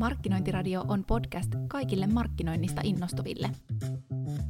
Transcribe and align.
Markkinointiradio 0.00 0.84
on 0.88 1.04
podcast 1.04 1.50
kaikille 1.68 2.06
markkinoinnista 2.06 2.80
innostuville. 2.84 3.50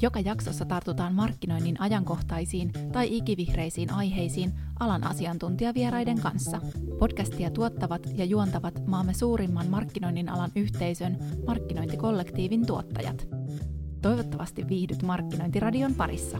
Joka 0.03 0.21
jaksossa 0.21 0.65
tartutaan 0.65 1.15
markkinoinnin 1.15 1.81
ajankohtaisiin 1.81 2.73
tai 2.93 3.17
ikivihreisiin 3.17 3.93
aiheisiin 3.93 4.53
alan 4.81 5.05
asiantuntijavieraiden 5.05 6.21
kanssa. 6.21 6.61
Podcastia 6.99 7.51
tuottavat 7.51 8.07
ja 8.15 8.25
juontavat 8.25 8.87
maamme 8.87 9.15
suurimman 9.15 9.67
markkinoinnin 9.67 10.29
alan 10.29 10.51
yhteisön 10.57 11.19
markkinointikollektiivin 11.47 12.67
tuottajat. 12.67 13.29
Toivottavasti 14.03 14.69
viihdyt 14.69 15.03
Markkinointiradion 15.03 15.95
parissa. 15.95 16.39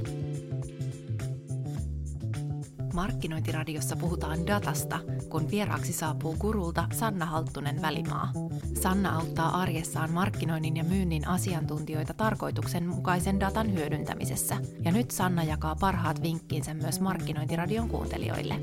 Markkinointiradiossa 2.95 3.97
puhutaan 3.97 4.47
datasta, 4.47 4.99
kun 5.29 5.51
vieraaksi 5.51 5.93
saapuu 5.93 6.37
kurulta 6.39 6.89
Sanna 6.93 7.27
Halttunen 7.27 7.83
Välimaa. 7.83 8.33
Sanna 8.81 9.17
auttaa 9.17 9.61
arjessaan 9.61 10.11
markkinoinnin 10.11 10.77
ja 10.77 10.85
myynnin 10.85 11.29
asiantuntijoita 11.29 12.15
tarkoituksenmukaisen 12.15 13.41
datan 13.41 13.73
hyödyntämisessä. 13.73 14.57
Ja 14.85 14.93
nyt 14.93 15.11
Sanna 15.11 15.45
jakaa 15.45 15.77
parhaat 15.81 16.23
vinkkinsä 16.23 16.75
myös 16.75 17.01
Markkinointiradion 17.01 17.89
kuuntelijoille. 17.89 18.55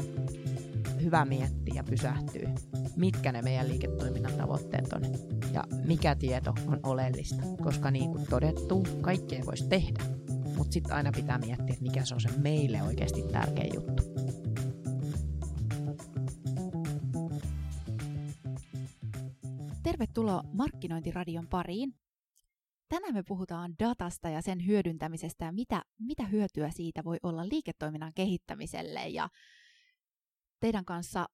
Hyvä 1.02 1.26
miettiä 1.26 1.74
ja 1.76 1.84
pysähtyä, 1.84 2.50
mitkä 2.96 3.32
ne 3.32 3.42
meidän 3.42 3.68
liiketoiminnan 3.68 4.34
tavoitteet 4.34 4.94
on 4.94 5.02
ja 5.54 5.64
mikä 5.86 6.16
tieto 6.16 6.54
on 6.68 6.80
oleellista, 6.84 7.44
koska 7.64 7.92
niin 7.92 8.12
kuin 8.12 8.28
todettu, 8.30 8.88
kaikkea 9.02 9.46
voisi 9.46 9.68
tehdä, 9.68 10.04
mutta 10.58 10.74
sitten 10.74 10.96
aina 10.96 11.12
pitää 11.12 11.38
miettiä, 11.38 11.76
mikä 11.82 12.06
se 12.06 12.16
on 12.16 12.22
se 12.22 12.30
meille 12.38 12.84
oikeasti 12.84 13.22
tärkeä 13.22 13.68
juttu. 13.74 14.04
Tervetuloa 19.98 20.44
Markkinointiradion 20.54 21.48
pariin. 21.48 21.94
Tänään 22.90 23.14
me 23.14 23.24
puhutaan 23.24 23.76
datasta 23.80 24.30
ja 24.30 24.42
sen 24.42 24.66
hyödyntämisestä 24.66 25.46
ja 25.46 25.52
mitä, 25.52 25.84
mitä 26.00 26.26
hyötyä 26.26 26.70
siitä 26.70 27.04
voi 27.04 27.18
olla 27.24 27.50
liiketoiminnan 27.50 28.14
kehittämiselle. 28.16 29.08
Ja 29.08 29.30
teidän 30.60 30.86
kanssa 30.86 31.26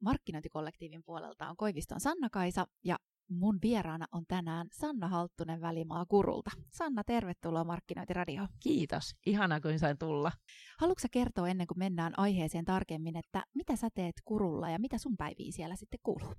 markkinointikollektiivin 0.00 1.02
puolelta 1.04 1.48
on 1.48 1.56
Koiviston 1.56 2.00
Sanna-Kaisa 2.00 2.66
ja 2.84 2.98
mun 3.28 3.58
vieraana 3.62 4.06
on 4.12 4.24
tänään 4.28 4.68
Sanna 4.72 5.08
Halttunen 5.08 5.60
Välimaa 5.60 6.06
Kurulta. 6.06 6.50
Sanna, 6.72 7.04
tervetuloa 7.04 7.64
Markkinointiradioon. 7.64 8.48
Kiitos, 8.62 9.14
ihana 9.26 9.60
kun 9.60 9.78
sain 9.78 9.98
tulla. 9.98 10.32
Haluatko 10.78 11.08
kertoa 11.10 11.48
ennen 11.48 11.66
kuin 11.66 11.78
mennään 11.78 12.18
aiheeseen 12.18 12.64
tarkemmin, 12.64 13.16
että 13.16 13.44
mitä 13.54 13.76
sä 13.76 13.88
teet 13.94 14.14
Kurulla 14.24 14.70
ja 14.70 14.78
mitä 14.78 14.98
sun 14.98 15.16
päiviä 15.16 15.52
siellä 15.52 15.76
sitten 15.76 16.00
kuuluu? 16.02 16.34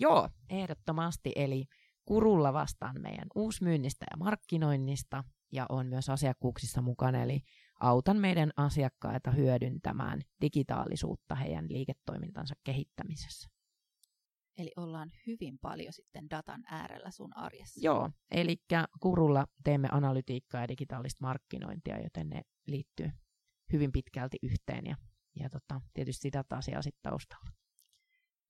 Joo, 0.00 0.28
ehdottomasti. 0.50 1.32
Eli 1.36 1.64
Kurulla 2.04 2.52
vastaan 2.52 3.00
meidän 3.00 3.26
uusmyynnistä 3.34 4.06
ja 4.10 4.16
markkinoinnista 4.16 5.24
ja 5.52 5.66
on 5.68 5.86
myös 5.86 6.08
asiakkuuksissa 6.08 6.82
mukana, 6.82 7.22
eli 7.22 7.40
autan 7.80 8.16
meidän 8.16 8.50
asiakkaita 8.56 9.30
hyödyntämään 9.30 10.20
digitaalisuutta 10.40 11.34
heidän 11.34 11.66
liiketoimintansa 11.68 12.54
kehittämisessä. 12.64 13.50
Eli 14.58 14.72
ollaan 14.76 15.10
hyvin 15.26 15.58
paljon 15.58 15.92
sitten 15.92 16.30
datan 16.30 16.64
äärellä 16.66 17.10
sun 17.10 17.36
arjessa. 17.36 17.80
Joo, 17.82 18.10
eli 18.30 18.56
Kurulla 19.00 19.46
teemme 19.64 19.88
analytiikkaa 19.92 20.60
ja 20.60 20.68
digitaalista 20.68 21.26
markkinointia, 21.26 22.02
joten 22.02 22.28
ne 22.28 22.42
liittyy 22.66 23.10
hyvin 23.72 23.92
pitkälti 23.92 24.38
yhteen 24.42 24.86
ja, 24.86 24.96
ja 25.36 25.50
tota, 25.50 25.80
tietysti 25.94 26.32
data 26.32 26.60
siellä 26.60 26.82
sitten 26.82 27.02
taustalla. 27.02 27.59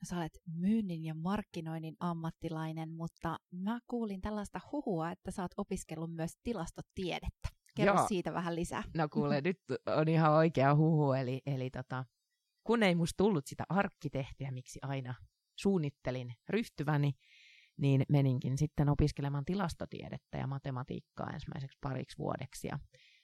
Sä 0.03 0.17
olet 0.17 0.39
myynnin 0.55 1.05
ja 1.05 1.15
markkinoinnin 1.15 1.97
ammattilainen, 2.01 2.91
mutta 2.91 3.39
mä 3.51 3.79
kuulin 3.87 4.21
tällaista 4.21 4.61
huhua, 4.73 5.11
että 5.11 5.31
sä 5.31 5.43
oot 5.43 5.53
opiskellut 5.57 6.15
myös 6.15 6.33
tilastotiedettä. 6.43 7.49
Kerro 7.77 7.95
Joo. 7.95 8.09
siitä 8.09 8.35
vähän 8.35 8.57
lisää. 8.57 8.83
No 8.97 9.09
kuule, 9.09 9.41
nyt 9.45 9.61
on 9.87 10.09
ihan 10.09 10.33
oikea 10.33 10.75
huhu, 10.75 11.13
eli, 11.13 11.41
eli 11.47 11.71
tota, 11.71 12.05
kun 12.65 12.83
ei 12.83 12.95
musta 12.95 13.17
tullut 13.17 13.47
sitä 13.47 13.65
arkkitehtiä, 13.69 14.51
miksi 14.51 14.79
aina 14.83 15.15
suunnittelin 15.59 16.35
ryhtyväni, 16.49 17.13
niin 17.77 18.03
meninkin 18.09 18.59
sitten 18.59 18.89
opiskelemaan 18.89 19.45
tilastotiedettä 19.45 20.39
ja 20.39 20.47
matematiikkaa 20.47 21.31
ensimmäiseksi 21.31 21.79
pariksi 21.81 22.19
vuodeksi. 22.19 22.69
Ja 22.69 22.79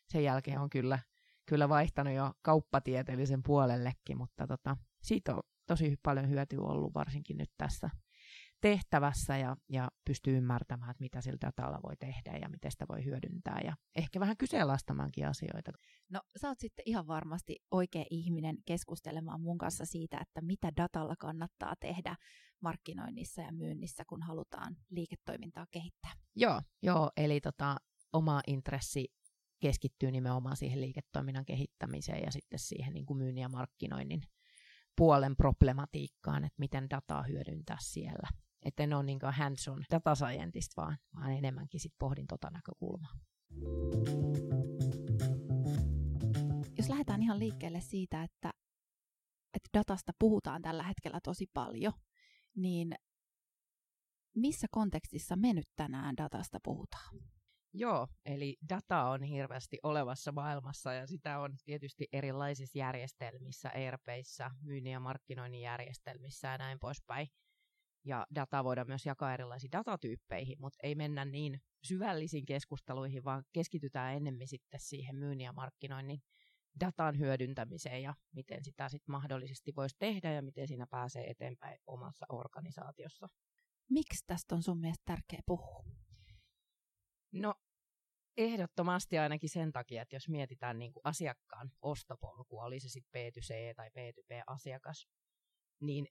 sen 0.09 0.25
jälkeen 0.25 0.61
on 0.61 0.71
kyllä, 0.71 0.99
kyllä 1.47 1.69
vaihtanut 1.69 2.15
jo 2.15 2.33
kauppatieteellisen 2.43 3.43
puolellekin, 3.43 4.19
mutta 4.19 4.47
tota, 4.47 4.77
siitä 5.03 5.35
on 5.35 5.43
tosi 5.67 5.97
paljon 6.03 6.29
hyötyä 6.29 6.61
ollut 6.61 6.95
varsinkin 6.95 7.37
nyt 7.37 7.51
tässä 7.57 7.91
tehtävässä 8.61 9.39
ja, 9.39 9.57
ja 9.69 9.89
pystyy 10.05 10.37
ymmärtämään, 10.37 10.91
että 10.91 11.01
mitä 11.01 11.21
sillä 11.21 11.39
datalla 11.41 11.81
voi 11.83 11.97
tehdä 11.97 12.39
ja 12.43 12.49
miten 12.49 12.71
sitä 12.71 12.85
voi 12.89 13.05
hyödyntää 13.05 13.61
ja 13.65 13.77
ehkä 13.97 14.21
vähän 14.21 14.37
kyseenalaistamankin 14.37 15.27
asioita. 15.27 15.73
No 16.09 16.21
sä 16.41 16.49
oot 16.49 16.59
sitten 16.59 16.83
ihan 16.87 17.07
varmasti 17.07 17.57
oikea 17.71 18.05
ihminen 18.11 18.57
keskustelemaan 18.65 19.41
mun 19.41 19.59
kanssa 19.59 19.85
siitä, 19.85 20.19
että 20.21 20.41
mitä 20.41 20.73
datalla 20.77 21.17
kannattaa 21.17 21.75
tehdä 21.81 22.17
markkinoinnissa 22.61 23.43
ja 23.43 23.53
myynnissä, 23.53 24.05
kun 24.09 24.23
halutaan 24.23 24.77
liiketoimintaa 24.91 25.67
kehittää. 25.71 26.13
Joo, 26.37 26.63
joo 26.83 27.11
eli 27.17 27.41
tota, 27.41 27.77
oma 28.13 28.41
intressi 28.47 29.09
keskittyy 29.61 30.11
nimenomaan 30.11 30.57
siihen 30.57 30.81
liiketoiminnan 30.81 31.45
kehittämiseen 31.45 32.23
ja 32.23 32.31
sitten 32.31 32.59
siihen 32.59 32.95
niin 32.95 33.07
kuin 33.07 33.19
myynnin 33.19 33.43
ja 33.43 33.49
markkinoinnin 33.49 34.23
puolen 34.97 35.37
problematiikkaan, 35.37 36.45
että 36.45 36.59
miten 36.59 36.91
dataa 36.91 37.23
hyödyntää 37.23 37.77
siellä. 37.81 38.29
Että 38.65 38.83
en 38.83 38.93
ole 38.95 39.03
niin 39.03 39.19
hands-on 39.33 39.85
data 39.91 40.15
scientist, 40.15 40.77
vaan, 40.77 40.97
vaan 41.15 41.33
enemmänkin 41.33 41.81
sit 41.81 41.93
pohdin 41.99 42.27
tota 42.27 42.51
näkökulmaa. 42.51 43.13
Jos 46.79 46.89
lähdetään 46.89 47.23
ihan 47.23 47.39
liikkeelle 47.39 47.81
siitä, 47.81 48.23
että, 48.23 48.51
että 49.55 49.79
datasta 49.79 50.13
puhutaan 50.19 50.63
tällä 50.63 50.83
hetkellä 50.83 51.21
tosi 51.23 51.47
paljon, 51.55 51.93
niin 52.57 52.95
missä 54.35 54.67
kontekstissa 54.71 55.37
me 55.37 55.53
nyt 55.53 55.69
tänään 55.77 56.17
datasta 56.17 56.59
puhutaan? 56.63 57.36
Joo, 57.79 58.09
eli 58.25 58.57
data 58.69 59.03
on 59.03 59.23
hirveästi 59.23 59.79
olevassa 59.83 60.33
maailmassa 60.33 60.93
ja 60.93 61.07
sitä 61.07 61.39
on 61.39 61.57
tietysti 61.65 62.09
erilaisissa 62.13 62.79
järjestelmissä, 62.79 63.69
ERPissä, 63.69 64.51
myynnin 64.63 64.93
ja 64.93 65.01
markkinoinnin 65.01 65.61
järjestelmissä 65.61 66.49
ja 66.49 66.59
näin 66.59 66.79
poispäin. 66.79 67.29
Ja 68.05 68.27
data 68.35 68.65
voidaan 68.65 68.87
myös 68.87 69.07
jakaa 69.07 69.35
erilaisiin 69.35 69.73
datatyyppeihin, 69.73 70.57
mutta 70.61 70.79
ei 70.83 70.95
mennä 70.95 71.25
niin 71.25 71.61
syvällisiin 71.83 72.45
keskusteluihin, 72.45 73.25
vaan 73.25 73.45
keskitytään 73.53 74.17
enemmän 74.17 74.49
sitten 74.49 74.81
siihen 74.81 75.17
myynnin 75.17 75.45
ja 75.45 75.53
markkinoinnin 75.53 76.23
datan 76.81 77.19
hyödyntämiseen 77.19 78.03
ja 78.03 78.15
miten 78.33 78.65
sitä 78.65 78.89
sitten 78.89 79.13
mahdollisesti 79.13 79.73
voisi 79.77 79.97
tehdä 79.99 80.33
ja 80.33 80.43
miten 80.43 80.69
siinä 80.69 80.87
pääsee 80.87 81.31
eteenpäin 81.31 81.79
omassa 81.87 82.27
organisaatiossa. 82.29 83.29
Miksi 83.91 84.25
tästä 84.27 84.55
on 84.55 84.63
sun 84.63 84.81
mielestä 84.81 85.03
tärkeä 85.05 85.41
puhua? 85.47 85.85
No 87.33 87.55
ehdottomasti 88.37 89.19
ainakin 89.19 89.49
sen 89.49 89.73
takia, 89.73 90.03
että 90.03 90.17
jos 90.17 90.29
mietitään 90.29 90.79
niin 90.79 90.93
kuin 90.93 91.01
asiakkaan 91.05 91.71
ostopolkua, 91.83 92.65
oli 92.65 92.81
se 92.81 92.89
sitten 92.89 93.33
B2C 93.33 93.75
tai 93.77 93.89
B2B-asiakas, 93.89 95.09
niin 95.81 96.09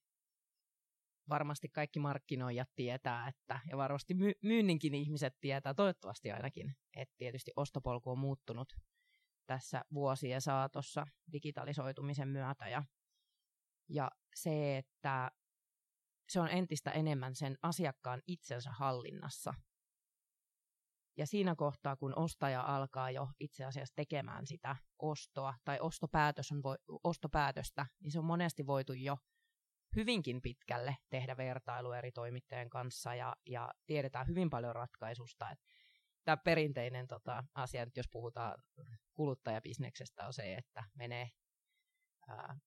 varmasti 1.29 1.69
kaikki 1.69 1.99
markkinoijat 1.99 2.69
tietää, 2.75 3.27
että, 3.27 3.59
ja 3.69 3.77
varmasti 3.77 4.13
my- 4.13 4.39
myynninkin 4.41 4.95
ihmiset 4.95 5.37
tietää, 5.41 5.73
toivottavasti 5.73 6.31
ainakin, 6.31 6.75
että 6.95 7.15
tietysti 7.17 7.51
ostopolku 7.55 8.11
on 8.11 8.19
muuttunut 8.19 8.73
tässä 9.45 9.85
vuosien 9.93 10.41
saatossa 10.41 11.07
digitalisoitumisen 11.31 12.27
myötä, 12.27 12.67
ja, 12.67 12.83
ja 13.89 14.11
se, 14.35 14.77
että 14.77 15.31
se 16.29 16.39
on 16.39 16.49
entistä 16.49 16.91
enemmän 16.91 17.35
sen 17.35 17.57
asiakkaan 17.61 18.21
itsensä 18.27 18.71
hallinnassa, 18.71 19.53
ja 21.17 21.27
siinä 21.27 21.55
kohtaa, 21.55 21.95
kun 21.95 22.13
ostaja 22.15 22.61
alkaa 22.61 23.11
jo 23.11 23.27
itse 23.39 23.65
asiassa 23.65 23.95
tekemään 23.95 24.47
sitä 24.47 24.75
ostoa 24.99 25.53
tai 25.65 25.79
ostopäätös 25.79 26.51
on 26.51 26.63
vo, 26.63 26.75
ostopäätöstä, 27.03 27.85
niin 27.99 28.11
se 28.11 28.19
on 28.19 28.25
monesti 28.25 28.67
voitu 28.67 28.93
jo 28.93 29.17
hyvinkin 29.95 30.41
pitkälle 30.41 30.97
tehdä 31.09 31.37
vertailu 31.37 31.91
eri 31.91 32.11
toimittajien 32.11 32.69
kanssa 32.69 33.15
ja, 33.15 33.35
ja 33.45 33.73
tiedetään 33.85 34.27
hyvin 34.27 34.49
paljon 34.49 34.75
ratkaisusta. 34.75 35.55
Tämä 36.23 36.37
perinteinen 36.37 37.07
tota, 37.07 37.43
asia, 37.53 37.87
jos 37.95 38.07
puhutaan 38.11 38.63
kuluttajabisneksestä, 39.13 40.25
on 40.27 40.33
se, 40.33 40.53
että 40.53 40.83
menee 40.93 41.29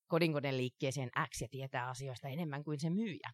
kodinkoneen 0.07 0.57
liikkeeseen 0.57 1.11
X 1.31 1.41
ja 1.41 1.49
tietää 1.51 1.89
asioista 1.89 2.29
enemmän 2.29 2.65
kuin 2.65 2.81
se 2.81 2.91
myyjä. 2.91 3.31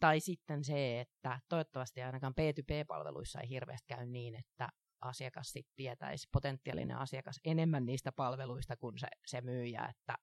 Tai 0.00 0.20
sitten 0.20 0.64
se, 0.64 1.00
että 1.00 1.40
toivottavasti 1.48 2.02
ainakaan 2.02 2.34
P2P-palveluissa 2.40 3.40
ei 3.40 3.48
hirveästi 3.48 3.86
käy 3.86 4.06
niin, 4.06 4.34
että 4.34 4.68
asiakas 5.00 5.52
sitten 5.52 5.74
tietäisi, 5.76 6.28
potentiaalinen 6.32 6.96
asiakas, 6.96 7.40
enemmän 7.44 7.86
niistä 7.86 8.12
palveluista 8.12 8.76
kuin 8.76 8.98
se, 8.98 9.06
se 9.26 9.40
myyjä, 9.40 9.86
että, 9.90 10.14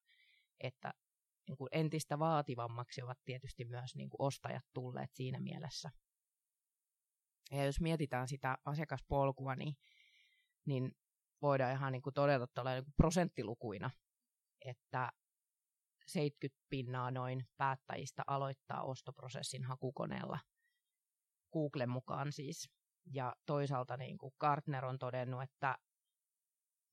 että 0.60 0.92
niin 1.48 1.56
kuin 1.56 1.68
entistä 1.72 2.18
vaativammaksi 2.18 3.02
ovat 3.02 3.18
tietysti 3.24 3.64
myös 3.64 3.94
niin 3.94 4.10
kuin 4.10 4.26
ostajat 4.26 4.64
tulleet 4.72 5.10
siinä 5.14 5.40
mielessä. 5.40 5.90
Ja 7.50 7.64
jos 7.64 7.80
mietitään 7.80 8.28
sitä 8.28 8.58
asiakaspolkua, 8.64 9.54
niin, 9.54 9.74
niin 10.66 10.92
voidaan 11.42 11.72
ihan 11.72 11.92
niin 11.92 12.02
kuin 12.02 12.14
todeta 12.14 12.64
niin 12.64 12.92
prosenttilukuina, 12.96 13.90
että 14.64 15.12
70 16.06 16.66
pinnaa 16.70 17.10
noin 17.10 17.44
päättäjistä 17.56 18.22
aloittaa 18.26 18.82
ostoprosessin 18.82 19.64
hakukoneella 19.64 20.38
Googlen 21.52 21.90
mukaan 21.90 22.32
siis. 22.32 22.70
Ja 23.12 23.36
toisaalta 23.46 23.96
niin 23.96 24.18
kuin 24.18 24.34
Gartner 24.40 24.84
on 24.84 24.98
todennut, 24.98 25.42
että 25.42 25.78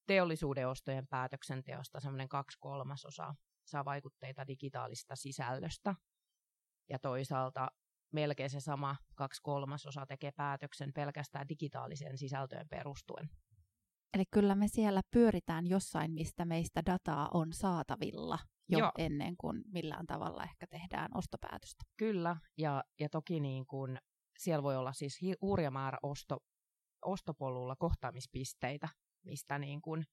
teollisuuden 0.07 0.67
ostojen 0.67 1.07
päätöksenteosta 1.07 1.99
semmoinen 1.99 2.29
kaksi 2.29 2.57
kolmasosaa 2.59 3.35
saa 3.65 3.85
vaikutteita 3.85 4.47
digitaalista 4.47 5.15
sisällöstä. 5.15 5.95
Ja 6.89 6.99
toisaalta 6.99 7.67
melkein 8.13 8.49
se 8.49 8.59
sama 8.59 8.95
kaksi 9.15 9.41
kolmasosaa 9.43 10.05
tekee 10.05 10.31
päätöksen 10.31 10.93
pelkästään 10.93 11.49
digitaaliseen 11.49 12.17
sisältöön 12.17 12.69
perustuen. 12.69 13.29
Eli 14.13 14.23
kyllä 14.31 14.55
me 14.55 14.67
siellä 14.67 15.01
pyöritään 15.11 15.67
jossain, 15.67 16.11
mistä 16.11 16.45
meistä 16.45 16.81
dataa 16.85 17.29
on 17.33 17.53
saatavilla 17.53 18.39
jo 18.69 18.79
Joo. 18.79 18.91
ennen 18.97 19.37
kuin 19.37 19.61
millään 19.65 20.07
tavalla 20.07 20.43
ehkä 20.43 20.67
tehdään 20.67 21.09
ostopäätöstä. 21.15 21.83
Kyllä, 21.97 22.35
ja, 22.57 22.83
ja 22.99 23.09
toki 23.09 23.39
niin 23.39 23.65
kuin, 23.65 23.97
siellä 24.37 24.63
voi 24.63 24.75
olla 24.77 24.93
siis 24.93 25.19
hurja 25.41 25.71
määrä 25.71 25.97
osto, 26.03 26.37
ostopolulla 27.05 27.75
kohtaamispisteitä, 27.75 28.89
mistä 29.23 29.59
niin 29.59 29.81
kuin 29.81 30.05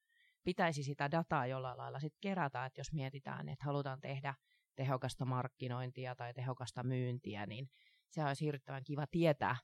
pitäisi 0.44 0.82
sitä 0.82 1.10
dataa 1.10 1.46
jollain 1.46 1.78
lailla 1.78 2.00
sit 2.00 2.14
kerätä, 2.20 2.66
että 2.66 2.80
jos 2.80 2.92
mietitään, 2.92 3.48
että 3.48 3.64
halutaan 3.64 4.00
tehdä 4.00 4.34
tehokasta 4.76 5.24
markkinointia 5.24 6.16
tai 6.16 6.34
tehokasta 6.34 6.82
myyntiä, 6.82 7.46
niin 7.46 7.68
se 8.10 8.24
olisi 8.24 8.44
hirvittävän 8.44 8.84
kiva 8.84 9.06
tietää, 9.10 9.56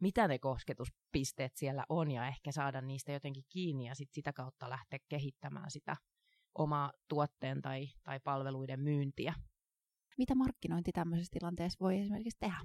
mitä 0.00 0.28
ne 0.28 0.38
kosketuspisteet 0.38 1.56
siellä 1.56 1.84
on 1.88 2.10
ja 2.10 2.26
ehkä 2.26 2.52
saada 2.52 2.80
niistä 2.80 3.12
jotenkin 3.12 3.44
kiinni 3.48 3.86
ja 3.86 3.94
sit 3.94 4.12
sitä 4.12 4.32
kautta 4.32 4.70
lähteä 4.70 4.98
kehittämään 5.08 5.70
sitä 5.70 5.96
omaa 6.54 6.92
tuotteen 7.08 7.62
tai, 7.62 7.88
tai 8.02 8.20
palveluiden 8.20 8.80
myyntiä. 8.80 9.34
Mitä 10.18 10.34
markkinointi 10.34 10.92
tämmöisessä 10.92 11.32
tilanteessa 11.32 11.76
voi 11.80 11.98
esimerkiksi 11.98 12.38
tehdä? 12.40 12.60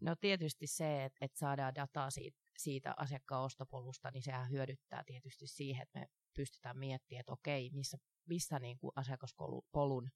No 0.00 0.16
tietysti 0.16 0.66
se, 0.66 1.04
että, 1.04 1.18
että 1.24 1.38
saadaan 1.38 1.74
dataa 1.74 2.10
siitä, 2.10 2.38
siitä 2.58 2.94
asiakkaan 2.96 3.44
ostopolusta, 3.44 4.10
niin 4.10 4.22
sehän 4.22 4.50
hyödyttää 4.50 5.04
tietysti 5.06 5.46
siihen, 5.46 5.82
että 5.82 5.98
me 5.98 6.06
pystytään 6.36 6.78
miettimään, 6.78 7.20
että 7.20 7.32
okei, 7.32 7.70
missä, 7.72 7.98
missä 8.28 8.58
niin 8.58 8.78
kuin 8.78 8.92
asiakaspolun 8.96 10.10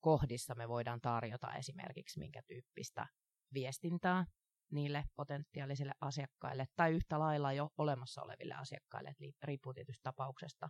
kohdissa 0.00 0.54
me 0.54 0.68
voidaan 0.68 1.00
tarjota 1.00 1.54
esimerkiksi 1.54 2.18
minkä 2.18 2.42
tyyppistä 2.46 3.06
viestintää 3.54 4.26
niille 4.72 5.04
potentiaalisille 5.16 5.92
asiakkaille 6.00 6.66
tai 6.76 6.92
yhtä 6.92 7.18
lailla 7.18 7.52
jo 7.52 7.70
olemassa 7.78 8.22
oleville 8.22 8.54
asiakkaille, 8.54 9.14
riippuu 9.42 9.74
tietysti 9.74 10.02
tapauksesta. 10.02 10.68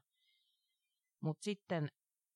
Mutta 1.21 1.45
sitten 1.45 1.89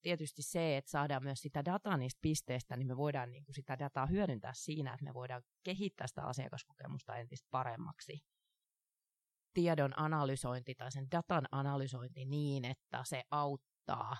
tietysti 0.02 0.42
se, 0.42 0.76
että 0.76 0.90
saadaan 0.90 1.22
myös 1.22 1.40
sitä 1.40 1.64
dataa 1.64 1.96
niistä 1.96 2.19
pisteistä, 2.22 2.76
niin 2.76 2.86
me 2.86 2.96
voidaan 2.96 3.32
niin 3.32 3.44
kuin 3.44 3.54
sitä 3.54 3.78
dataa 3.78 4.06
hyödyntää 4.06 4.52
siinä, 4.54 4.94
että 4.94 5.04
me 5.04 5.14
voidaan 5.14 5.42
kehittää 5.62 6.06
sitä 6.06 6.22
asiakaskokemusta 6.22 7.16
entistä 7.16 7.48
paremmaksi. 7.50 8.25
Tiedon 9.54 9.98
analysointi 9.98 10.75
tai 10.75 10.92
sen 10.92 11.10
datan 11.10 11.48
analysointi 11.52 12.25
niin, 12.25 12.64
että 12.64 13.02
se 13.04 13.22
auttaa 13.31 14.16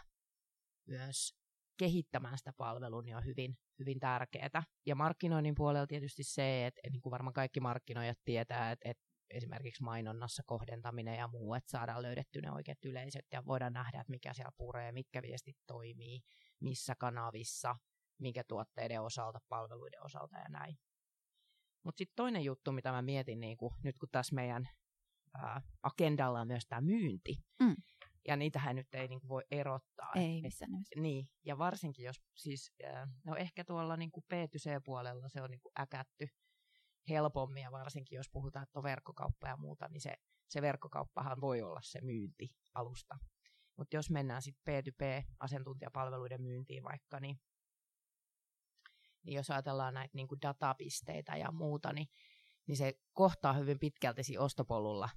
myös 0.88 1.34
kehittämään 1.76 2.38
sitä 2.38 2.52
palvelua, 2.56 3.02
niin 3.02 3.16
on 3.16 3.25
hyvin, 3.25 3.58
hyvin 3.78 4.00
tärkeää. 4.00 4.62
Ja 4.87 4.94
markkinoinnin 4.94 5.55
puolella 5.55 5.87
tietysti 5.87 6.22
se, 6.22 6.66
että 6.66 6.81
niin 6.90 7.02
kuin 7.02 7.11
varmaan 7.11 7.34
kaikki 7.34 7.61
markkinoijat 7.61 8.19
tietää, 8.25 8.70
että, 8.70 8.90
että 8.90 9.03
esimerkiksi 9.31 9.82
mainonnassa 9.82 10.43
kohdentaminen 10.47 11.19
ja 11.19 11.29
muu, 11.29 11.55
että 11.55 11.71
saadaan 11.71 12.03
löydetty 12.03 12.41
ne 12.41 12.53
oikeat 12.53 12.85
yleiset 12.85 13.26
ja 13.32 13.44
voidaan 13.47 13.73
nähdä, 13.73 14.00
että 14.00 14.11
mikä 14.11 14.35
siellä 14.35 14.53
puree, 14.56 14.93
mitkä 14.93 15.23
viestit 15.23 15.56
toimii, 15.67 16.21
missä 16.61 16.94
kanavissa, 16.99 17.76
minkä 18.19 18.44
tuotteiden 18.49 19.03
osalta, 19.03 19.38
palveluiden 19.49 20.05
osalta 20.05 20.37
ja 20.37 20.49
näin. 20.49 20.79
Mutta 21.85 21.99
sitten 21.99 22.17
toinen 22.17 22.44
juttu, 22.44 22.73
mitä 22.73 22.93
mä 22.93 23.03
mietin, 23.03 23.41
niin 23.41 23.56
kun, 23.56 23.76
nyt 23.82 23.99
kun 23.99 24.09
tässä 24.12 24.35
meidän 24.35 24.69
ää, 25.35 25.62
agendalla 25.82 26.41
on 26.41 26.47
myös 26.47 26.67
tämä 26.69 26.81
myynti, 26.81 27.37
mm. 27.61 27.76
ja 28.29 28.37
niitähän 28.37 28.76
nyt 28.76 28.94
ei 28.94 29.09
niin 29.09 29.29
voi 29.29 29.43
erottaa. 29.50 30.12
Ei 30.15 30.43
missään 30.43 30.73
nimessä. 30.73 31.00
Niin, 31.00 31.29
ja 31.44 31.59
varsinkin 31.59 32.05
jos 32.05 32.17
siis, 32.37 32.73
ää, 32.85 33.09
no 33.25 33.37
ehkä 33.37 33.65
tuolla 33.65 33.97
niin 33.97 34.11
kuin 34.11 34.25
B2C-puolella 34.25 35.29
se 35.29 35.43
on 35.43 35.50
niin 35.50 35.61
kuin 35.61 35.73
äkätty, 35.81 36.29
helpommin, 37.08 37.62
ja 37.62 37.72
varsinkin 37.72 38.16
jos 38.16 38.30
puhutaan, 38.30 38.62
että 38.62 38.78
on 38.78 38.82
verkkokauppa 38.82 39.48
ja 39.48 39.56
muuta, 39.56 39.88
niin 39.88 40.00
se, 40.00 40.14
se 40.48 40.62
verkkokauppahan 40.62 41.40
voi 41.40 41.62
olla 41.62 41.80
se 41.82 42.00
myyntialusta. 42.00 43.18
Mutta 43.76 43.96
jos 43.96 44.10
mennään 44.10 44.42
sitten 44.42 44.84
P2P-asiantuntijapalveluiden 44.84 46.42
myyntiin 46.42 46.84
vaikka, 46.84 47.20
niin, 47.20 47.40
niin 49.22 49.36
jos 49.36 49.50
ajatellaan 49.50 49.94
näitä 49.94 50.16
niin 50.16 50.28
kuin 50.28 50.42
datapisteitä 50.42 51.36
ja 51.36 51.52
muuta, 51.52 51.92
niin, 51.92 52.08
niin 52.66 52.76
se 52.76 52.94
kohtaa 53.12 53.52
hyvin 53.52 53.78
pitkälti 53.78 54.38
ostopolulla 54.38 55.08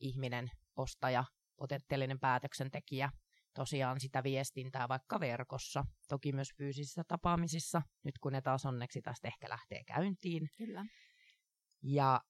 ihminen, 0.00 0.50
ostaja, 0.76 1.24
potentiaalinen 1.56 2.20
päätöksentekijä, 2.20 3.10
tosiaan 3.54 4.00
sitä 4.00 4.22
viestintää 4.22 4.88
vaikka 4.88 5.20
verkossa, 5.20 5.84
toki 6.08 6.32
myös 6.32 6.48
fyysisissä 6.58 7.02
tapaamisissa, 7.08 7.82
nyt 8.04 8.18
kun 8.18 8.32
ne 8.32 8.42
taas 8.42 8.66
onneksi 8.66 9.02
tästä 9.02 9.28
ehkä 9.28 9.48
lähtee 9.48 9.84
käyntiin. 9.84 10.48
Kyllä. 10.56 10.84
Ja 11.88 12.20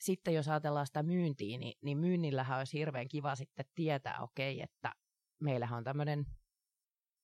sitten 0.00 0.34
jos 0.34 0.48
ajatellaan 0.48 0.86
sitä 0.86 1.02
myyntiä, 1.02 1.58
niin, 1.58 1.78
niin 1.82 1.98
myynnillähän 1.98 2.58
olisi 2.58 2.78
hirveän 2.78 3.08
kiva 3.08 3.34
sitten 3.34 3.66
tietää, 3.74 4.20
okei, 4.20 4.54
okay, 4.54 4.64
että 4.64 4.92
meillähän 5.40 5.78
on 5.78 5.84
tämmöinen 5.84 6.24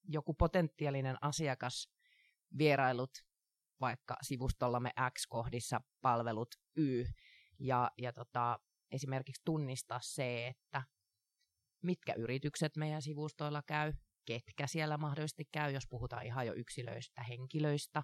joku 0.08 0.34
potentiaalinen 0.34 1.16
asiakas 1.20 1.88
vierailut 2.58 3.10
vaikka 3.80 4.16
sivustollamme 4.22 4.90
X-kohdissa 5.18 5.80
palvelut 6.00 6.54
Y, 6.76 7.04
ja, 7.58 7.90
ja 7.98 8.12
tota, 8.12 8.58
esimerkiksi 8.90 9.42
tunnistaa 9.44 10.00
se, 10.02 10.46
että 10.46 10.82
mitkä 11.82 12.14
yritykset 12.14 12.76
meidän 12.76 13.02
sivustoilla 13.02 13.62
käy, 13.66 13.92
ketkä 14.24 14.66
siellä 14.66 14.98
mahdollisesti 14.98 15.44
käy, 15.52 15.72
jos 15.72 15.86
puhutaan 15.90 16.26
ihan 16.26 16.46
jo 16.46 16.52
yksilöistä, 16.54 17.22
henkilöistä, 17.22 18.02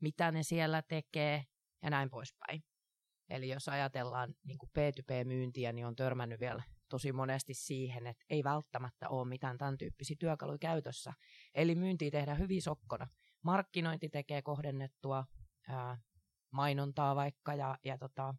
mitä 0.00 0.30
ne 0.30 0.42
siellä 0.42 0.82
tekee, 0.82 1.44
ja 1.82 1.90
näin 1.90 2.10
poispäin. 2.10 2.64
Eli 3.28 3.48
jos 3.48 3.68
ajatellaan 3.68 4.34
niin 4.44 4.58
kuin 4.58 4.70
P2P-myyntiä, 4.70 5.72
niin 5.72 5.86
on 5.86 5.96
törmännyt 5.96 6.40
vielä 6.40 6.62
tosi 6.88 7.12
monesti 7.12 7.54
siihen, 7.54 8.06
että 8.06 8.24
ei 8.30 8.44
välttämättä 8.44 9.08
ole 9.08 9.28
mitään 9.28 9.58
tämän 9.58 9.78
tyyppisiä 9.78 10.16
työkaluja 10.20 10.58
käytössä. 10.58 11.12
Eli 11.54 11.74
myyntiä 11.74 12.10
tehdään 12.10 12.38
hyvin 12.38 12.62
sokkona. 12.62 13.06
Markkinointi 13.42 14.08
tekee 14.08 14.42
kohdennettua 14.42 15.24
ää, 15.68 15.98
mainontaa 16.50 17.16
vaikka 17.16 17.54
ja, 17.54 17.78
ja 17.84 17.98
tota, 17.98 18.34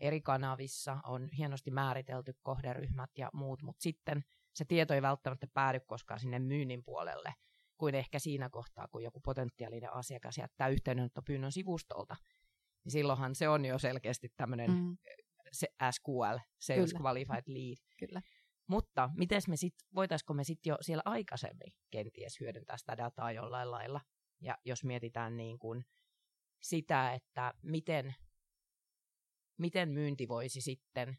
eri 0.00 0.20
kanavissa 0.20 0.98
on 1.04 1.28
hienosti 1.38 1.70
määritelty 1.70 2.32
kohderyhmät 2.42 3.10
ja 3.18 3.30
muut, 3.32 3.62
mutta 3.62 3.82
sitten 3.82 4.24
se 4.54 4.64
tieto 4.64 4.94
ei 4.94 5.02
välttämättä 5.02 5.46
päädy 5.54 5.80
koskaan 5.80 6.20
sinne 6.20 6.38
myynnin 6.38 6.84
puolelle, 6.84 7.34
kuin 7.78 7.94
ehkä 7.94 8.18
siinä 8.18 8.48
kohtaa, 8.50 8.88
kun 8.88 9.02
joku 9.02 9.20
potentiaalinen 9.20 9.92
asiakas 9.92 10.38
jättää 10.38 10.68
yhteydenottopyynnön 10.68 11.52
sivustolta 11.52 12.16
niin 12.84 12.92
silloinhan 12.92 13.34
se 13.34 13.48
on 13.48 13.64
jo 13.64 13.78
selkeästi 13.78 14.28
tämmöinen 14.36 14.70
mm. 14.70 14.96
se 15.52 15.66
SQL, 15.90 16.38
Sales 16.60 16.90
Kyllä. 16.90 17.00
Qualified 17.02 17.44
Lead. 17.46 17.76
Kyllä. 17.98 18.22
Mutta 18.66 19.10
miten 19.16 19.42
me 19.48 19.56
sit, 19.56 19.74
voitaisiko 19.94 20.34
me 20.34 20.44
sitten 20.44 20.70
jo 20.70 20.76
siellä 20.80 21.02
aikaisemmin 21.04 21.72
kenties 21.90 22.40
hyödyntää 22.40 22.76
sitä 22.76 22.96
dataa 22.96 23.32
jollain 23.32 23.70
lailla? 23.70 24.00
Ja 24.40 24.58
jos 24.64 24.84
mietitään 24.84 25.36
niin 25.36 25.58
kuin 25.58 25.84
sitä, 26.62 27.12
että 27.12 27.54
miten, 27.62 28.14
miten 29.58 29.88
myynti 29.88 30.28
voisi 30.28 30.60
sitten 30.60 31.16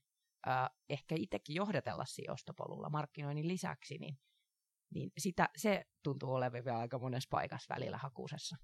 äh, 0.47 0.69
ehkä 0.89 1.15
itsekin 1.19 1.55
johdatella 1.55 2.05
siinä 2.05 2.33
ostopolulla 2.33 2.89
markkinoinnin 2.89 3.47
lisäksi, 3.47 3.97
niin, 3.97 4.17
niin 4.93 5.11
sitä, 5.17 5.49
se 5.57 5.85
tuntuu 6.03 6.33
olevan 6.33 6.65
vielä 6.65 6.79
aika 6.79 6.99
monessa 6.99 7.27
paikassa 7.29 7.75
välillä 7.75 7.97
hakusessa 7.97 8.57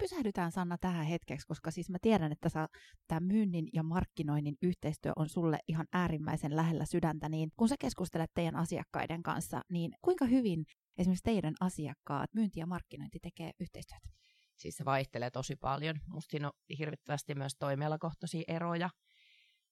pysähdytään 0.00 0.52
Sanna 0.52 0.78
tähän 0.78 1.06
hetkeksi, 1.06 1.46
koska 1.46 1.70
siis 1.70 1.90
mä 1.90 1.98
tiedän, 2.02 2.32
että 2.32 2.68
tämä 3.08 3.20
myynnin 3.20 3.68
ja 3.72 3.82
markkinoinnin 3.82 4.56
yhteistyö 4.62 5.12
on 5.16 5.28
sulle 5.28 5.58
ihan 5.68 5.86
äärimmäisen 5.92 6.56
lähellä 6.56 6.84
sydäntä, 6.84 7.28
niin 7.28 7.50
kun 7.56 7.68
sä 7.68 7.74
keskustelet 7.80 8.30
teidän 8.34 8.56
asiakkaiden 8.56 9.22
kanssa, 9.22 9.60
niin 9.70 9.92
kuinka 10.04 10.24
hyvin 10.24 10.64
esimerkiksi 10.98 11.24
teidän 11.24 11.54
asiakkaat, 11.60 12.30
myynti 12.34 12.60
ja 12.60 12.66
markkinointi 12.66 13.18
tekee 13.22 13.50
yhteistyötä? 13.60 14.08
Siis 14.56 14.76
se 14.76 14.84
vaihtelee 14.84 15.30
tosi 15.30 15.56
paljon. 15.56 15.96
Musta 16.06 16.30
siinä 16.30 16.46
on 16.48 16.52
hirvittävästi 16.78 17.34
myös 17.34 17.52
toimialakohtaisia 17.58 18.42
eroja. 18.48 18.90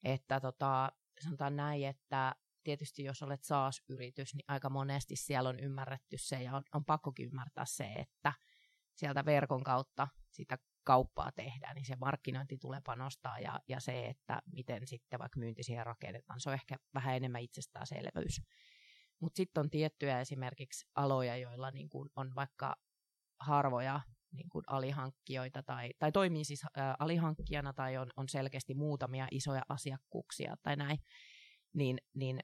Että 0.03 0.41
tota, 0.41 0.93
sanotaan 1.25 1.57
näin, 1.57 1.87
että 1.87 2.35
tietysti 2.65 3.05
jos 3.05 3.23
olet 3.23 3.45
SaaS-yritys, 3.45 4.35
niin 4.35 4.45
aika 4.49 4.71
monesti 4.71 5.17
siellä 5.17 5.49
on 5.49 5.61
ymmärretty 5.61 6.17
se 6.19 6.43
ja 6.43 6.57
on, 6.57 6.63
on 6.75 6.85
pakkokin 6.85 7.27
ymmärtää 7.27 7.65
se, 7.67 7.85
että 7.85 8.33
sieltä 8.99 9.25
verkon 9.25 9.65
kautta 9.65 10.09
sitä 10.31 10.59
kauppaa 10.85 11.33
tehdään, 11.33 11.75
niin 11.75 11.87
se 11.87 11.97
markkinointi 11.97 12.59
tulee 12.59 12.81
panostaa 12.85 13.39
ja, 13.39 13.61
ja 13.69 13.81
se, 13.81 14.07
että 14.07 14.43
miten 14.53 14.87
sitten 14.87 15.19
vaikka 15.19 15.39
myynti 15.39 15.63
siihen 15.63 15.87
rakennetaan, 15.87 16.41
se 16.41 16.51
on 16.51 16.55
ehkä 16.55 16.77
vähän 16.95 17.17
enemmän 17.17 17.43
itsestäänselvyys. 17.43 18.43
Mutta 19.21 19.37
sitten 19.37 19.61
on 19.61 19.71
tiettyjä 19.71 20.21
esimerkiksi 20.21 20.87
aloja, 20.95 21.37
joilla 21.37 21.71
niin 21.71 21.89
kun 21.89 22.11
on 22.17 22.35
vaikka 22.35 22.77
harvoja 23.41 24.01
niin 24.33 24.49
kuin 24.49 24.65
alihankkijoita 24.67 25.63
tai, 25.63 25.91
tai 25.99 26.13
toimii 26.13 26.45
siis 26.45 26.65
ä, 26.65 26.69
alihankkijana 26.99 27.73
tai 27.73 27.97
on, 27.97 28.11
on 28.17 28.29
selkeästi 28.29 28.75
muutamia 28.75 29.29
isoja 29.31 29.63
asiakkuuksia 29.69 30.57
tai 30.63 30.77
näin, 30.77 30.99
niin, 31.73 31.99
niin 32.15 32.41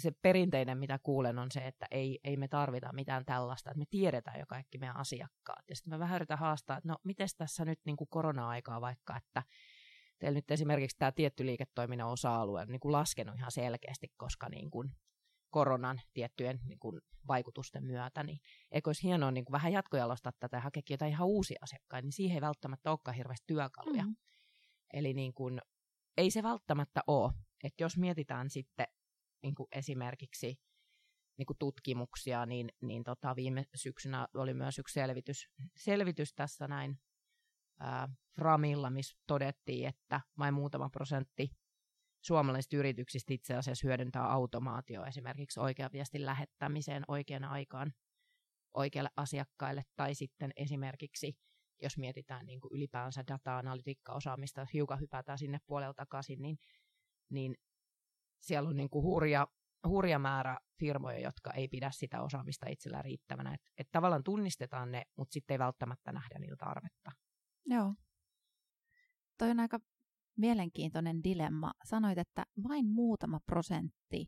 se 0.00 0.10
perinteinen, 0.22 0.78
mitä 0.78 0.98
kuulen, 1.02 1.38
on 1.38 1.50
se, 1.50 1.60
että 1.60 1.86
ei, 1.90 2.18
ei 2.24 2.36
me 2.36 2.48
tarvita 2.48 2.92
mitään 2.92 3.24
tällaista, 3.24 3.70
että 3.70 3.78
me 3.78 3.84
tiedetään 3.90 4.40
jo 4.40 4.46
kaikki 4.48 4.78
meidän 4.78 4.96
asiakkaat. 4.96 5.64
Ja 5.68 5.76
sitten 5.76 5.90
mä 5.90 5.98
vähän 5.98 6.16
yritän 6.16 6.38
haastaa, 6.38 6.76
että 6.76 6.88
no 6.88 6.96
miten 7.04 7.28
tässä 7.38 7.64
nyt 7.64 7.80
niin 7.84 7.96
kuin 7.96 8.08
korona-aikaa 8.10 8.80
vaikka, 8.80 9.16
että 9.16 9.42
teillä 10.18 10.36
nyt 10.36 10.50
esimerkiksi 10.50 10.98
tämä 10.98 11.12
tietty 11.12 11.46
liiketoiminnan 11.46 12.08
osa-alue 12.08 12.60
on 12.60 12.68
niin 12.68 12.80
kuin 12.80 12.92
laskenut 12.92 13.36
ihan 13.36 13.52
selkeästi, 13.52 14.08
koska 14.16 14.48
niin 14.48 14.70
kuin 14.70 14.90
koronan 15.50 16.00
tiettyjen 16.12 16.60
niin 16.64 16.78
kuin, 16.78 17.00
vaikutusten 17.28 17.84
myötä, 17.84 18.22
niin 18.22 18.38
eikö 18.70 18.88
olisi 18.88 19.02
hienoa 19.02 19.30
niin 19.30 19.44
kuin, 19.44 19.52
vähän 19.52 19.72
jatkojalostaa 19.72 20.32
tätä 20.40 20.56
ja 20.56 20.60
hakeekin 20.60 20.94
jotain 20.94 21.10
ihan 21.10 21.26
uusia 21.26 21.58
asiakkaita, 21.62 22.06
niin 22.06 22.12
siihen 22.12 22.34
ei 22.34 22.40
välttämättä 22.40 22.90
olekaan 22.90 23.16
hirveästi 23.16 23.44
työkaluja. 23.46 24.02
Mm-hmm. 24.02 24.16
Eli 24.92 25.14
niin 25.14 25.34
kuin, 25.34 25.60
ei 26.16 26.30
se 26.30 26.42
välttämättä 26.42 27.00
ole. 27.06 27.32
Että 27.64 27.84
jos 27.84 27.98
mietitään 27.98 28.50
sitten 28.50 28.86
niin 29.42 29.54
kuin 29.54 29.68
esimerkiksi 29.72 30.56
niin 31.38 31.46
kuin 31.46 31.58
tutkimuksia, 31.58 32.46
niin, 32.46 32.68
niin 32.82 33.04
tota, 33.04 33.36
viime 33.36 33.64
syksynä 33.74 34.28
oli 34.34 34.54
myös 34.54 34.78
yksi 34.78 34.92
selvitys, 34.92 35.48
selvitys 35.76 36.34
tässä 36.34 36.68
näin 36.68 36.98
ää, 37.80 38.08
Framilla, 38.36 38.90
missä 38.90 39.18
todettiin, 39.26 39.88
että 39.88 40.20
vain 40.38 40.54
muutama 40.54 40.90
prosentti 40.90 41.50
suomalaisista 42.24 42.76
yrityksistä 42.76 43.34
itse 43.34 43.54
asiassa 43.54 43.86
hyödyntää 43.86 44.32
automaatio 44.32 45.04
esimerkiksi 45.04 45.60
oikean 45.60 45.90
viestin 45.92 46.26
lähettämiseen 46.26 47.02
oikeaan 47.08 47.44
aikaan 47.44 47.92
oikealle 48.74 49.10
asiakkaille, 49.16 49.82
tai 49.96 50.14
sitten 50.14 50.52
esimerkiksi, 50.56 51.32
jos 51.82 51.98
mietitään 51.98 52.46
niin 52.46 52.60
kuin 52.60 52.72
ylipäänsä 52.72 53.24
data-analytiikka-osaamista, 53.28 54.66
hiukan 54.72 55.00
hypätään 55.00 55.38
sinne 55.38 55.58
puolelta 55.66 55.96
takaisin, 55.96 56.42
niin, 56.42 56.58
niin 57.30 57.54
siellä 58.40 58.68
on 58.68 58.76
niin 58.76 58.90
kuin 58.90 59.02
hurja, 59.02 59.46
hurja 59.88 60.18
määrä 60.18 60.58
firmoja, 60.78 61.18
jotka 61.18 61.52
ei 61.52 61.68
pidä 61.68 61.90
sitä 61.90 62.22
osaamista 62.22 62.66
itsellään 62.68 63.04
riittävänä. 63.04 63.54
Että 63.54 63.66
et 63.78 63.88
tavallaan 63.92 64.24
tunnistetaan 64.24 64.90
ne, 64.92 65.02
mutta 65.16 65.32
sitten 65.32 65.54
ei 65.54 65.58
välttämättä 65.58 66.12
nähdä 66.12 66.38
niillä 66.38 66.56
tarvetta. 66.56 67.10
Joo. 67.66 67.94
Toi 69.38 69.50
on 69.50 69.60
aika 69.60 69.78
mielenkiintoinen 70.36 71.24
dilemma. 71.24 71.72
Sanoit, 71.84 72.18
että 72.18 72.44
vain 72.68 72.86
muutama 72.86 73.40
prosentti 73.46 74.26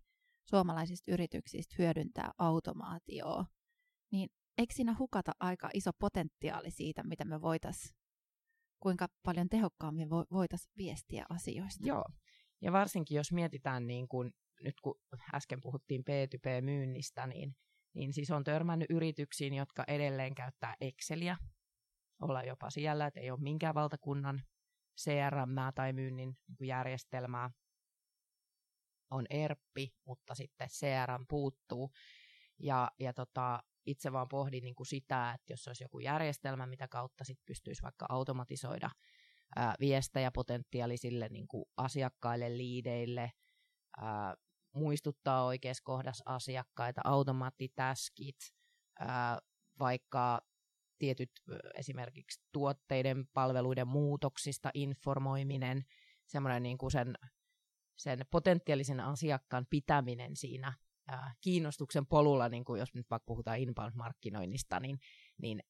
suomalaisista 0.49 1.13
yrityksistä 1.13 1.75
hyödyntää 1.79 2.31
automaatioa. 2.39 3.45
Niin 4.13 4.31
eikö 4.59 4.75
siinä 4.75 4.97
hukata 4.99 5.33
aika 5.41 5.71
iso 5.75 5.91
potentiaali 5.99 6.71
siitä, 6.71 7.03
mitä 7.03 7.25
me 7.25 7.41
voitaisiin, 7.41 7.97
kuinka 8.81 9.09
paljon 9.23 9.49
tehokkaammin 9.49 10.11
voitaisiin 10.11 10.73
viestiä 10.79 11.27
asioista? 11.29 11.87
Joo, 11.87 12.05
ja 12.63 12.73
varsinkin 12.73 13.17
jos 13.17 13.33
mietitään, 13.33 13.87
niin 13.87 14.09
kun, 14.09 14.33
nyt 14.61 14.81
kun 14.81 15.01
äsken 15.35 15.61
puhuttiin 15.61 16.01
P2P-myynnistä, 16.03 17.27
niin, 17.27 17.57
niin 17.95 18.13
siis 18.13 18.31
on 18.31 18.45
törmännyt 18.45 18.91
yrityksiin, 18.91 19.55
jotka 19.55 19.85
edelleen 19.89 20.35
käyttää 20.35 20.77
Exceliä, 20.81 21.37
olla 22.23 22.43
jopa 22.43 22.71
siellä, 22.71 23.07
että 23.07 23.21
ei 23.21 23.31
ole 23.31 23.41
minkään 23.41 23.75
valtakunnan 23.75 24.43
CRM 25.01 25.57
tai 25.75 25.93
myynnin 25.93 26.37
niin 26.61 26.69
järjestelmää. 26.69 27.51
On 29.11 29.27
ERPI, 29.31 29.95
mutta 30.05 30.35
sitten 30.35 30.69
CRM 30.69 31.25
puuttuu. 31.29 31.91
Ja, 32.59 32.91
ja 32.99 33.13
tota, 33.13 33.63
itse 33.87 34.13
vaan 34.13 34.29
pohdin 34.29 34.65
niin 34.65 34.75
kuin 34.75 34.87
sitä, 34.87 35.33
että 35.33 35.53
jos 35.53 35.69
olisi 35.69 35.85
joku 35.85 35.99
järjestelmä, 35.99 36.67
mitä 36.67 36.89
kautta 36.89 37.25
sit 37.25 37.39
pystyisi 37.47 37.83
vaikka 37.83 38.07
automatisoida 38.09 38.91
ää, 39.57 39.75
viestejä 39.81 40.31
potentiaalisille 40.31 41.29
niin 41.29 41.49
kuin 41.49 41.65
asiakkaille, 41.77 42.57
liideille, 42.57 43.33
ää, 44.01 44.35
muistuttaa 44.75 45.45
oikeassa 45.45 45.83
kohdassa 45.85 46.25
asiakkaita, 46.27 47.01
automaattitaskit, 47.05 48.37
ää, 48.99 49.39
vaikka 49.79 50.41
tietyt 50.99 51.31
esimerkiksi 51.75 52.41
tuotteiden, 52.53 53.27
palveluiden 53.35 53.89
muutoksista 53.89 54.71
informoiminen, 54.75 55.85
semmoinen 56.27 56.63
niin 56.63 56.79
kuin 56.79 56.91
sen, 56.91 57.15
sen 57.97 58.19
potentiaalisen 58.31 59.01
asiakkaan 59.01 59.67
pitäminen 59.71 60.37
siinä 60.37 60.73
kiinnostuksen 61.41 62.07
polulla, 62.07 62.49
niin 62.49 62.65
kuin 62.65 62.79
jos 62.79 62.95
nyt 62.95 63.11
vaikka 63.11 63.25
puhutaan 63.27 63.59
inbound-markkinoinnista, 63.59 64.81
niin, 64.81 64.99
niin 65.43 65.61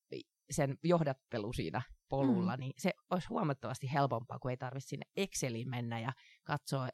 sen 0.51 0.79
johdattelu 0.85 1.53
siinä 1.53 1.83
polulla, 2.09 2.57
mm. 2.57 2.61
niin 2.61 2.73
se 2.79 2.93
olisi 3.11 3.29
huomattavasti 3.29 3.93
helpompaa, 3.93 4.39
kun 4.39 4.51
ei 4.51 4.57
tarvitse 4.57 4.89
sinne 4.89 5.07
Exceliin 5.17 5.71
mennä 5.71 6.01
ja 6.01 6.13
katsoa, 6.45 6.89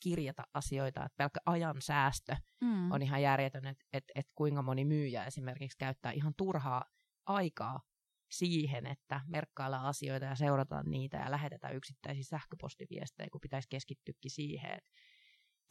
kirjata 0.00 0.42
asioita, 0.54 1.04
että 1.04 1.16
pelkkä 1.16 1.40
ajan 1.46 1.76
säästö 1.82 2.36
mm. 2.60 2.92
on 2.92 3.02
ihan 3.02 3.22
järjetön, 3.22 3.66
että 3.66 3.84
et, 3.92 4.04
et 4.14 4.26
kuinka 4.34 4.62
moni 4.62 4.84
myyjä 4.84 5.24
esimerkiksi 5.24 5.78
käyttää 5.78 6.12
ihan 6.12 6.34
turhaa 6.36 6.84
aikaa 7.26 7.80
siihen, 8.30 8.86
että 8.86 9.20
merkkaillaan 9.26 9.84
asioita 9.84 10.26
ja 10.26 10.34
seurataan 10.34 10.90
niitä 10.90 11.16
ja 11.16 11.30
lähetetään 11.30 11.76
yksittäisiä 11.76 12.22
sähköpostiviestejä, 12.22 13.28
kun 13.32 13.40
pitäisi 13.40 13.68
keskittyäkin 13.68 14.30
siihen, 14.30 14.70
että 14.70 14.90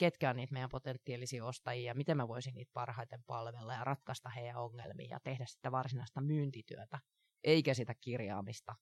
ketkä 0.01 0.29
on 0.29 0.35
niitä 0.35 0.53
meidän 0.53 0.69
potentiaalisia 0.69 1.45
ostajia, 1.45 1.93
miten 1.93 2.17
mä 2.17 2.27
voisin 2.27 2.53
niitä 2.55 2.71
parhaiten 2.73 3.23
palvella 3.27 3.73
ja 3.73 3.83
ratkaista 3.83 4.29
heidän 4.29 4.55
ongelmia 4.55 5.07
ja 5.09 5.19
tehdä 5.19 5.45
sitä 5.45 5.71
varsinaista 5.71 6.21
myyntityötä, 6.21 6.99
eikä 7.43 7.73
sitä 7.73 7.95
kirjaamista 8.01 8.75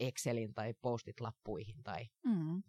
Excelin 0.00 0.54
tai 0.54 0.74
postit-lappuihin 0.82 1.82
tai, 1.82 2.06
mm. 2.24 2.62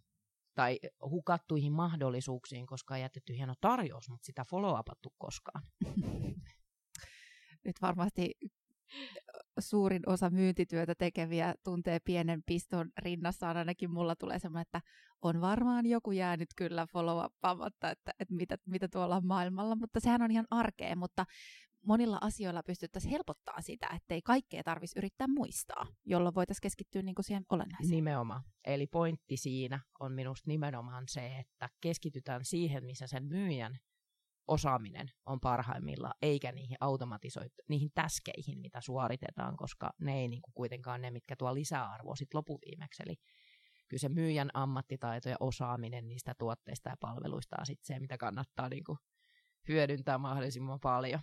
tai 0.55 0.79
hukattuihin 1.09 1.73
mahdollisuuksiin, 1.73 2.65
koska 2.65 2.93
on 2.93 3.01
jätetty 3.01 3.33
hieno 3.33 3.53
tarjous, 3.61 4.09
mutta 4.09 4.25
sitä 4.25 4.43
follow-upattu 4.43 5.15
koskaan. 5.17 5.63
Nyt 7.65 7.75
varmasti 7.81 8.35
suurin 9.59 10.09
osa 10.09 10.29
myyntityötä 10.29 10.95
tekeviä 10.95 11.55
tuntee 11.63 11.99
pienen 11.99 12.43
piston 12.45 12.89
rinnassaan. 12.97 13.57
Ainakin 13.57 13.91
mulla 13.91 14.15
tulee 14.15 14.39
semmoinen, 14.39 14.61
että 14.61 14.81
on 15.21 15.41
varmaan 15.41 15.85
joku 15.85 16.11
jäänyt 16.11 16.49
kyllä 16.57 16.87
follow 16.87 17.25
että, 17.67 17.95
että 18.19 18.35
mitä, 18.35 18.57
mitä 18.65 18.87
tuolla 18.87 19.15
on 19.15 19.25
maailmalla, 19.25 19.75
mutta 19.75 19.99
sehän 19.99 20.21
on 20.21 20.31
ihan 20.31 20.47
arkea, 20.51 20.95
mutta 20.95 21.25
monilla 21.85 22.17
asioilla 22.21 22.63
pystyttäisiin 22.63 23.11
helpottaa 23.11 23.61
sitä, 23.61 23.87
ettei 23.95 24.21
kaikkea 24.21 24.63
tarvitsisi 24.63 24.99
yrittää 24.99 25.27
muistaa, 25.27 25.87
jolloin 26.05 26.35
voitaisiin 26.35 26.61
keskittyä 26.61 27.01
niin 27.01 27.15
kuin 27.15 27.25
siihen 27.25 27.45
olennaiseen. 27.49 27.91
Nimenomaan. 27.91 28.43
Eli 28.65 28.87
pointti 28.87 29.37
siinä 29.37 29.79
on 29.99 30.11
minusta 30.11 30.47
nimenomaan 30.47 31.03
se, 31.07 31.37
että 31.37 31.69
keskitytään 31.81 32.45
siihen, 32.45 32.85
missä 32.85 33.07
sen 33.07 33.23
myyjän 33.23 33.79
osaaminen 34.47 35.11
on 35.25 35.39
parhaimmillaan, 35.39 36.13
eikä 36.21 36.51
niihin 36.51 36.77
automatisoit, 36.79 37.53
niihin 37.69 37.89
täskeihin, 37.95 38.59
mitä 38.59 38.81
suoritetaan, 38.81 39.57
koska 39.57 39.89
ne 39.99 40.19
ei 40.21 40.27
niin 40.27 40.41
kuin 40.41 40.53
kuitenkaan 40.53 41.01
ne, 41.01 41.11
mitkä 41.11 41.35
tuo 41.35 41.53
lisäarvoa 41.53 42.15
sitten 42.15 42.37
lopuviimeksi. 42.37 43.03
Eli 43.05 43.15
kyllä 43.87 44.01
se 44.01 44.09
myyjän 44.09 44.49
ammattitaito 44.53 45.29
ja 45.29 45.35
osaaminen 45.39 46.07
niistä 46.07 46.33
tuotteista 46.39 46.89
ja 46.89 46.95
palveluista 46.99 47.55
on 47.59 47.65
sitten 47.65 47.95
se, 47.95 47.99
mitä 47.99 48.17
kannattaa 48.17 48.69
niin 48.69 48.83
kuin 48.83 48.97
hyödyntää 49.67 50.17
mahdollisimman 50.17 50.79
paljon. 50.79 51.21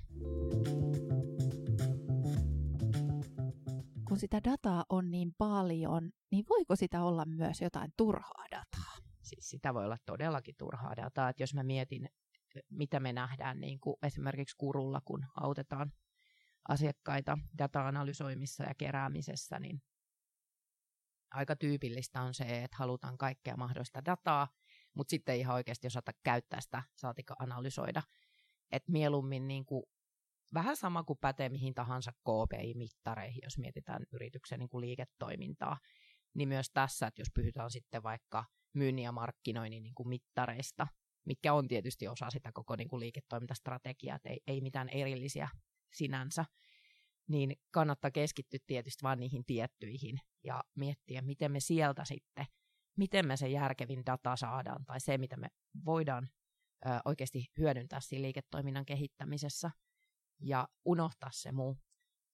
Kun 4.08 4.18
sitä 4.18 4.40
dataa 4.44 4.84
on 4.88 5.10
niin 5.10 5.34
paljon, 5.38 6.10
niin 6.30 6.44
voiko 6.48 6.76
sitä 6.76 7.02
olla 7.02 7.24
myös 7.24 7.60
jotain 7.60 7.92
turhaa 7.96 8.44
dataa? 8.50 8.96
Siis 9.22 9.48
sitä 9.48 9.74
voi 9.74 9.84
olla 9.84 9.96
todellakin 10.06 10.54
turhaa 10.58 10.96
dataa. 10.96 11.28
Että 11.28 11.42
jos 11.42 11.54
mä 11.54 11.62
mietin 11.62 12.08
mitä 12.70 13.00
me 13.00 13.12
nähdään 13.12 13.60
niin 13.60 13.80
kuin 13.80 13.96
esimerkiksi 14.02 14.56
kurulla, 14.56 15.00
kun 15.04 15.26
autetaan 15.40 15.92
asiakkaita 16.68 17.38
data-analysoimissa 17.58 18.64
ja 18.64 18.74
keräämisessä, 18.74 19.58
niin 19.58 19.82
aika 21.30 21.56
tyypillistä 21.56 22.22
on 22.22 22.34
se, 22.34 22.62
että 22.64 22.76
halutaan 22.76 23.18
kaikkea 23.18 23.56
mahdollista 23.56 24.04
dataa, 24.04 24.48
mutta 24.94 25.10
sitten 25.10 25.32
ei 25.32 25.40
ihan 25.40 25.54
oikeasti 25.54 25.86
osata 25.86 26.12
käyttää 26.22 26.60
sitä, 26.60 26.82
saatika 26.96 27.36
analysoida. 27.38 28.02
Et 28.72 28.88
mieluummin 28.88 29.48
niin 29.48 29.66
kuin, 29.66 29.84
vähän 30.54 30.76
sama 30.76 31.04
kuin 31.04 31.18
pätee 31.18 31.48
mihin 31.48 31.74
tahansa 31.74 32.12
KPI-mittareihin, 32.12 33.40
jos 33.42 33.58
mietitään 33.58 34.06
yrityksen 34.12 34.58
niin 34.58 34.68
kuin 34.68 34.80
liiketoimintaa, 34.80 35.78
niin 36.34 36.48
myös 36.48 36.70
tässä, 36.70 37.06
että 37.06 37.20
jos 37.20 37.28
pyhytään 37.34 37.70
sitten 37.70 38.02
vaikka 38.02 38.44
myynnin 38.72 39.04
ja 39.04 39.12
markkinoinnin 39.12 39.82
niin 39.82 39.94
kuin 39.94 40.08
mittareista, 40.08 40.86
mikä 41.28 41.54
on 41.54 41.68
tietysti 41.68 42.08
osa 42.08 42.30
sitä 42.30 42.52
koko 42.52 42.76
niin 42.76 42.88
kuin 42.88 43.00
liiketoimintastrategiaa, 43.00 44.16
että 44.16 44.28
ei, 44.28 44.40
ei 44.46 44.60
mitään 44.60 44.88
erillisiä 44.88 45.48
sinänsä, 45.92 46.44
niin 47.28 47.56
kannattaa 47.70 48.10
keskittyä 48.10 48.58
tietysti 48.66 49.02
vain 49.02 49.20
niihin 49.20 49.44
tiettyihin 49.44 50.20
ja 50.44 50.64
miettiä, 50.74 51.22
miten 51.22 51.52
me 51.52 51.60
sieltä 51.60 52.04
sitten, 52.04 52.46
miten 52.96 53.26
me 53.26 53.36
se 53.36 53.48
järkevin 53.48 54.06
data 54.06 54.36
saadaan 54.36 54.84
tai 54.84 55.00
se, 55.00 55.18
mitä 55.18 55.36
me 55.36 55.48
voidaan 55.84 56.28
ö, 56.86 56.88
oikeasti 57.04 57.46
hyödyntää 57.58 58.00
siinä 58.00 58.22
liiketoiminnan 58.22 58.86
kehittämisessä 58.86 59.70
ja 60.40 60.68
unohtaa 60.84 61.30
se 61.32 61.52
muu. 61.52 61.76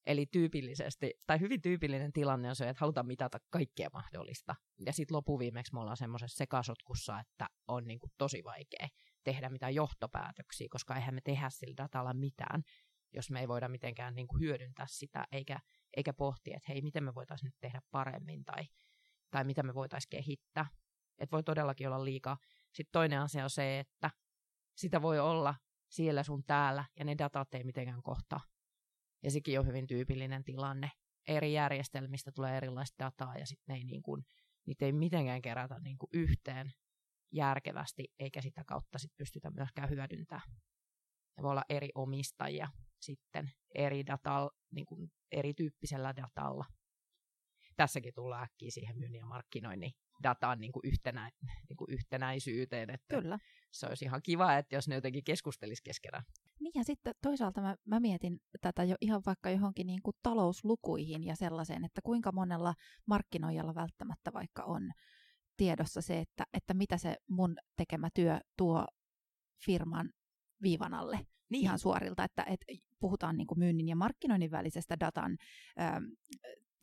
Eli 0.06 0.26
tyypillisesti, 0.26 1.14
tai 1.26 1.40
hyvin 1.40 1.62
tyypillinen 1.62 2.12
tilanne 2.12 2.49
on 2.49 2.56
se, 2.56 2.68
että 2.68 2.80
halutaan 2.80 3.06
mitata 3.06 3.38
kaikkea 3.50 3.88
mahdollista. 3.92 4.54
Ja 4.87 4.92
sitten 4.92 5.16
lopuviimeksi 5.16 5.75
me 5.75 5.80
ollaan 5.80 5.96
semmoisessa 5.96 6.37
sekasotkussa, 6.37 7.20
että 7.20 7.46
on 7.68 7.87
niin 7.87 8.00
kuin 8.00 8.12
tosi 8.18 8.44
vaikea 8.44 8.88
tehdä 9.25 9.49
mitään 9.49 9.75
johtopäätöksiä, 9.75 10.68
koska 10.70 10.96
eihän 10.96 11.14
me 11.14 11.20
tehdä 11.25 11.50
sillä 11.50 11.75
datalla 11.76 12.14
mitään, 12.14 12.62
jos 13.14 13.30
me 13.30 13.40
ei 13.40 13.49
voida 13.49 13.68
mitenkään 13.68 14.14
niin 14.14 14.26
kuin 14.26 14.40
hyödyntää 14.40 14.87
sitä, 14.88 15.25
eikä, 15.32 15.61
eikä 15.96 16.12
pohtia, 16.12 16.56
että 16.56 16.73
hei, 16.73 16.82
miten 16.82 17.04
me 17.04 17.14
voitaisiin 17.14 17.46
nyt 17.46 17.56
tehdä 17.61 17.80
paremmin, 17.90 18.44
tai, 18.44 18.64
tai 19.30 19.44
mitä 19.44 19.62
me 19.62 19.75
voitaisiin 19.75 20.11
kehittää. 20.11 20.66
Että 21.18 21.37
voi 21.37 21.42
todellakin 21.42 21.87
olla 21.87 22.04
liikaa. 22.04 22.37
Sitten 22.73 22.92
toinen 22.92 23.20
asia 23.20 23.44
on 23.44 23.50
se, 23.50 23.78
että 23.78 24.11
sitä 24.76 25.02
voi 25.02 25.18
olla 25.18 25.54
siellä 25.88 26.23
sun 26.23 26.44
täällä, 26.44 26.84
ja 26.99 27.04
ne 27.04 27.18
datat 27.18 27.54
ei 27.54 27.64
mitenkään 27.64 28.02
kohtaa. 28.02 28.40
Ja 29.25 29.31
sekin 29.31 29.61
on 29.61 29.66
hyvin 29.66 29.87
tyypillinen 29.87 30.45
tilanne. 30.45 30.90
Eri 31.28 31.52
järjestelmistä 31.52 32.33
tulee 32.33 32.57
erilaista 32.57 33.04
dataa, 33.04 33.38
ja 33.38 33.47
sitten 33.47 33.73
ne 33.73 33.78
ei, 33.78 33.85
niin 33.85 34.02
kuin, 34.02 34.23
niitä 34.66 34.87
ei 34.87 34.93
mitenkään 34.93 35.43
kerätä 35.43 35.81
niin 35.81 35.99
kuin 35.99 36.11
yhteen 36.12 36.73
järkevästi, 37.33 38.04
eikä 38.19 38.40
sitä 38.40 38.64
kautta 38.66 38.99
sit 38.99 39.11
pystytä 39.16 39.50
myöskään 39.50 39.90
hyödyntämään. 39.90 40.50
Ja 41.37 41.43
voi 41.43 41.50
olla 41.50 41.64
eri 41.69 41.88
omistajia 41.95 42.69
sitten 43.00 43.50
eri 43.75 44.07
datalla, 44.07 44.50
niin 44.71 44.87
kuin 44.87 45.11
erityyppisellä 45.33 46.16
datalla. 46.16 46.64
Tässäkin 47.76 48.14
tullaan 48.14 48.43
äkkiä 48.45 48.71
siihen 48.71 48.99
myynnin 48.99 49.19
ja 49.19 49.26
markkinoinnin 49.26 49.93
datan 50.23 50.61
niin 50.61 50.73
kuin 50.73 50.83
yhtenä, 50.85 51.30
niin 51.68 51.76
kuin 51.76 51.90
yhtenäisyyteen. 51.90 52.90
Että 52.90 53.21
Kyllä. 53.21 53.38
Se 53.71 53.87
olisi 53.87 54.04
ihan 54.04 54.23
kiva, 54.23 54.56
että 54.56 54.75
jos 54.75 54.88
ne 54.88 54.94
jotenkin 54.94 55.25
keskustelisi 55.25 55.83
keskenään. 55.83 56.25
Niin 56.61 56.73
ja 56.75 56.85
sitten 56.85 57.14
toisaalta 57.23 57.61
mä, 57.61 57.76
mä 57.85 58.00
mietin 58.00 58.40
tätä 58.61 58.85
jo 58.85 58.97
ihan 59.00 59.23
vaikka 59.26 59.50
johonkin 59.50 59.87
niin 59.87 60.02
kuin 60.02 60.16
talouslukuihin 60.23 61.25
ja 61.25 61.37
sellaiseen, 61.37 61.85
että 61.85 62.00
kuinka 62.02 62.33
monella 62.33 62.75
markkinoijalla 63.06 63.75
välttämättä 63.75 64.33
vaikka 64.33 64.62
on 64.62 64.90
tiedossa 65.56 66.00
se, 66.00 66.18
että, 66.18 66.44
että 66.52 66.75
mitä 66.75 66.99
se 66.99 67.16
mun 67.28 67.56
tekemä 67.76 68.09
työ 68.14 68.38
tuo 68.56 68.87
firman 69.64 70.11
viivan 70.62 70.94
alle 70.94 71.18
niin. 71.49 71.62
ihan 71.62 71.78
suorilta, 71.78 72.25
että, 72.25 72.44
että 72.47 72.66
puhutaan 73.00 73.37
niin 73.37 73.47
kuin 73.47 73.59
myynnin 73.59 73.88
ja 73.88 73.97
markkinoinnin 73.97 74.50
välisestä 74.50 75.00
datan 75.00 75.38
ähm, 75.80 76.04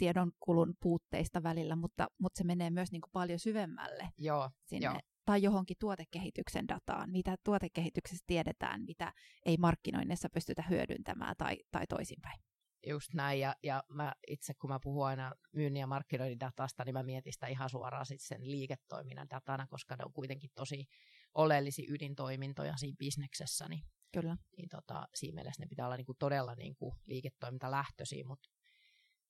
tiedonkulun 0.02 0.74
puutteista 0.82 1.44
välillä, 1.44 1.76
mutta, 1.76 2.08
mutta 2.18 2.38
se 2.38 2.44
menee 2.44 2.70
myös 2.70 2.92
niin 2.92 3.02
kuin 3.02 3.12
paljon 3.12 3.40
syvemmälle 3.40 4.10
Joo, 4.18 4.50
sinne, 4.66 4.86
joo. 4.86 5.00
tai 5.26 5.44
johonkin 5.44 5.78
tuotekehityksen 5.80 6.68
dataan, 6.68 7.12
mitä 7.12 7.36
tuotekehityksessä 7.44 8.24
tiedetään, 8.28 8.84
mitä 8.88 9.14
ei 9.46 9.58
markkinoinnissa 9.58 10.30
pystytä 10.34 10.64
hyödyntämään 10.70 11.36
tai, 11.38 11.58
tai 11.72 11.88
toisinpäin. 11.88 12.40
Just 12.88 13.14
näin, 13.14 13.40
ja, 13.40 13.56
ja 13.64 13.84
mä 13.90 14.14
itse 14.28 14.54
kun 14.54 14.70
mä 14.70 14.80
puhun 14.84 15.08
aina 15.08 15.32
myynnin 15.54 15.80
ja 15.80 15.88
markkinoinnin 15.88 16.40
datasta, 16.40 16.84
niin 16.84 16.94
mä 16.94 17.04
mietin 17.04 17.34
sitä 17.34 17.48
ihan 17.48 17.70
suoraan 17.70 18.06
sit 18.06 18.22
sen 18.22 18.52
liiketoiminnan 18.52 19.30
datana, 19.30 19.68
koska 19.68 19.96
ne 19.96 20.06
on 20.06 20.14
kuitenkin 20.14 20.50
tosi 20.56 20.86
oleellisia 21.34 21.94
ydintoimintoja 21.94 22.78
siinä 22.78 22.96
bisneksessä, 23.00 23.68
niin, 23.70 23.82
Kyllä. 24.14 24.38
niin 24.58 24.70
tota, 24.70 25.08
siinä 25.16 25.36
mielessä 25.36 25.64
ne 25.64 25.68
pitää 25.68 25.86
olla 25.86 25.98
niinku 25.98 26.14
todella 26.20 26.56
niinku 26.56 26.96
liiketoimintalähtöisiä, 27.06 28.24
mutta 28.28 28.50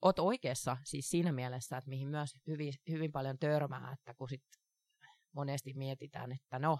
oot 0.02 0.20
oikeassa 0.20 0.78
siis 0.84 1.10
siinä 1.10 1.32
mielessä, 1.32 1.78
että 1.78 1.90
mihin 1.90 2.08
myös 2.08 2.38
hyvin, 2.48 2.74
hyvin 2.90 3.12
paljon 3.12 3.40
törmää, 3.40 3.92
että 3.94 4.14
kun 4.14 4.30
sit 4.30 4.44
monesti 5.32 5.74
mietitään, 5.74 6.32
että 6.32 6.60
no, 6.60 6.80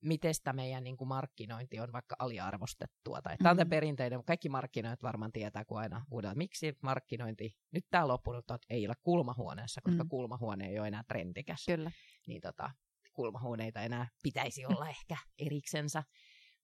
miten 0.00 0.34
sitä 0.34 0.52
meidän 0.52 0.84
niin 0.84 0.96
kuin 0.96 1.08
markkinointi 1.08 1.80
on 1.80 1.92
vaikka 1.92 2.16
aliarvostettua. 2.18 3.22
Tai, 3.22 3.32
mm-hmm. 3.32 3.42
Tämä 3.42 3.50
on 3.50 3.56
tämä 3.56 3.68
perinteinen, 3.68 4.24
kaikki 4.24 4.48
markkinoit 4.48 5.02
varmaan 5.02 5.32
tietää, 5.32 5.64
kun 5.64 5.78
aina 5.78 6.04
huudaan, 6.10 6.38
miksi 6.38 6.76
markkinointi, 6.82 7.56
nyt 7.70 7.86
tämä 7.90 8.08
loppunut, 8.08 8.50
että 8.50 8.66
ei 8.70 8.86
ole 8.86 8.94
kulmahuoneessa, 9.02 9.80
koska 9.80 10.02
mm-hmm. 10.02 10.08
kulmahuone 10.08 10.68
ei 10.68 10.78
ole 10.78 10.88
enää 10.88 11.04
trendikäs. 11.08 11.64
Kyllä. 11.66 11.90
Niin 12.26 12.40
tota, 12.40 12.70
kulmahuoneita 13.12 13.82
enää 13.82 14.08
pitäisi 14.22 14.66
olla 14.66 14.88
ehkä 14.88 15.16
eriksensä. 15.38 16.02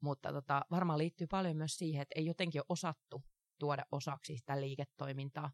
Mutta 0.00 0.32
tota, 0.32 0.62
varmaan 0.70 0.98
liittyy 0.98 1.26
paljon 1.26 1.56
myös 1.56 1.76
siihen, 1.76 2.02
että 2.02 2.12
ei 2.16 2.26
jotenkin 2.26 2.61
ole 2.61 2.66
osattu 2.68 3.24
tuoda 3.61 3.85
osaksi 3.92 4.37
sitä 4.37 4.61
liiketoimintaa. 4.61 5.51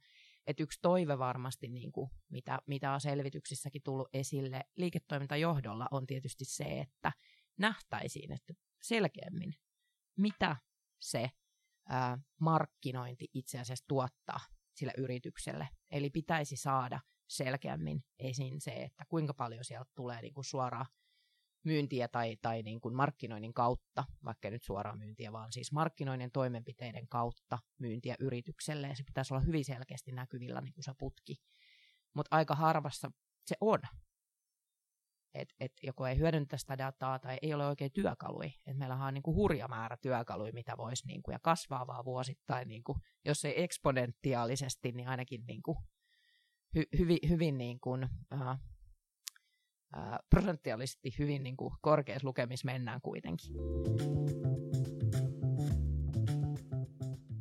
Et 0.47 0.61
yksi 0.61 0.79
toive 0.83 1.19
varmasti, 1.19 1.69
niin 1.69 1.93
kuin, 1.93 2.11
mitä, 2.29 2.59
mitä 2.67 2.93
on 2.93 3.01
selvityksissäkin 3.01 3.83
tullut 3.83 4.09
esille 4.13 4.65
liiketoimintajohdolla, 4.77 5.89
on 5.91 6.07
tietysti 6.07 6.45
se, 6.45 6.65
että 6.65 7.13
nähtäisiin 7.59 8.33
että 8.33 8.55
selkeämmin, 8.83 9.55
mitä 10.19 10.57
se 11.01 11.31
ää, 11.89 12.19
markkinointi 12.41 13.29
itse 13.35 13.59
asiassa 13.59 13.85
tuottaa 13.89 14.41
sille 14.75 14.93
yritykselle. 14.99 15.69
Eli 15.91 16.11
pitäisi 16.11 16.57
saada 16.57 17.01
selkeämmin 17.29 18.05
esiin 18.19 18.61
se, 18.61 18.71
että 18.71 19.05
kuinka 19.09 19.35
paljon 19.35 19.65
sieltä 19.65 19.91
tulee 19.95 20.23
niin 20.23 20.35
kuin 20.35 20.45
suoraan 20.45 20.87
myyntiä 21.67 22.09
tai, 22.09 22.37
tai 22.43 22.63
niin 22.63 22.81
kuin 22.81 22.95
markkinoinnin 22.95 23.55
kautta, 23.55 24.05
vaikka 24.25 24.51
nyt 24.51 24.63
suoraan 24.63 24.99
myyntiä, 24.99 25.33
vaan 25.33 25.53
siis 25.53 25.73
markkinoinnin 25.73 26.31
toimenpiteiden 26.31 27.09
kautta 27.09 27.59
myyntiä 27.79 28.17
yritykselle, 28.19 28.89
ja 28.89 28.97
se 28.97 29.03
pitäisi 29.03 29.35
olla 29.35 29.45
hyvin 29.45 29.65
selkeästi 29.65 30.13
näkyvillä 30.13 30.61
niin 30.61 30.75
kuin 30.75 30.85
se 30.85 30.93
putki. 30.99 31.37
Mutta 32.15 32.37
aika 32.37 32.55
harvassa 32.55 33.11
se 33.47 33.57
on 33.61 33.79
että 35.37 35.55
et 35.61 35.73
joko 35.83 36.07
ei 36.07 36.19
hyödyntä 36.19 36.57
sitä 36.57 36.79
dataa 36.79 37.19
tai 37.19 37.39
ei 37.43 37.55
ole 37.55 37.67
oikein 37.67 37.93
työkaluja. 37.93 38.51
Et 38.67 38.77
meillä 38.77 38.95
on 38.95 39.15
niin 39.15 39.23
kuin 39.23 39.35
hurja 39.35 39.69
määrä 39.69 39.97
työkaluja, 39.97 40.53
mitä 40.53 40.77
voisi 40.77 41.07
niin 41.07 41.23
kuin, 41.23 41.33
ja 41.33 41.39
kasvaa 41.39 41.87
vaan 41.87 42.05
vuosittain, 42.05 42.69
niin 42.69 42.85
kuin, 42.85 42.99
jos 43.25 43.45
ei 43.45 43.63
eksponentiaalisesti, 43.63 44.93
niin 44.93 45.09
ainakin 45.09 45.45
niin 45.47 45.63
kuin, 45.63 45.79
hy, 46.75 46.83
hyvin, 46.99 47.19
hyvin 47.29 47.59
niin 47.59 47.81
kuin, 47.81 48.09
äh, 48.33 48.59
prosenttiaalisesti 50.31 51.15
hyvin 51.19 51.43
niin 51.43 51.57
kuin, 51.57 51.75
korkeassa 51.81 52.29
lukemissa 52.29 52.67
mennään 52.67 53.01
kuitenkin. 53.01 53.53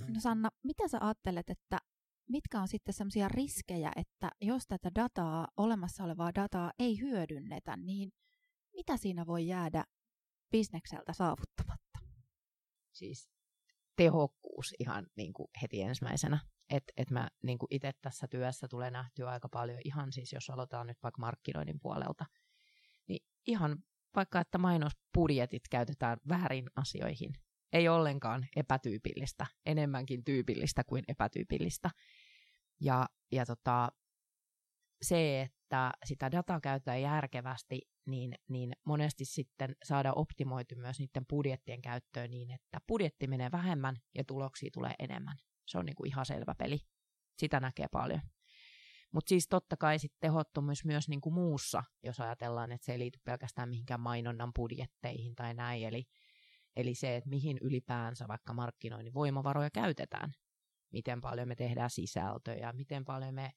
No 0.07 0.19
Sanna, 0.19 0.49
mitä 0.63 0.87
sä 0.87 0.97
ajattelet, 1.01 1.49
että 1.49 1.77
mitkä 2.29 2.61
on 2.61 2.67
sitten 2.67 2.93
sellaisia 2.93 3.27
riskejä, 3.27 3.91
että 3.95 4.29
jos 4.41 4.67
tätä 4.67 4.91
dataa, 4.95 5.47
olemassa 5.57 6.03
olevaa 6.03 6.35
dataa 6.35 6.71
ei 6.79 6.99
hyödynnetä, 6.99 7.77
niin 7.77 8.11
mitä 8.75 8.97
siinä 8.97 9.25
voi 9.25 9.47
jäädä 9.47 9.83
bisnekseltä 10.51 11.13
saavuttamatta? 11.13 11.99
Siis 12.91 13.29
tehokkuus 13.95 14.73
ihan 14.79 15.07
niin 15.15 15.33
kuin 15.33 15.47
heti 15.61 15.81
ensimmäisenä. 15.81 16.39
Että 16.69 16.93
et 16.97 17.11
mä 17.11 17.27
niin 17.41 17.57
itse 17.69 17.91
tässä 18.01 18.27
työssä 18.27 18.67
tulee 18.67 18.91
nähtyä 18.91 19.29
aika 19.29 19.49
paljon 19.49 19.79
ihan 19.83 20.11
siis, 20.11 20.33
jos 20.33 20.49
aloitetaan 20.49 20.87
nyt 20.87 21.03
vaikka 21.03 21.21
markkinoinnin 21.21 21.79
puolelta, 21.79 22.25
niin 23.07 23.25
ihan 23.47 23.77
vaikka, 24.15 24.39
että 24.39 24.57
mainosbudjetit 24.57 25.67
käytetään 25.71 26.17
väärin 26.29 26.69
asioihin, 26.75 27.33
ei 27.73 27.89
ollenkaan 27.89 28.47
epätyypillistä, 28.55 29.45
enemmänkin 29.65 30.23
tyypillistä 30.23 30.83
kuin 30.83 31.03
epätyypillistä. 31.07 31.89
Ja, 32.79 33.09
ja 33.31 33.45
tota, 33.45 33.91
se, 35.01 35.41
että 35.41 35.91
sitä 36.05 36.31
dataa 36.31 36.59
käytetään 36.59 37.01
järkevästi, 37.01 37.81
niin, 38.05 38.35
niin 38.49 38.75
monesti 38.85 39.25
sitten 39.25 39.75
saada 39.83 40.13
optimoitu 40.13 40.75
myös 40.75 40.99
niiden 40.99 41.25
budjettien 41.29 41.81
käyttöön 41.81 42.31
niin, 42.31 42.51
että 42.51 42.79
budjetti 42.87 43.27
menee 43.27 43.51
vähemmän 43.51 43.95
ja 44.15 44.23
tuloksia 44.23 44.69
tulee 44.73 44.93
enemmän. 44.99 45.37
Se 45.65 45.77
on 45.77 45.85
niin 45.85 45.95
kuin 45.95 46.07
ihan 46.07 46.25
selvä 46.25 46.55
peli. 46.55 46.79
Sitä 47.37 47.59
näkee 47.59 47.87
paljon. 47.91 48.21
Mutta 49.11 49.29
siis 49.29 49.47
totta 49.47 49.77
kai 49.77 49.99
sitten 49.99 50.19
tehottomuus 50.21 50.85
myös 50.85 51.09
niin 51.09 51.21
kuin 51.21 51.33
muussa, 51.33 51.83
jos 52.03 52.19
ajatellaan, 52.19 52.71
että 52.71 52.85
se 52.85 52.91
ei 52.91 52.99
liity 52.99 53.19
pelkästään 53.23 53.69
mihinkään 53.69 53.99
mainonnan 53.99 54.51
budjetteihin 54.55 55.35
tai 55.35 55.53
näin. 55.53 55.83
Eli, 55.83 56.03
eli 56.75 56.95
se, 56.95 57.15
että 57.15 57.29
mihin 57.29 57.57
ylipäänsä 57.61 58.27
vaikka 58.27 58.53
markkinoinnin 58.53 59.13
voimavaroja 59.13 59.69
käytetään 59.69 60.33
miten 60.95 61.21
paljon 61.21 61.47
me 61.47 61.55
tehdään 61.55 61.89
sisältöjä, 61.89 62.73
miten 62.73 63.05
paljon 63.05 63.33
me 63.33 63.51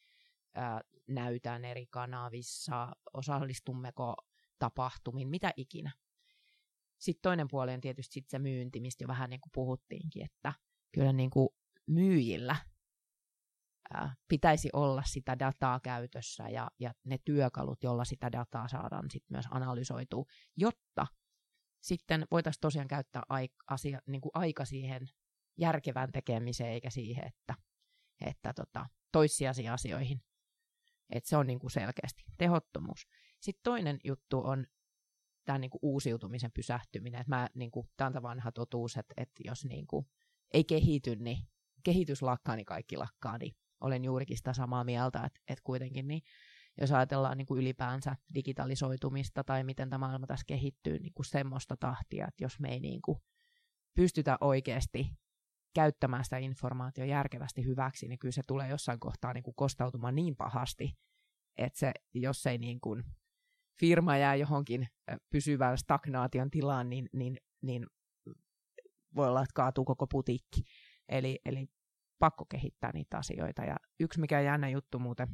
ää, 0.54 0.80
näytään 1.08 1.64
eri 1.64 1.86
kanavissa, 1.86 2.92
osallistummeko 3.12 4.14
tapahtumiin, 4.58 5.28
mitä 5.28 5.52
ikinä. 5.56 5.92
Sitten 6.98 7.22
toinen 7.22 7.48
puoli 7.50 7.74
on 7.74 7.80
tietysti 7.80 8.12
sit 8.12 8.28
se 8.28 8.38
myynti, 8.38 8.80
mistä 8.80 9.04
jo 9.04 9.08
vähän 9.08 9.30
niin 9.30 9.40
kuin 9.40 9.50
puhuttiinkin, 9.54 10.24
että 10.24 10.52
kyllä 10.92 11.12
niin 11.12 11.30
kuin 11.30 11.48
myyjillä 11.88 12.56
pitäisi 14.28 14.70
olla 14.72 15.02
sitä 15.06 15.38
dataa 15.38 15.80
käytössä 15.80 16.48
ja, 16.48 16.70
ja 16.78 16.94
ne 17.04 17.18
työkalut, 17.24 17.82
joilla 17.82 18.04
sitä 18.04 18.32
dataa 18.32 18.68
saadaan 18.68 19.10
sit 19.10 19.24
myös 19.30 19.44
analysoitua, 19.50 20.24
jotta 20.56 21.06
sitten 21.80 22.26
voitaisiin 22.30 22.60
tosiaan 22.60 22.88
käyttää 22.88 23.22
aika, 23.28 23.56
asia, 23.66 24.00
niin 24.06 24.20
kuin 24.20 24.32
aika 24.34 24.64
siihen 24.64 25.08
järkevään 25.56 26.12
tekemiseen, 26.12 26.72
eikä 26.72 26.90
siihen, 26.90 27.26
että 27.26 27.54
että 28.26 28.52
tota, 28.52 28.86
toissijaisiin 29.12 29.70
asioihin. 29.70 30.22
Et 31.10 31.24
se 31.24 31.36
on 31.36 31.46
niin 31.46 31.58
kuin 31.58 31.70
selkeästi 31.70 32.24
tehottomuus. 32.38 33.06
Sitten 33.40 33.62
toinen 33.62 33.98
juttu 34.04 34.40
on 34.44 34.66
tämä 35.44 35.58
niin 35.58 35.70
kuin 35.70 35.80
uusiutumisen 35.82 36.52
pysähtyminen. 36.52 37.20
Et 37.20 37.28
mä, 37.28 37.48
niin 37.54 37.70
kuin, 37.70 37.88
tämä 37.96 38.12
on 38.16 38.22
vanha 38.22 38.52
totuus, 38.52 38.96
että, 38.96 39.14
että 39.16 39.42
jos 39.44 39.64
niin 39.64 39.86
kuin, 39.86 40.06
ei 40.54 40.64
kehity, 40.64 41.16
niin 41.16 41.48
kehitys 41.84 42.22
lakkaa, 42.22 42.56
niin 42.56 42.66
kaikki 42.66 42.96
lakkaa. 42.96 43.38
Niin 43.38 43.56
olen 43.80 44.04
juurikin 44.04 44.36
sitä 44.36 44.52
samaa 44.52 44.84
mieltä, 44.84 45.24
että, 45.24 45.40
että 45.48 45.62
kuitenkin 45.64 46.08
niin, 46.08 46.22
jos 46.80 46.92
ajatellaan 46.92 47.38
niin 47.38 47.46
kuin 47.46 47.60
ylipäänsä 47.60 48.16
digitalisoitumista 48.34 49.44
tai 49.44 49.64
miten 49.64 49.90
tämä 49.90 50.06
maailma 50.06 50.26
tässä 50.26 50.44
kehittyy 50.46 50.98
niin 50.98 51.12
kuin 51.14 51.26
semmoista 51.26 51.76
tahtia, 51.76 52.28
että 52.28 52.44
jos 52.44 52.60
me 52.60 52.68
ei 52.68 52.80
niin 52.80 53.02
kuin 53.02 53.18
pystytä 53.94 54.38
oikeasti 54.40 55.10
käyttämään 55.74 56.24
sitä 56.24 56.38
informaatiota 56.38 57.10
järkevästi 57.10 57.64
hyväksi, 57.64 58.08
niin 58.08 58.18
kyllä 58.18 58.32
se 58.32 58.42
tulee 58.46 58.68
jossain 58.68 59.00
kohtaa 59.00 59.32
niin 59.32 59.42
kuin 59.42 59.54
kostautumaan 59.54 60.14
niin 60.14 60.36
pahasti, 60.36 60.94
että 61.56 61.78
se, 61.78 61.92
jos 62.14 62.46
ei 62.46 62.58
niin 62.58 62.80
kuin 62.80 63.04
firma 63.80 64.16
jää 64.16 64.34
johonkin 64.34 64.86
pysyvään 65.30 65.78
stagnaation 65.78 66.50
tilaan, 66.50 66.90
niin, 66.90 67.08
niin, 67.12 67.36
niin 67.62 67.86
voi 69.14 69.28
olla, 69.28 69.42
että 69.42 69.54
kaatuu 69.54 69.84
koko 69.84 70.06
putiikki. 70.06 70.62
Eli, 71.08 71.40
eli 71.44 71.66
pakko 72.18 72.44
kehittää 72.44 72.90
niitä 72.94 73.18
asioita. 73.18 73.62
Ja 73.62 73.76
yksi 74.00 74.20
mikä 74.20 74.40
jännä 74.40 74.68
juttu 74.68 74.98
muuten, 74.98 75.28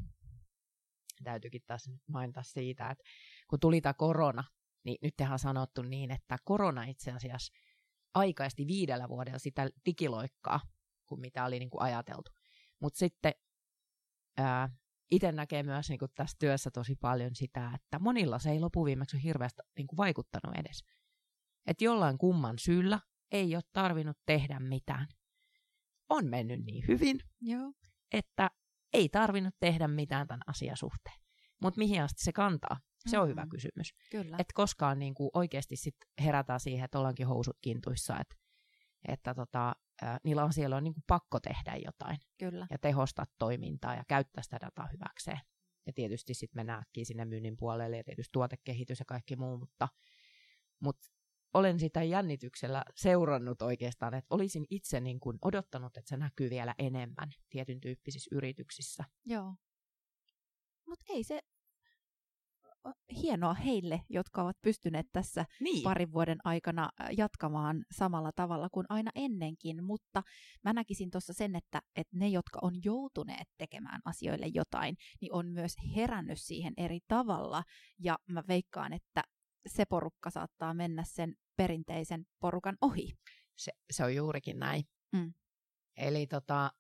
täytyykin 1.24 1.62
taas 1.66 1.90
mainita 2.06 2.42
siitä, 2.42 2.90
että 2.90 3.04
kun 3.50 3.60
tuli 3.60 3.80
tämä 3.80 3.94
korona, 3.94 4.44
niin 4.84 4.98
nyt 5.02 5.16
tehdään 5.16 5.38
sanottu 5.38 5.82
niin, 5.82 6.10
että 6.10 6.38
korona 6.44 6.84
itse 6.84 7.12
asiassa 7.12 7.52
aikaisti 8.14 8.66
viidellä 8.66 9.08
vuodella 9.08 9.38
sitä 9.38 9.68
digiloikkaa, 9.86 10.60
kuin 11.06 11.20
mitä 11.20 11.44
oli 11.44 11.58
niin 11.58 11.70
kuin 11.70 11.82
ajateltu. 11.82 12.30
Mutta 12.80 12.98
sitten 12.98 13.34
itse 15.10 15.32
näkee 15.32 15.62
myös 15.62 15.88
niin 15.88 15.98
kuin 15.98 16.10
tässä 16.14 16.36
työssä 16.40 16.70
tosi 16.70 16.96
paljon 16.96 17.34
sitä, 17.34 17.72
että 17.74 17.98
monilla 17.98 18.38
se 18.38 18.50
ei 18.50 18.60
lopuviimeksi 18.60 19.16
ole 19.16 19.22
hirveästi 19.22 19.62
niin 19.76 19.86
kuin 19.86 19.96
vaikuttanut 19.96 20.56
edes. 20.56 20.84
Että 21.66 21.84
jollain 21.84 22.18
kumman 22.18 22.58
syyllä 22.58 23.00
ei 23.30 23.54
ole 23.54 23.62
tarvinnut 23.72 24.18
tehdä 24.26 24.60
mitään. 24.60 25.06
On 26.08 26.26
mennyt 26.26 26.64
niin 26.64 26.84
hyvin, 26.88 27.20
Joo. 27.40 27.72
että 28.12 28.50
ei 28.92 29.08
tarvinnut 29.08 29.54
tehdä 29.60 29.88
mitään 29.88 30.26
tämän 30.26 30.42
asian 30.46 30.76
suhteen. 30.76 31.16
Mutta 31.62 31.78
mihin 31.78 32.02
asti 32.02 32.24
se 32.24 32.32
kantaa? 32.32 32.80
Se 33.06 33.18
on 33.18 33.28
mm-hmm. 33.28 33.30
hyvä 33.30 33.46
kysymys. 33.50 33.94
Kyllä. 34.10 34.36
Että 34.38 34.54
koskaan 34.54 34.98
niin 34.98 35.14
kuin 35.14 35.30
oikeasti 35.34 35.76
sit 35.76 35.96
herätään 36.24 36.60
siihen, 36.60 36.84
että 36.84 36.98
ollaankin 36.98 37.26
housut 37.26 37.56
kintuissa, 37.60 38.18
että, 38.20 38.34
että 39.08 39.34
tota, 39.34 39.72
ää, 40.02 40.18
niillä 40.24 40.42
asioilla 40.42 40.76
on 40.76 40.84
niin 40.84 40.94
kuin 40.94 41.04
pakko 41.06 41.40
tehdä 41.40 41.76
jotain. 41.84 42.18
Kyllä. 42.38 42.66
Ja 42.70 42.78
tehostaa 42.78 43.24
toimintaa 43.38 43.94
ja 43.94 44.04
käyttää 44.08 44.42
sitä 44.42 44.58
dataa 44.60 44.88
hyväkseen. 44.92 45.40
Ja 45.86 45.92
tietysti 45.92 46.34
sitten 46.34 46.58
mennäänkin 46.58 47.06
sinne 47.06 47.24
myynnin 47.24 47.56
puolelle 47.56 47.96
ja 47.96 48.04
tietysti 48.04 48.32
tuotekehitys 48.32 48.98
ja 48.98 49.04
kaikki 49.04 49.36
muu, 49.36 49.58
mutta, 49.58 49.88
mutta 50.80 51.08
olen 51.54 51.78
sitä 51.78 52.02
jännityksellä 52.02 52.84
seurannut 52.94 53.62
oikeastaan, 53.62 54.14
että 54.14 54.34
olisin 54.34 54.64
itse 54.70 55.00
niin 55.00 55.20
kuin 55.20 55.38
odottanut, 55.42 55.96
että 55.96 56.08
se 56.08 56.16
näkyy 56.16 56.50
vielä 56.50 56.74
enemmän 56.78 57.30
tietyn 57.50 57.80
tyyppisissä 57.80 58.36
yrityksissä. 58.36 59.04
Joo. 59.24 59.54
Mutta 60.86 61.04
ei 61.08 61.24
se 61.24 61.40
hienoa 63.22 63.54
heille, 63.54 64.00
jotka 64.08 64.42
ovat 64.42 64.56
pystyneet 64.62 65.06
tässä 65.12 65.44
niin. 65.60 65.82
parin 65.82 66.12
vuoden 66.12 66.38
aikana 66.44 66.90
jatkamaan 67.16 67.84
samalla 67.90 68.32
tavalla 68.32 68.68
kuin 68.72 68.86
aina 68.88 69.10
ennenkin, 69.14 69.84
mutta 69.84 70.22
mä 70.64 70.72
näkisin 70.72 71.10
tuossa 71.10 71.32
sen, 71.32 71.56
että, 71.56 71.82
että 71.96 72.16
ne, 72.16 72.28
jotka 72.28 72.58
on 72.62 72.72
joutuneet 72.84 73.48
tekemään 73.58 74.00
asioille 74.04 74.46
jotain, 74.54 74.96
niin 75.20 75.34
on 75.34 75.46
myös 75.46 75.74
herännyt 75.96 76.40
siihen 76.40 76.74
eri 76.76 77.00
tavalla, 77.08 77.62
ja 77.98 78.18
mä 78.28 78.42
veikkaan, 78.48 78.92
että 78.92 79.22
se 79.66 79.84
porukka 79.84 80.30
saattaa 80.30 80.74
mennä 80.74 81.04
sen 81.06 81.34
perinteisen 81.56 82.26
porukan 82.40 82.76
ohi. 82.80 83.12
Se, 83.56 83.72
se 83.90 84.04
on 84.04 84.14
juurikin 84.14 84.58
näin. 84.58 84.84
Mm. 85.12 85.34
Eli 85.96 86.26
tota, 86.26 86.70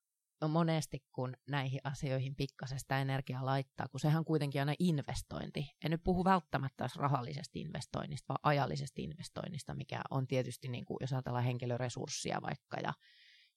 no 0.40 0.48
monesti 0.48 1.04
kun 1.12 1.36
näihin 1.48 1.80
asioihin 1.84 2.36
pikkasesta 2.36 2.98
energiaa 2.98 3.44
laittaa, 3.44 3.88
kun 3.88 4.00
sehän 4.00 4.18
on 4.18 4.24
kuitenkin 4.24 4.60
aina 4.60 4.74
investointi. 4.78 5.70
En 5.84 5.90
nyt 5.90 6.04
puhu 6.04 6.24
välttämättä 6.24 6.88
rahallisesta 6.96 7.58
investoinnista, 7.58 8.28
vaan 8.28 8.40
ajallisesta 8.42 9.02
investoinnista, 9.02 9.74
mikä 9.74 10.02
on 10.10 10.26
tietysti, 10.26 10.68
niin 10.68 10.84
kuin, 10.84 10.98
jos 11.00 11.12
ajatellaan 11.12 11.44
henkilöresurssia 11.44 12.38
vaikka 12.42 12.76
ja, 12.82 12.92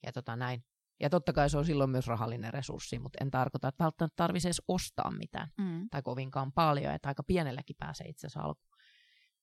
ja 0.05 0.11
tota 0.11 0.35
näin. 0.35 0.63
Ja 0.99 1.09
totta 1.09 1.33
kai 1.33 1.49
se 1.49 1.57
on 1.57 1.65
silloin 1.65 1.89
myös 1.89 2.07
rahallinen 2.07 2.53
resurssi, 2.53 2.99
mutta 2.99 3.17
en 3.21 3.31
tarkoita, 3.31 3.67
että 3.67 3.83
välttämättä 3.83 4.15
tarvitsisi 4.15 4.47
edes 4.47 4.61
ostaa 4.67 5.11
mitään 5.11 5.51
mm. 5.57 5.89
tai 5.89 6.01
kovinkaan 6.01 6.51
paljon, 6.51 6.93
että 6.93 7.09
aika 7.09 7.23
pienelläkin 7.23 7.75
pääsee 7.79 8.07
itse 8.07 8.27
asiassa 8.27 8.41
alkuun. 8.41 8.76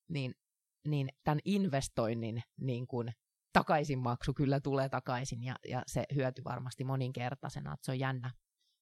Niin, 0.09 0.35
niin 0.89 1.09
tämän 1.25 1.39
investoinnin 1.45 2.43
niin 2.61 2.87
kuin 2.87 3.13
takaisinmaksu 3.53 4.35
kyllä 4.35 4.61
tulee 4.61 4.89
takaisin 4.89 5.43
ja, 5.43 5.57
ja 5.69 5.83
se 5.87 6.05
hyöty 6.15 6.45
varmasti 6.45 6.85
moninkertaisena, 6.85 7.75
että 7.75 7.85
se 7.85 7.93
on 7.93 7.99
jännä, 7.99 8.31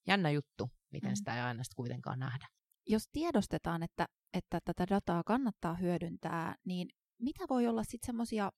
jännä 0.07 0.31
juttu, 0.31 0.71
miten 0.93 1.11
mm. 1.11 1.17
sitä 1.17 1.35
ei 1.35 1.41
aina 1.41 1.65
sitten 1.65 1.77
kuitenkaan 1.77 2.19
nähdä. 2.19 2.47
Jos 2.87 3.09
tiedostetaan, 3.13 3.83
että, 3.83 4.07
että 4.33 4.59
tätä 4.65 4.87
dataa 4.91 5.23
kannattaa 5.27 5.75
hyödyntää, 5.75 6.55
niin 6.65 6.89
mitä 7.19 7.45
voi 7.51 7.67
olla 7.67 7.85
sitten 7.85 8.07
semmoisia 8.07 8.53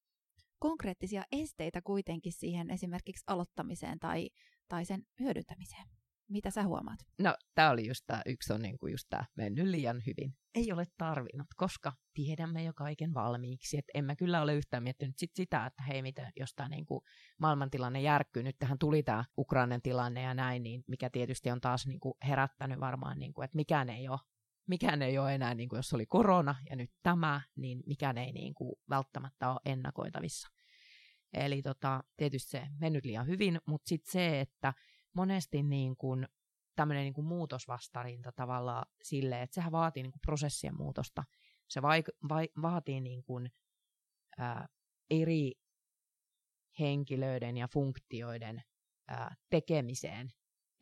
konkreettisia 0.59 1.22
esteitä 1.33 1.83
kuitenkin 1.83 2.33
siihen 2.33 2.70
esimerkiksi 2.70 3.24
aloittamiseen 3.27 3.98
tai, 3.98 4.31
tai 4.68 4.85
sen 4.85 5.03
hyödyntämiseen? 5.20 5.85
Mitä 6.28 6.50
sä 6.50 6.62
huomaat? 6.62 6.98
No, 7.18 7.34
tämä 7.54 7.70
oli 7.70 7.87
just 7.87 8.04
tämä, 8.06 8.22
yksi 8.26 8.52
on 8.52 8.62
niinku 8.62 8.87
just 8.87 9.06
tämä 9.10 9.24
mennyt 9.37 9.66
liian 9.66 10.02
hyvin. 10.06 10.37
Ei 10.54 10.72
ole 10.72 10.84
tarvinnut, 10.98 11.46
koska 11.56 11.92
tiedämme 12.14 12.64
jo 12.64 12.72
kaiken 12.76 13.14
valmiiksi. 13.14 13.78
Et 13.78 13.84
en 13.94 14.04
mä 14.04 14.16
kyllä 14.16 14.42
ole 14.42 14.54
yhtään 14.54 14.82
miettinyt 14.82 15.18
sit 15.18 15.34
sitä, 15.34 15.66
että 15.66 15.82
hei, 15.82 16.02
mitä, 16.02 16.32
jos 16.37 16.54
tämä 16.54 16.68
niinku 16.68 17.04
maailmantilanne 17.38 18.00
järkkyy. 18.00 18.42
Nyt 18.42 18.56
tähän 18.58 18.78
tuli 18.78 19.02
tämä 19.02 19.24
Ukrainan 19.38 19.82
tilanne 19.82 20.22
ja 20.22 20.34
näin, 20.34 20.62
niin 20.62 20.84
mikä 20.87 21.10
tietysti 21.10 21.50
on 21.50 21.60
taas 21.60 21.87
niinku 21.87 22.16
herättänyt 22.28 22.80
varmaan, 22.80 23.18
niinku, 23.18 23.42
että 23.42 23.56
mikään 23.56 23.90
ei 23.90 24.08
ole 24.08 24.18
mikään 24.66 25.02
ei 25.02 25.18
ole 25.18 25.34
enää, 25.34 25.54
niin 25.54 25.68
kuin 25.68 25.78
jos 25.78 25.94
oli 25.94 26.06
korona 26.06 26.54
ja 26.70 26.76
nyt 26.76 26.90
tämä, 27.02 27.40
niin 27.56 27.82
mikään 27.87 28.18
ei 28.18 28.32
niin 28.32 28.54
kuin 28.54 28.74
välttämättä 28.90 29.50
ole 29.50 29.60
ennakoitavissa. 29.64 30.48
Eli 31.32 31.62
tota, 31.62 32.04
tietysti 32.16 32.50
se 32.50 32.66
mennyt 32.80 33.04
liian 33.04 33.26
hyvin, 33.26 33.60
mutta 33.66 33.88
sitten 33.88 34.12
se, 34.12 34.40
että 34.40 34.74
monesti 35.14 35.62
niin 35.62 35.96
kuin 35.96 36.27
tämmöinen 36.77 37.05
niin 37.05 37.14
kuin 37.14 37.27
muutosvastarinta 37.27 38.33
tavallaan 38.33 38.87
sille, 39.03 39.42
että 39.42 39.55
sehän 39.55 39.72
vaatii 39.72 40.03
niin 40.03 40.12
kuin 40.12 40.20
prosessien 40.27 40.77
muutosta. 40.77 41.24
Se 41.68 41.81
vaik- 41.81 42.29
vai- 42.29 42.62
vaatii 42.62 43.00
niin 43.00 43.24
kuin, 43.24 43.50
ää, 44.38 44.66
eri 45.11 45.53
henkilöiden 46.79 47.57
ja 47.57 47.68
funktioiden 47.68 48.62
ää, 49.09 49.35
tekemiseen 49.50 50.31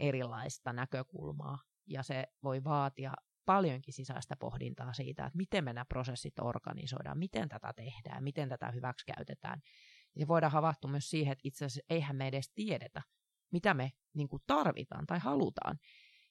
erilaista 0.01 0.73
näkökulmaa. 0.73 1.59
Ja 1.87 2.03
se 2.03 2.27
voi 2.43 2.65
vaatia 2.65 3.13
paljonkin 3.47 3.95
sisäistä 3.95 4.37
pohdintaa 4.41 4.93
siitä, 4.93 5.27
että 5.27 5.37
miten 5.37 5.65
me 5.65 5.73
nämä 5.73 5.85
prosessit 5.85 6.39
organisoidaan, 6.39 7.19
miten 7.19 7.49
tätä 7.49 7.73
tehdään, 7.77 8.25
miten 8.25 8.49
tätä 8.49 8.71
hyväksikäytetään. 8.71 9.61
Ja 10.17 10.29
voidaan 10.29 10.53
havahtua 10.53 10.91
myös 10.91 11.11
siihen, 11.11 11.33
että 11.33 11.49
itse 11.49 11.65
asiassa 11.65 11.87
eihän 11.91 12.17
me 12.17 12.29
edes 12.29 12.51
tiedetä, 12.55 13.03
mitä 13.53 13.75
me 13.75 13.93
niin 14.15 14.29
kuin 14.29 14.43
tarvitaan 14.47 15.07
tai 15.07 15.19
halutaan. 15.19 15.79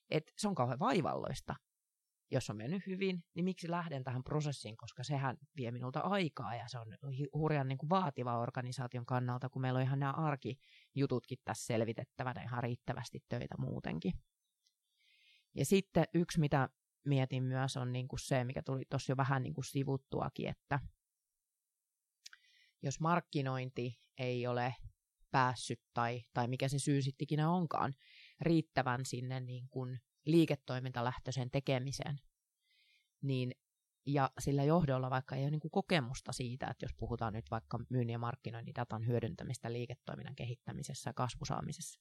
Et 0.10 0.24
se 0.38 0.48
on 0.48 0.56
kauhean 0.56 0.80
vaivalloista. 0.80 1.56
Jos 2.32 2.50
on 2.50 2.58
mennyt 2.58 2.88
hyvin, 2.88 3.24
niin 3.36 3.44
miksi 3.44 3.72
lähden 3.72 4.04
tähän 4.04 4.24
prosessiin, 4.24 4.78
koska 4.78 5.04
sehän 5.04 5.38
vie 5.56 5.72
minulta 5.72 6.00
aikaa 6.00 6.56
ja 6.56 6.68
se 6.68 6.80
on 6.80 6.88
hurjan 7.34 7.68
niin 7.68 7.78
kuin 7.78 7.90
vaativa 7.90 8.40
organisaation 8.40 9.06
kannalta, 9.06 9.50
kun 9.50 9.62
meillä 9.62 9.78
on 9.78 9.84
ihan 9.84 10.00
nämä 10.00 10.12
arkijututkin 10.12 11.38
tässä 11.46 11.66
selvitettävänä 11.66 12.44
ihan 12.44 12.64
riittävästi 12.64 13.20
töitä 13.30 13.56
muutenkin. 13.58 14.14
Ja 15.56 15.66
sitten 15.66 16.06
yksi, 16.14 16.40
mitä 16.40 16.70
mietin 17.06 17.44
myös, 17.44 17.78
on 17.78 17.92
niin 17.92 18.08
kuin 18.08 18.20
se, 18.20 18.44
mikä 18.44 18.62
tuli 18.64 18.84
tuossa 18.90 19.12
jo 19.12 19.18
vähän 19.18 19.44
niin 19.44 19.54
kuin 19.54 19.66
sivuttuakin, 19.66 20.50
että 20.50 20.80
jos 22.84 23.00
markkinointi 23.00 24.00
ei 24.18 24.48
ole 24.48 24.76
päässyt 25.32 25.82
tai, 25.94 26.22
tai 26.34 26.48
mikä 26.48 26.68
se 26.68 26.80
syy 26.80 27.02
sittenkin 27.02 27.46
onkaan, 27.46 27.94
riittävän 28.42 29.06
sinne 29.06 29.40
niin 29.40 29.70
kuin 29.70 30.00
liiketoimintalähtöisen 30.26 31.52
tekemiseen, 31.52 32.18
niin 33.22 33.52
ja 34.06 34.32
sillä 34.40 34.64
johdolla 34.64 35.10
vaikka 35.10 35.36
ei 35.36 35.44
ole 35.44 35.52
niin 35.52 35.60
kuin 35.60 35.72
kokemusta 35.72 36.32
siitä, 36.32 36.68
että 36.68 36.86
jos 36.86 36.94
puhutaan 36.98 37.34
nyt 37.34 37.46
vaikka 37.52 37.80
myynnin 37.90 38.14
ja 38.14 38.20
markkinoinnin 38.20 38.76
datan 38.76 39.08
hyödyntämistä 39.08 39.74
liiketoiminnan 39.74 40.36
kehittämisessä 40.36 41.10
ja 41.10 41.14
kasvusaamisessa, 41.14 42.00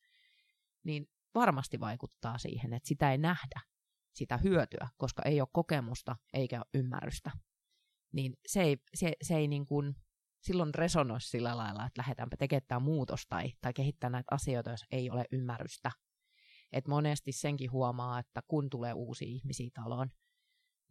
niin 0.84 1.06
varmasti 1.34 1.80
vaikuttaa 1.80 2.38
siihen, 2.38 2.72
että 2.72 2.88
sitä 2.88 3.12
ei 3.12 3.18
nähdä, 3.18 3.60
sitä 4.14 4.36
hyötyä, 4.36 4.88
koska 4.96 5.22
ei 5.24 5.40
ole 5.40 5.48
kokemusta 5.52 6.16
eikä 6.32 6.58
ole 6.58 6.66
ymmärrystä. 6.74 7.30
Niin 8.12 8.34
se 8.46 8.62
ei, 8.62 8.76
se, 8.94 9.12
se 9.22 9.36
ei 9.36 9.48
niin 9.48 9.66
kuin 9.66 9.94
silloin 10.40 10.74
resonoi 10.74 11.20
sillä 11.20 11.56
lailla, 11.56 11.86
että 11.86 12.00
lähdetäänpä 12.00 12.36
tekemään 12.36 12.82
muutos 12.82 13.26
tai, 13.28 13.52
tai 13.60 13.72
kehittämään 13.72 14.12
näitä 14.12 14.34
asioita, 14.34 14.70
jos 14.70 14.84
ei 14.90 15.10
ole 15.10 15.24
ymmärrystä. 15.32 15.90
Et 16.72 16.88
monesti 16.88 17.32
senkin 17.32 17.72
huomaa, 17.72 18.18
että 18.18 18.42
kun 18.48 18.70
tulee 18.70 18.92
uusi 18.92 19.24
ihmisiä 19.24 19.70
taloon, 19.74 20.08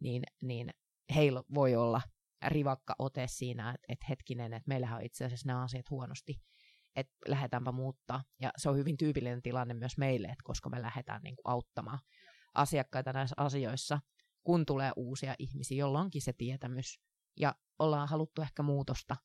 niin, 0.00 0.22
niin 0.42 0.70
heillä 1.14 1.42
voi 1.54 1.76
olla 1.76 2.02
rivakka 2.46 2.94
ote 2.98 3.26
siinä, 3.28 3.70
että, 3.70 3.84
että 3.88 4.06
hetkinen, 4.08 4.52
että 4.52 4.68
meillähän 4.68 4.98
on 4.98 5.04
itse 5.04 5.24
asiassa 5.24 5.46
nämä 5.46 5.62
asiat 5.62 5.90
huonosti, 5.90 6.34
että 6.96 7.12
lähdetäänpä 7.28 7.72
muuttaa. 7.72 8.24
Ja 8.40 8.50
se 8.56 8.68
on 8.68 8.76
hyvin 8.76 8.96
tyypillinen 8.96 9.42
tilanne 9.42 9.74
myös 9.74 9.98
meille, 9.98 10.26
että 10.26 10.44
koska 10.44 10.70
me 10.70 10.82
lähdetään 10.82 11.22
niin 11.22 11.36
kuin 11.36 11.52
auttamaan 11.52 11.98
asiakkaita 12.54 13.12
näissä 13.12 13.34
asioissa, 13.36 14.00
kun 14.44 14.66
tulee 14.66 14.92
uusia 14.96 15.34
ihmisiä, 15.38 15.78
joilla 15.78 16.00
onkin 16.00 16.22
se 16.22 16.32
tietämys, 16.32 17.00
ja 17.40 17.54
ollaan 17.78 18.08
haluttu 18.08 18.42
ehkä 18.42 18.62
muutosta, 18.62 19.16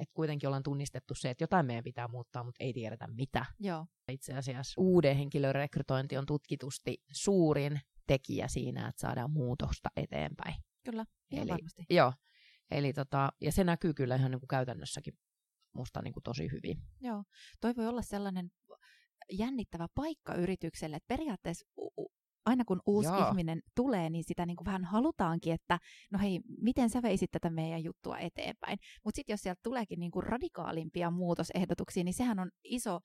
että 0.00 0.14
kuitenkin 0.14 0.46
ollaan 0.46 0.62
tunnistettu 0.62 1.14
se, 1.14 1.30
että 1.30 1.44
jotain 1.44 1.66
meidän 1.66 1.84
pitää 1.84 2.08
muuttaa, 2.08 2.44
mutta 2.44 2.64
ei 2.64 2.72
tiedetä 2.72 3.06
mitä. 3.06 3.46
Joo. 3.60 3.86
Itse 4.08 4.34
asiassa 4.34 4.80
uuden 4.80 5.16
henkilön 5.16 5.54
rekrytointi 5.54 6.16
on 6.16 6.26
tutkitusti 6.26 6.98
suurin 7.12 7.80
tekijä 8.06 8.48
siinä, 8.48 8.88
että 8.88 9.00
saadaan 9.00 9.30
muutosta 9.30 9.88
eteenpäin. 9.96 10.54
Kyllä, 10.84 11.04
ihan 11.30 11.42
Eli- 11.42 11.52
varmasti. 11.52 11.84
Joo, 11.90 12.12
eli 12.70 12.92
tota, 12.92 13.32
ja 13.40 13.52
se 13.52 13.64
näkyy 13.64 13.94
kyllä 13.94 14.16
ihan 14.16 14.30
niin 14.30 14.40
kuin 14.40 14.48
käytännössäkin 14.48 15.14
musta 15.74 16.02
niin 16.02 16.12
kuin 16.12 16.22
tosi 16.22 16.50
hyvin. 16.52 16.78
Joo, 17.00 17.24
toi 17.60 17.76
voi 17.76 17.86
olla 17.86 18.02
sellainen 18.02 18.50
jännittävä 19.32 19.86
paikka 19.94 20.34
yritykselle, 20.34 20.96
että 20.96 21.16
periaatteessa 21.16 21.66
aina 22.46 22.64
kun 22.64 22.80
uusi. 22.86 23.08
Joo. 23.08 23.28
ihminen 23.28 23.62
tulee, 23.76 24.10
niin 24.10 24.24
sitä 24.24 24.46
niin 24.46 24.56
kuin 24.56 24.66
vähän 24.66 24.84
halutaankin, 24.84 25.52
että 25.52 25.78
no 26.10 26.18
hei, 26.18 26.40
miten 26.60 26.90
sä 26.90 27.02
veisit 27.02 27.30
tätä 27.30 27.50
meidän 27.50 27.84
juttua 27.84 28.18
eteenpäin. 28.18 28.78
Mutta 29.04 29.16
sitten 29.16 29.32
jos 29.32 29.40
sieltä 29.40 29.60
tuleekin 29.62 30.00
niin 30.00 30.10
kuin 30.10 30.22
radikaalimpia 30.22 31.10
muutosehdotuksia, 31.10 32.04
niin 32.04 32.14
sehän 32.14 32.38
on 32.38 32.50
iso, 32.64 33.00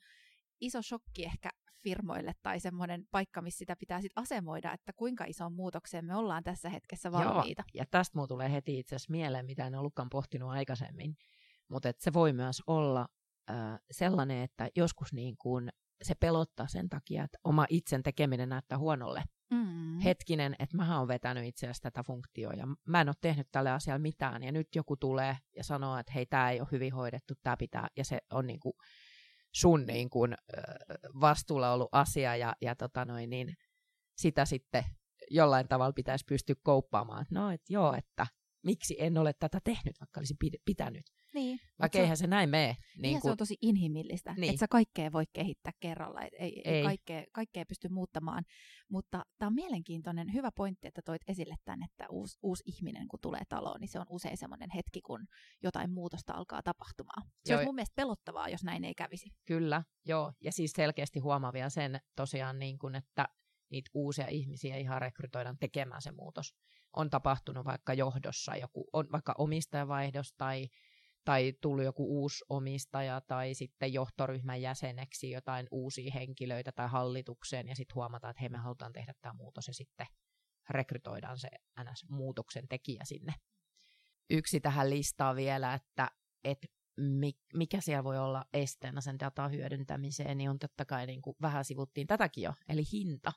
iso 0.61 0.81
shokki 0.81 1.25
ehkä 1.25 1.49
firmoille 1.83 2.33
tai 2.43 2.59
semmoinen 2.59 3.03
paikka, 3.11 3.41
missä 3.41 3.57
sitä 3.57 3.75
pitää 3.79 4.01
sitten 4.01 4.23
asemoida, 4.23 4.73
että 4.73 4.93
kuinka 4.93 5.25
isoon 5.25 5.53
muutokseen 5.53 6.05
me 6.05 6.15
ollaan 6.15 6.43
tässä 6.43 6.69
hetkessä 6.69 7.11
valmiita. 7.11 7.63
Joo, 7.73 7.81
ja 7.81 7.85
tästä 7.91 8.17
mulla 8.17 8.27
tulee 8.27 8.51
heti 8.51 8.79
itse 8.79 8.95
asiassa 8.95 9.11
mieleen, 9.11 9.45
mitä 9.45 9.67
en 9.67 9.75
ollutkaan 9.75 10.09
pohtinut 10.09 10.49
aikaisemmin. 10.49 11.15
Mutta 11.69 11.91
se 11.97 12.13
voi 12.13 12.33
myös 12.33 12.61
olla 12.67 13.07
äh, 13.49 13.79
sellainen, 13.91 14.43
että 14.43 14.69
joskus 14.75 15.13
niin 15.13 15.35
kuin 15.37 15.69
se 16.01 16.15
pelottaa 16.15 16.67
sen 16.67 16.89
takia, 16.89 17.23
että 17.23 17.37
oma 17.43 17.65
itsen 17.69 18.03
tekeminen 18.03 18.49
näyttää 18.49 18.77
huonolle. 18.77 19.23
Mm. 19.51 19.99
Hetkinen, 19.99 20.55
että 20.59 20.77
mä 20.77 20.99
oon 20.99 21.07
vetänyt 21.07 21.45
itse 21.45 21.65
asiassa 21.65 21.83
tätä 21.83 22.03
funktioa 22.03 22.53
ja 22.53 22.67
mä 22.87 23.01
en 23.01 23.09
ole 23.09 23.15
tehnyt 23.21 23.47
tälle 23.51 23.71
asialle 23.71 24.01
mitään. 24.01 24.43
Ja 24.43 24.51
nyt 24.51 24.67
joku 24.75 24.97
tulee 24.97 25.37
ja 25.55 25.63
sanoo, 25.63 25.97
että 25.97 26.11
hei, 26.11 26.25
tämä 26.25 26.51
ei 26.51 26.59
ole 26.59 26.67
hyvin 26.71 26.93
hoidettu, 26.93 27.33
tämä 27.43 27.57
pitää, 27.57 27.87
ja 27.97 28.05
se 28.05 28.19
on 28.31 28.47
niin 28.47 28.59
kuin 28.59 28.73
sun 29.53 29.85
niin 29.85 30.09
kuin, 30.09 30.35
vastuulla 31.21 31.73
ollut 31.73 31.89
asia 31.91 32.35
ja, 32.35 32.55
ja 32.61 32.75
tota 32.75 33.05
noin, 33.05 33.29
niin 33.29 33.55
sitä 34.17 34.45
sitten 34.45 34.83
jollain 35.31 35.67
tavalla 35.67 35.93
pitäisi 35.93 36.25
pystyä 36.27 36.55
kouppaamaan. 36.63 37.21
että 37.21 37.35
No, 37.35 37.51
että 37.51 37.73
joo, 37.73 37.93
että 37.93 38.27
miksi 38.63 38.95
en 38.99 39.17
ole 39.17 39.33
tätä 39.39 39.59
tehnyt, 39.63 39.99
vaikka 39.99 40.19
olisi 40.19 40.35
pid- 40.45 40.61
pitänyt. 40.65 41.05
Niin. 41.33 41.59
Vaikka 41.79 41.99
eihän 41.99 42.17
se 42.17 42.27
näin 42.27 42.49
mene. 42.49 42.77
Niin 42.97 43.01
Niin 43.01 43.21
se 43.21 43.31
on 43.31 43.37
tosi 43.37 43.57
inhimillistä, 43.61 44.33
Niin. 44.33 44.49
että 44.49 44.59
sä 44.59 44.67
kaikkea 44.69 45.11
voi 45.11 45.23
kehittää 45.33 45.71
kerralla, 45.79 46.21
et 46.21 46.33
ei, 46.39 46.61
ei. 46.65 46.83
Kaikkea, 46.83 47.23
kaikkea 47.33 47.65
pysty 47.65 47.89
muuttamaan. 47.89 48.43
Mutta 48.89 49.25
tämä 49.37 49.47
on 49.47 49.53
mielenkiintoinen, 49.55 50.33
hyvä 50.33 50.51
pointti, 50.51 50.87
että 50.87 51.01
toit 51.01 51.21
esille 51.27 51.55
tämän, 51.65 51.83
että 51.83 52.05
uusi, 52.09 52.37
uusi 52.43 52.63
ihminen 52.65 53.07
kun 53.07 53.19
tulee 53.21 53.41
taloon, 53.49 53.79
niin 53.81 53.89
se 53.89 53.99
on 53.99 54.05
usein 54.09 54.37
semmoinen 54.37 54.69
hetki, 54.75 55.01
kun 55.01 55.27
jotain 55.63 55.91
muutosta 55.91 56.33
alkaa 56.33 56.63
tapahtumaan. 56.63 57.23
Se 57.45 57.53
Joo. 57.53 57.57
olisi 57.57 57.65
mun 57.67 57.75
mielestä 57.75 57.95
pelottavaa, 57.95 58.49
jos 58.49 58.63
näin 58.63 58.83
ei 58.83 58.93
kävisi. 58.95 59.29
Kyllä, 59.45 59.83
joo. 60.05 60.33
Ja 60.43 60.51
siis 60.51 60.71
selkeästi 60.71 61.19
huomaavia 61.19 61.69
sen 61.69 61.99
tosiaan, 62.15 62.59
niin 62.59 62.79
kuin, 62.79 62.95
että 62.95 63.25
niitä 63.71 63.89
uusia 63.93 64.27
ihmisiä 64.27 64.77
ihan 64.77 65.01
rekrytoidaan 65.01 65.57
tekemään 65.57 66.01
se 66.01 66.11
muutos. 66.11 66.55
On 66.97 67.09
tapahtunut 67.09 67.65
vaikka 67.65 67.93
johdossa 67.93 68.55
joku, 68.55 68.89
on 68.93 69.07
vaikka 69.11 69.35
omistajavaihdos 69.37 70.33
tai, 70.37 70.67
tai 71.25 71.53
tullut 71.61 71.85
joku 71.85 72.21
uusi 72.21 72.45
omistaja 72.49 73.21
tai 73.21 73.53
sitten 73.53 73.93
johtoryhmän 73.93 74.61
jäseneksi 74.61 75.31
jotain 75.31 75.67
uusia 75.71 76.11
henkilöitä 76.13 76.71
tai 76.71 76.87
hallitukseen 76.87 77.67
ja 77.67 77.75
sitten 77.75 77.95
huomataan, 77.95 78.31
että 78.31 78.41
hei 78.41 78.49
me 78.49 78.57
halutaan 78.57 78.93
tehdä 78.93 79.13
tämä 79.21 79.33
muutos 79.33 79.67
ja 79.67 79.73
sitten 79.73 80.07
rekrytoidaan 80.69 81.39
se 81.39 81.49
NS-muutoksen 81.79 82.67
tekijä 82.69 83.03
sinne. 83.05 83.33
Yksi 84.29 84.59
tähän 84.59 84.89
listaa 84.89 85.35
vielä, 85.35 85.73
että, 85.73 86.11
että 86.43 86.67
mi- 86.97 87.39
mikä 87.53 87.81
siellä 87.81 88.03
voi 88.03 88.17
olla 88.17 88.45
esteenä 88.53 89.01
sen 89.01 89.19
datan 89.19 89.51
hyödyntämiseen, 89.51 90.37
niin 90.37 90.49
on 90.49 90.59
totta 90.59 90.85
kai 90.85 91.05
niin 91.05 91.21
kuin 91.21 91.35
vähän 91.41 91.65
sivuttiin 91.65 92.07
tätäkin 92.07 92.43
jo, 92.43 92.53
eli 92.69 92.83
hinta. 92.93 93.33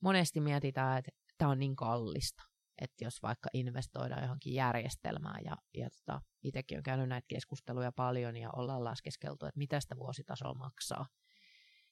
Monesti 0.00 0.40
mietitään, 0.40 0.98
että 0.98 1.10
tämä 1.38 1.50
on 1.50 1.58
niin 1.58 1.76
kallista, 1.76 2.49
että 2.80 3.04
jos 3.04 3.22
vaikka 3.22 3.50
investoidaan 3.54 4.22
johonkin 4.22 4.54
järjestelmään, 4.54 5.44
ja, 5.44 5.56
ja 5.74 5.90
tota, 5.90 6.20
itsekin 6.42 6.78
on 6.78 6.82
käynyt 6.82 7.08
näitä 7.08 7.26
keskusteluja 7.28 7.92
paljon, 7.92 8.36
ja 8.36 8.50
ollaan 8.50 8.84
laskeskeltu, 8.84 9.46
että 9.46 9.58
mitä 9.58 9.80
sitä 9.80 9.96
vuositasolla 9.96 10.54
maksaa. 10.54 11.06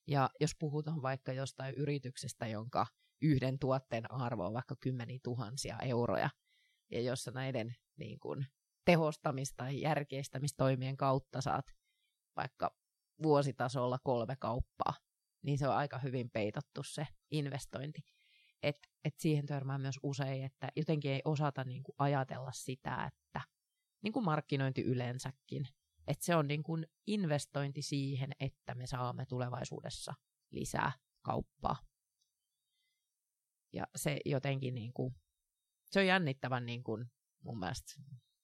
Ja 0.07 0.31
jos 0.41 0.51
puhutaan 0.59 1.03
vaikka 1.03 1.33
jostain 1.33 1.75
yrityksestä, 1.75 2.47
jonka 2.47 2.87
yhden 3.23 3.59
tuotteen 3.59 4.13
arvo 4.13 4.47
on 4.47 4.55
vaikka 4.55 4.77
kymmeniä 4.81 5.19
tuhansia 5.23 5.79
euroja, 5.79 6.31
ja 6.91 7.01
jossa 7.01 7.31
näiden 7.31 7.75
niin 7.97 8.19
kuin, 8.19 8.47
tehostamista 8.85 9.57
tai 9.57 9.81
järkeistämistoimien 9.81 10.97
kautta 10.97 11.41
saat 11.41 11.67
vaikka 12.37 12.71
vuositasolla 13.23 13.99
kolme 14.05 14.37
kauppaa, 14.37 14.95
niin 15.43 15.59
se 15.59 15.69
on 15.69 15.75
aika 15.75 15.99
hyvin 15.99 16.31
peitottu 16.31 16.83
se 16.83 17.07
investointi. 17.31 18.01
Et, 18.63 18.79
et 19.05 19.19
siihen 19.19 19.47
törmää 19.47 19.79
myös 19.79 19.99
usein, 20.03 20.45
että 20.45 20.69
jotenkin 20.77 21.11
ei 21.11 21.23
osata 21.25 21.65
niin 21.65 21.83
kuin 21.83 21.95
ajatella 21.99 22.53
sitä, 22.53 23.05
että 23.05 23.41
niin 24.03 24.13
kuin 24.13 24.25
markkinointi 24.25 24.83
yleensäkin, 24.83 25.69
että 26.07 26.25
se 26.25 26.37
on 26.37 26.49
niin 26.49 26.63
kuin 26.63 26.87
investointi 27.07 27.83
siihen, 27.83 28.33
että 28.41 28.75
me 28.75 28.87
saamme 28.87 29.27
tulevaisuudessa 29.27 30.15
lisää 30.51 30.93
kauppaa. 31.23 31.77
Ja 33.73 33.87
se 33.97 34.21
jotenkin, 34.25 34.75
niin 34.75 34.93
kuin, 34.93 35.15
se 35.91 36.01
on 36.01 36.07
jännittävän 36.07 36.67
niin 36.67 36.85
kuin, 36.85 37.11
mun 37.43 37.59
mielestä 37.59 38.03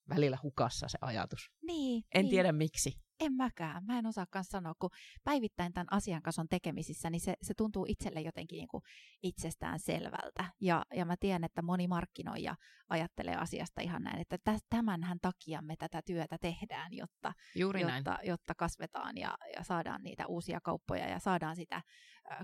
välillä 0.09 0.39
hukassa 0.43 0.89
se 0.89 0.99
ajatus. 1.01 1.53
Niin, 1.63 2.05
En 2.15 2.23
niin. 2.23 2.31
tiedä 2.31 2.53
miksi. 2.53 3.04
En 3.21 3.33
mäkään. 3.33 3.85
Mä 3.85 3.99
en 3.99 4.07
osaakaan 4.07 4.45
sanoa, 4.45 4.75
kun 4.79 4.91
päivittäin 5.25 5.73
tämän 5.73 5.87
asian 5.91 6.23
kanssa 6.23 6.43
on 6.43 6.49
tekemisissä, 6.49 7.11
niin 7.11 7.21
se, 7.21 7.35
se 7.43 7.55
tuntuu 7.55 7.87
itselle 7.89 8.21
jotenkin 8.21 8.57
niin 8.57 8.69
kuin 8.69 8.83
itsestään 9.23 9.79
selvältä. 9.79 10.45
Ja, 10.61 10.85
ja 10.95 11.05
mä 11.05 11.17
tiedän, 11.17 11.45
että 11.45 11.63
moni 11.63 11.89
markkinoija 11.89 12.57
ajattelee 12.89 13.37
asiasta 13.37 13.81
ihan 13.81 14.03
näin, 14.03 14.21
että 14.21 14.39
tä, 14.45 14.59
tämänhän 14.71 15.19
takia 15.21 15.63
me 15.63 15.77
tätä 15.77 16.03
työtä 16.03 16.39
tehdään, 16.39 16.93
jotta, 16.93 17.33
Juuri 17.55 17.85
näin. 17.85 17.95
jotta, 17.95 18.19
jotta 18.23 18.55
kasvetaan 18.55 19.17
ja, 19.17 19.39
ja 19.57 19.65
saadaan 19.65 20.03
niitä 20.03 20.27
uusia 20.27 20.61
kauppoja 20.61 21.09
ja 21.09 21.19
saadaan 21.19 21.57
sitä 21.57 21.83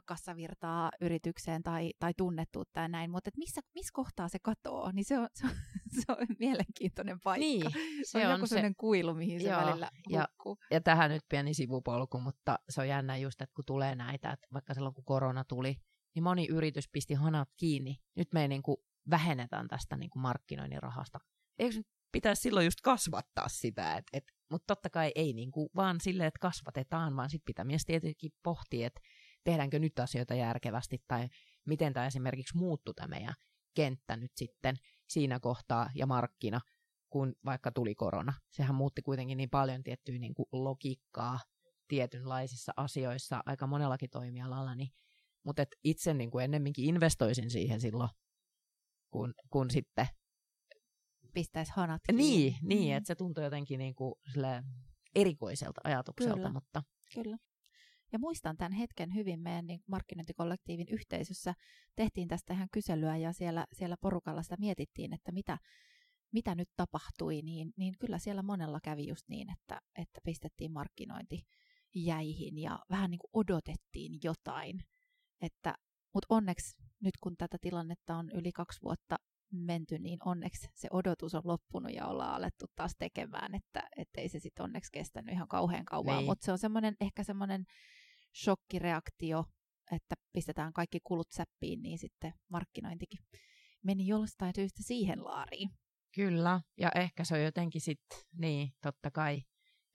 kassavirtaa 0.06 0.90
yritykseen 1.00 1.62
tai, 1.62 1.92
tai 1.98 2.14
tunnettuutta 2.16 2.80
ja 2.80 2.88
näin. 2.88 3.10
Mutta 3.10 3.30
missä, 3.36 3.60
missä 3.74 3.90
kohtaa 3.94 4.28
se 4.28 4.38
katoo, 4.38 4.90
niin 4.92 5.04
se 5.04 5.18
on, 5.18 5.28
se 5.34 5.46
on, 5.46 5.52
se 6.00 6.02
on 6.08 6.26
mielenkiintoinen 6.38 7.20
paikka. 7.20 7.40
Niin, 7.40 7.70
se 7.72 8.18
on, 8.18 8.22
se 8.22 8.26
on 8.26 8.32
joku 8.32 8.46
se- 8.46 8.48
sellainen 8.48 8.74
kuilu, 8.76 9.14
mihin 9.14 9.40
se 9.40 9.48
Joo, 9.48 9.60
välillä 9.60 9.90
ja- 10.08 10.28
hukkuu. 10.30 10.58
ja 10.70 10.80
tähän 10.80 11.10
nyt 11.10 11.22
pieni 11.28 11.54
sivupolku, 11.54 12.20
mutta 12.20 12.58
se 12.68 12.80
on 12.80 12.88
jännä 12.88 13.16
just, 13.16 13.40
että 13.40 13.54
kun 13.54 13.64
tulee 13.66 13.94
näitä, 13.94 14.30
että 14.32 14.46
vaikka 14.52 14.74
silloin 14.74 14.94
kun 14.94 15.04
korona 15.04 15.44
tuli, 15.44 15.76
niin 16.14 16.22
moni 16.22 16.46
yritys 16.50 16.88
pisti 16.92 17.14
hanat 17.14 17.48
kiinni. 17.56 17.96
Nyt 18.16 18.28
me 18.34 18.42
ei 18.42 18.48
niin 18.48 18.62
kuin 18.62 18.76
vähennetään 19.10 19.68
tästä 19.68 19.96
niin 19.96 20.10
kuin 20.10 20.22
markkinoinnin 20.22 20.82
rahasta. 20.82 21.18
Eikö 21.58 21.76
nyt 21.76 21.86
pitäisi 22.12 22.42
silloin 22.42 22.66
just 22.66 22.80
kasvattaa 22.80 23.48
sitä, 23.48 23.96
et, 23.96 24.04
et, 24.12 24.24
mutta 24.50 24.66
totta 24.66 24.90
kai 24.90 25.12
ei 25.14 25.32
niin 25.32 25.50
kuin 25.50 25.68
vaan 25.76 26.00
silleen, 26.00 26.26
että 26.26 26.38
kasvatetaan, 26.40 27.16
vaan 27.16 27.30
sitten 27.30 27.46
pitää 27.46 27.64
myös 27.64 27.82
tietenkin 27.86 28.30
pohtia, 28.42 28.86
että 28.86 29.00
tehdäänkö 29.44 29.79
nyt 29.79 29.98
asioita 29.98 30.35
järkevästi 30.35 30.98
tai 31.09 31.29
miten 31.66 31.92
tämä 31.92 32.07
esimerkiksi 32.07 32.57
muuttui 32.57 32.94
tämä 32.94 33.09
meidän 33.09 33.35
kenttä 33.74 34.16
nyt 34.16 34.33
sitten 34.37 34.76
siinä 35.09 35.40
kohtaa 35.40 35.90
ja 35.94 36.07
markkina, 36.07 36.61
kun 37.11 37.35
vaikka 37.44 37.72
tuli 37.72 37.94
korona. 37.94 38.33
Sehän 38.50 38.74
muutti 38.74 39.03
kuitenkin 39.03 39.37
niin 39.38 39.50
paljon 39.50 39.83
tiettyä 39.83 40.18
niin 40.18 40.35
kuin 40.35 40.46
logiikkaa 40.53 41.40
tietynlaisissa 41.88 42.72
asioissa 42.76 43.42
aika 43.46 43.66
monellakin 43.66 44.11
toimialalla, 44.11 44.74
niin, 44.74 44.88
mutta 45.44 45.62
et 45.62 45.68
itse 45.85 46.14
niin 46.14 46.31
kuin 46.31 46.44
ennemminkin 46.44 46.85
investoisin 46.85 47.50
siihen 47.50 47.81
silloin, 47.81 48.11
kun, 49.11 49.35
kun 49.50 49.70
sitten 49.70 50.07
Pistäisi 51.35 51.72
hanat 51.76 52.00
kiinni. 52.07 52.22
niin, 52.22 52.57
niin 52.62 52.92
Mm. 52.92 52.96
että 52.96 53.07
se 53.07 53.14
tuntuu 53.14 53.44
jotenkin 53.44 53.79
niin 53.79 53.94
kuin 53.94 54.14
erikoiselta 55.14 55.81
ajatukselta, 55.85 56.35
Kyllä. 56.37 56.53
mutta 56.53 56.83
Kyllä. 57.14 57.37
Ja 58.12 58.18
muistan 58.18 58.57
tämän 58.57 58.73
hetken 58.73 59.14
hyvin 59.14 59.40
meidän 59.40 59.66
niin 59.66 59.81
markkinointikollektiivin 59.87 60.88
yhteisössä. 60.88 61.55
Tehtiin 61.96 62.29
tästä 62.29 62.55
ihan 62.55 62.68
kyselyä 62.73 63.16
ja 63.16 63.33
siellä, 63.33 63.66
siellä 63.73 63.96
porukalla 64.01 64.42
sitä 64.42 64.57
mietittiin, 64.59 65.12
että 65.12 65.33
mitä, 65.33 65.59
mitä 66.33 66.55
nyt 66.55 66.68
tapahtui. 66.77 67.42
Niin, 67.42 67.73
niin 67.77 67.94
kyllä 67.99 68.18
siellä 68.18 68.42
monella 68.42 68.81
kävi 68.83 69.09
just 69.09 69.29
niin, 69.29 69.53
että, 69.53 69.81
että 69.99 70.20
pistettiin 70.25 70.73
markkinointi 70.73 71.42
jäihin 71.94 72.59
ja 72.59 72.79
vähän 72.90 73.11
niin 73.11 73.18
kuin 73.18 73.31
odotettiin 73.33 74.18
jotain. 74.25 74.85
että, 75.40 75.75
mutta 76.14 76.27
onneksi 76.29 76.77
nyt 77.01 77.14
kun 77.20 77.37
tätä 77.37 77.57
tilannetta 77.61 78.16
on 78.16 78.31
yli 78.31 78.53
kaksi 78.53 78.83
vuotta 78.83 79.16
menty, 79.53 79.99
niin 79.99 80.18
onneksi 80.25 80.68
se 80.75 80.88
odotus 80.90 81.35
on 81.35 81.42
loppunut 81.44 81.92
ja 81.92 82.07
ollaan 82.07 82.35
alettu 82.35 82.66
taas 82.77 82.92
tekemään, 82.99 83.55
että 83.55 84.20
ei 84.20 84.29
se 84.29 84.38
sitten 84.38 84.64
onneksi 84.64 84.92
kestänyt 84.92 85.35
ihan 85.35 85.49
kauhean 85.49 85.85
kauan, 85.85 86.16
niin. 86.16 86.27
mutta 86.27 86.44
se 86.44 86.53
on 86.53 86.59
semmoinen, 86.59 86.96
ehkä 87.01 87.25
semmoinen 87.25 87.64
shokkireaktio, 88.34 89.44
että 89.92 90.14
pistetään 90.32 90.72
kaikki 90.72 90.98
kulut 91.04 91.30
säppiin, 91.30 91.82
niin 91.82 91.98
sitten 91.98 92.32
markkinointikin 92.48 93.20
meni 93.84 94.06
jostain 94.06 94.54
syystä 94.54 94.82
siihen 94.82 95.24
laariin. 95.24 95.70
Kyllä, 96.14 96.60
ja 96.76 96.90
ehkä 96.94 97.24
se 97.24 97.34
on 97.34 97.42
jotenkin 97.42 97.80
sitten, 97.80 98.18
niin 98.32 98.72
totta 98.82 99.10
kai, 99.10 99.42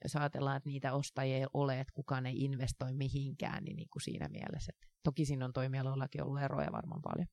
jos 0.04 0.16
ajatellaan, 0.16 0.56
että 0.56 0.68
niitä 0.68 0.92
ostajia 0.92 1.36
ei 1.36 1.46
ole, 1.54 1.80
että 1.80 1.92
kukaan 1.94 2.26
ei 2.26 2.36
investoi 2.36 2.92
mihinkään, 2.92 3.64
niin, 3.64 3.76
niin 3.76 3.88
kuin 3.92 4.02
siinä 4.02 4.28
mielessä. 4.28 4.72
Että 4.74 4.86
toki 5.02 5.24
siinä 5.24 5.44
on 5.44 5.52
toimialoillakin 5.52 6.22
ollut 6.24 6.42
eroja 6.42 6.72
varmaan 6.72 7.02
paljon. 7.02 7.26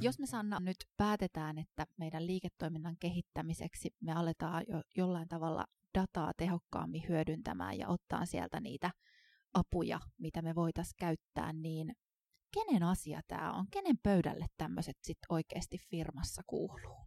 Jos 0.00 0.18
me 0.18 0.26
Sanna 0.26 0.60
nyt 0.60 0.76
päätetään, 0.96 1.58
että 1.58 1.86
meidän 1.96 2.26
liiketoiminnan 2.26 2.96
kehittämiseksi 3.00 3.90
me 4.00 4.12
aletaan 4.12 4.64
jo 4.68 4.82
jollain 4.96 5.28
tavalla 5.28 5.66
dataa 6.00 6.32
tehokkaammin 6.36 7.08
hyödyntämään 7.08 7.78
ja 7.78 7.88
ottaa 7.88 8.26
sieltä 8.26 8.60
niitä 8.60 8.90
apuja, 9.54 10.00
mitä 10.18 10.42
me 10.42 10.54
voitaisiin 10.54 10.96
käyttää, 10.98 11.52
niin 11.52 11.92
kenen 12.54 12.82
asia 12.82 13.20
tämä 13.28 13.52
on? 13.52 13.66
Kenen 13.70 13.98
pöydälle 14.02 14.46
tämmöiset 14.56 14.96
sitten 15.02 15.26
oikeasti 15.28 15.78
firmassa 15.90 16.42
kuuluu? 16.46 17.06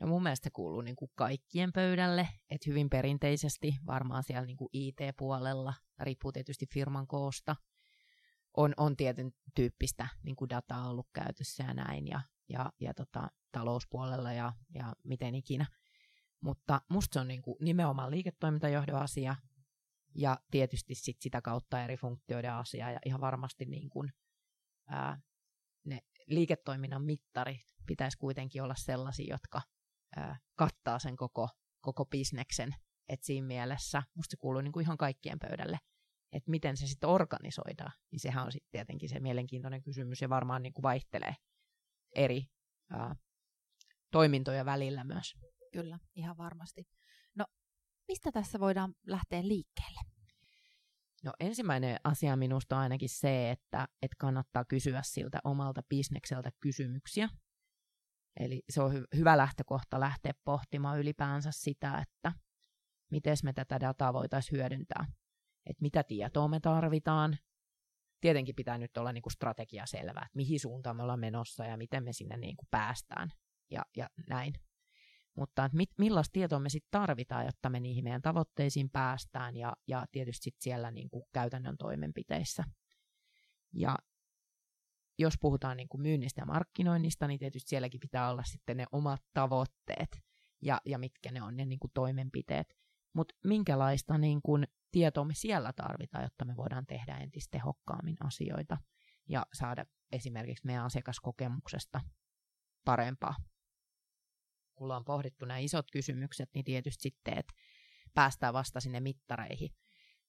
No 0.00 0.06
mun 0.06 0.22
mielestä 0.22 0.50
kuuluu 0.52 0.80
niin 0.80 0.96
kuin 0.96 1.10
kaikkien 1.14 1.72
pöydälle, 1.72 2.28
että 2.50 2.70
hyvin 2.70 2.90
perinteisesti 2.90 3.74
varmaan 3.86 4.22
siellä 4.22 4.46
niin 4.46 4.56
kuin 4.56 4.68
IT-puolella, 4.72 5.74
riippuu 6.00 6.32
tietysti 6.32 6.66
firman 6.74 7.06
koosta, 7.06 7.56
on, 8.56 8.74
on 8.76 8.96
tietyn 8.96 9.30
tyyppistä 9.54 10.08
niin 10.22 10.36
kuin 10.36 10.48
dataa 10.48 10.88
ollut 10.90 11.08
käytössä 11.12 11.62
ja 11.62 11.74
näin, 11.74 12.06
ja, 12.06 12.20
ja, 12.48 12.72
ja 12.80 12.94
tota, 12.94 13.28
talouspuolella 13.52 14.32
ja, 14.32 14.52
ja 14.74 14.92
miten 15.04 15.34
ikinä. 15.34 15.66
Mutta 16.40 16.80
musta 16.88 17.14
se 17.14 17.20
on 17.20 17.28
niin 17.28 17.42
kuin 17.42 17.56
nimenomaan 17.60 18.10
liiketoimintajohdon 18.10 19.02
asia, 19.02 19.36
ja 20.14 20.38
tietysti 20.50 20.94
sit 20.94 21.16
sitä 21.20 21.42
kautta 21.42 21.84
eri 21.84 21.96
funktioiden 21.96 22.52
asia, 22.52 22.90
ja 22.90 22.98
ihan 23.06 23.20
varmasti 23.20 23.64
niin 23.64 23.90
kuin, 23.90 24.12
ää, 24.86 25.20
ne 25.84 26.00
liiketoiminnan 26.26 27.04
mittarit 27.04 27.60
pitäisi 27.86 28.18
kuitenkin 28.18 28.62
olla 28.62 28.74
sellaisia, 28.74 29.34
jotka 29.34 29.60
ää, 30.16 30.38
kattaa 30.54 30.98
sen 30.98 31.16
koko, 31.16 31.48
koko 31.80 32.06
bisneksen. 32.06 32.74
Et 33.08 33.22
siinä 33.22 33.46
mielessä 33.46 34.02
musta 34.14 34.30
se 34.30 34.36
kuuluu 34.36 34.60
niin 34.60 34.72
kuin 34.72 34.82
ihan 34.82 34.98
kaikkien 34.98 35.38
pöydälle 35.38 35.78
että 36.32 36.50
miten 36.50 36.76
se 36.76 36.86
sitten 36.86 37.10
organisoidaan, 37.10 37.92
niin 38.10 38.20
sehän 38.20 38.44
on 38.44 38.52
sitten 38.52 38.70
tietenkin 38.72 39.08
se 39.08 39.20
mielenkiintoinen 39.20 39.82
kysymys 39.82 40.22
ja 40.22 40.28
varmaan 40.28 40.62
niin 40.62 40.72
kuin 40.72 40.82
vaihtelee 40.82 41.34
eri 42.14 42.46
ää, 42.90 43.16
toimintoja 44.12 44.64
välillä 44.64 45.04
myös. 45.04 45.34
Kyllä, 45.72 45.98
ihan 46.14 46.36
varmasti. 46.36 46.88
No, 47.34 47.46
mistä 48.08 48.32
tässä 48.32 48.60
voidaan 48.60 48.94
lähteä 49.06 49.48
liikkeelle? 49.48 50.00
No 51.24 51.32
ensimmäinen 51.40 51.96
asia 52.04 52.36
minusta 52.36 52.76
on 52.76 52.82
ainakin 52.82 53.08
se, 53.08 53.50
että, 53.50 53.88
että 54.02 54.16
kannattaa 54.18 54.64
kysyä 54.64 55.02
siltä 55.04 55.38
omalta 55.44 55.82
bisnekseltä 55.82 56.50
kysymyksiä. 56.60 57.28
Eli 58.40 58.62
se 58.70 58.82
on 58.82 58.92
hy- 58.92 59.16
hyvä 59.16 59.36
lähtökohta 59.36 60.00
lähteä 60.00 60.32
pohtimaan 60.44 60.98
ylipäänsä 60.98 61.50
sitä, 61.52 61.98
että 61.98 62.32
miten 63.10 63.36
me 63.42 63.52
tätä 63.52 63.80
dataa 63.80 64.12
voitaisiin 64.12 64.58
hyödyntää 64.58 65.06
että 65.68 65.82
mitä 65.82 66.02
tietoa 66.02 66.48
me 66.48 66.60
tarvitaan. 66.60 67.38
Tietenkin 68.20 68.54
pitää 68.54 68.78
nyt 68.78 68.96
olla 68.96 69.12
niin 69.12 69.22
kuin 69.22 69.32
strategia 69.32 69.86
selvää, 69.86 70.22
että 70.22 70.36
mihin 70.36 70.60
suuntaan 70.60 70.96
me 70.96 71.02
ollaan 71.02 71.20
menossa 71.20 71.64
ja 71.64 71.76
miten 71.76 72.04
me 72.04 72.12
sinne 72.12 72.36
niin 72.36 72.56
kuin 72.56 72.68
päästään 72.70 73.32
ja, 73.70 73.82
ja 73.96 74.10
näin. 74.28 74.54
Mutta 75.38 75.70
mit, 75.72 75.90
millaista 75.98 76.32
tietoa 76.32 76.58
me 76.58 76.68
sitten 76.68 77.00
tarvitaan, 77.00 77.46
jotta 77.46 77.70
me 77.70 77.80
niihin 77.80 78.04
meidän 78.04 78.22
tavoitteisiin 78.22 78.90
päästään 78.90 79.56
ja, 79.56 79.76
ja 79.86 80.06
tietysti 80.12 80.44
sit 80.44 80.56
siellä 80.60 80.90
niin 80.90 81.10
kuin 81.10 81.24
käytännön 81.32 81.76
toimenpiteissä. 81.78 82.64
Ja 83.72 83.96
jos 85.18 85.34
puhutaan 85.40 85.76
niin 85.76 85.88
kuin 85.88 86.00
myynnistä 86.00 86.40
ja 86.40 86.46
markkinoinnista, 86.46 87.26
niin 87.26 87.38
tietysti 87.38 87.68
sielläkin 87.68 88.00
pitää 88.00 88.30
olla 88.30 88.42
sitten 88.44 88.76
ne 88.76 88.84
omat 88.92 89.22
tavoitteet 89.34 90.22
ja, 90.62 90.80
ja 90.84 90.98
mitkä 90.98 91.32
ne 91.32 91.42
on 91.42 91.56
ne 91.56 91.64
niin 91.64 91.78
kuin 91.78 91.90
toimenpiteet. 91.94 92.74
Mutta 93.12 93.34
minkälaista 93.44 94.18
niin 94.18 94.40
kuin 94.42 94.66
tietoa 94.90 95.24
me 95.24 95.34
siellä 95.34 95.72
tarvitaan, 95.72 96.24
jotta 96.24 96.44
me 96.44 96.56
voidaan 96.56 96.86
tehdä 96.86 97.16
entistä 97.16 97.50
tehokkaammin 97.50 98.16
asioita 98.20 98.78
ja 99.28 99.46
saada 99.52 99.84
esimerkiksi 100.12 100.66
meidän 100.66 100.84
asiakaskokemuksesta 100.84 102.00
parempaa. 102.84 103.34
Kun 104.78 104.90
on 104.90 105.04
pohdittu 105.04 105.44
nämä 105.44 105.58
isot 105.58 105.90
kysymykset, 105.90 106.50
niin 106.54 106.64
tietysti 106.64 107.02
sitten, 107.02 107.38
että 107.38 107.54
päästään 108.14 108.54
vasta 108.54 108.80
sinne 108.80 109.00
mittareihin. 109.00 109.70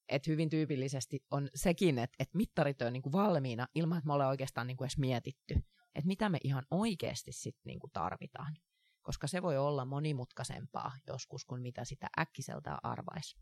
Et 0.09 0.27
hyvin 0.27 0.49
tyypillisesti 0.49 1.25
on 1.31 1.49
sekin, 1.55 1.99
että, 1.99 2.15
että 2.19 2.37
mittarit 2.37 2.81
on 2.81 2.93
niin 2.93 3.01
kuin 3.01 3.13
valmiina 3.13 3.67
ilman, 3.75 3.97
että 3.97 4.07
me 4.07 4.13
ollaan 4.13 4.29
oikeastaan 4.29 4.67
niin 4.67 4.77
kuin 4.77 4.85
edes 4.85 4.97
mietitty, 4.97 5.53
että 5.95 6.07
mitä 6.07 6.29
me 6.29 6.37
ihan 6.43 6.65
oikeasti 6.71 7.31
sitten 7.31 7.61
niin 7.65 7.79
kuin 7.79 7.91
tarvitaan. 7.91 8.55
Koska 9.01 9.27
se 9.27 9.41
voi 9.41 9.57
olla 9.57 9.85
monimutkaisempaa 9.85 10.91
joskus 11.07 11.45
kuin 11.45 11.61
mitä 11.61 11.85
sitä 11.85 12.07
äkkiseltä 12.19 12.77
arvaisi. 12.83 13.37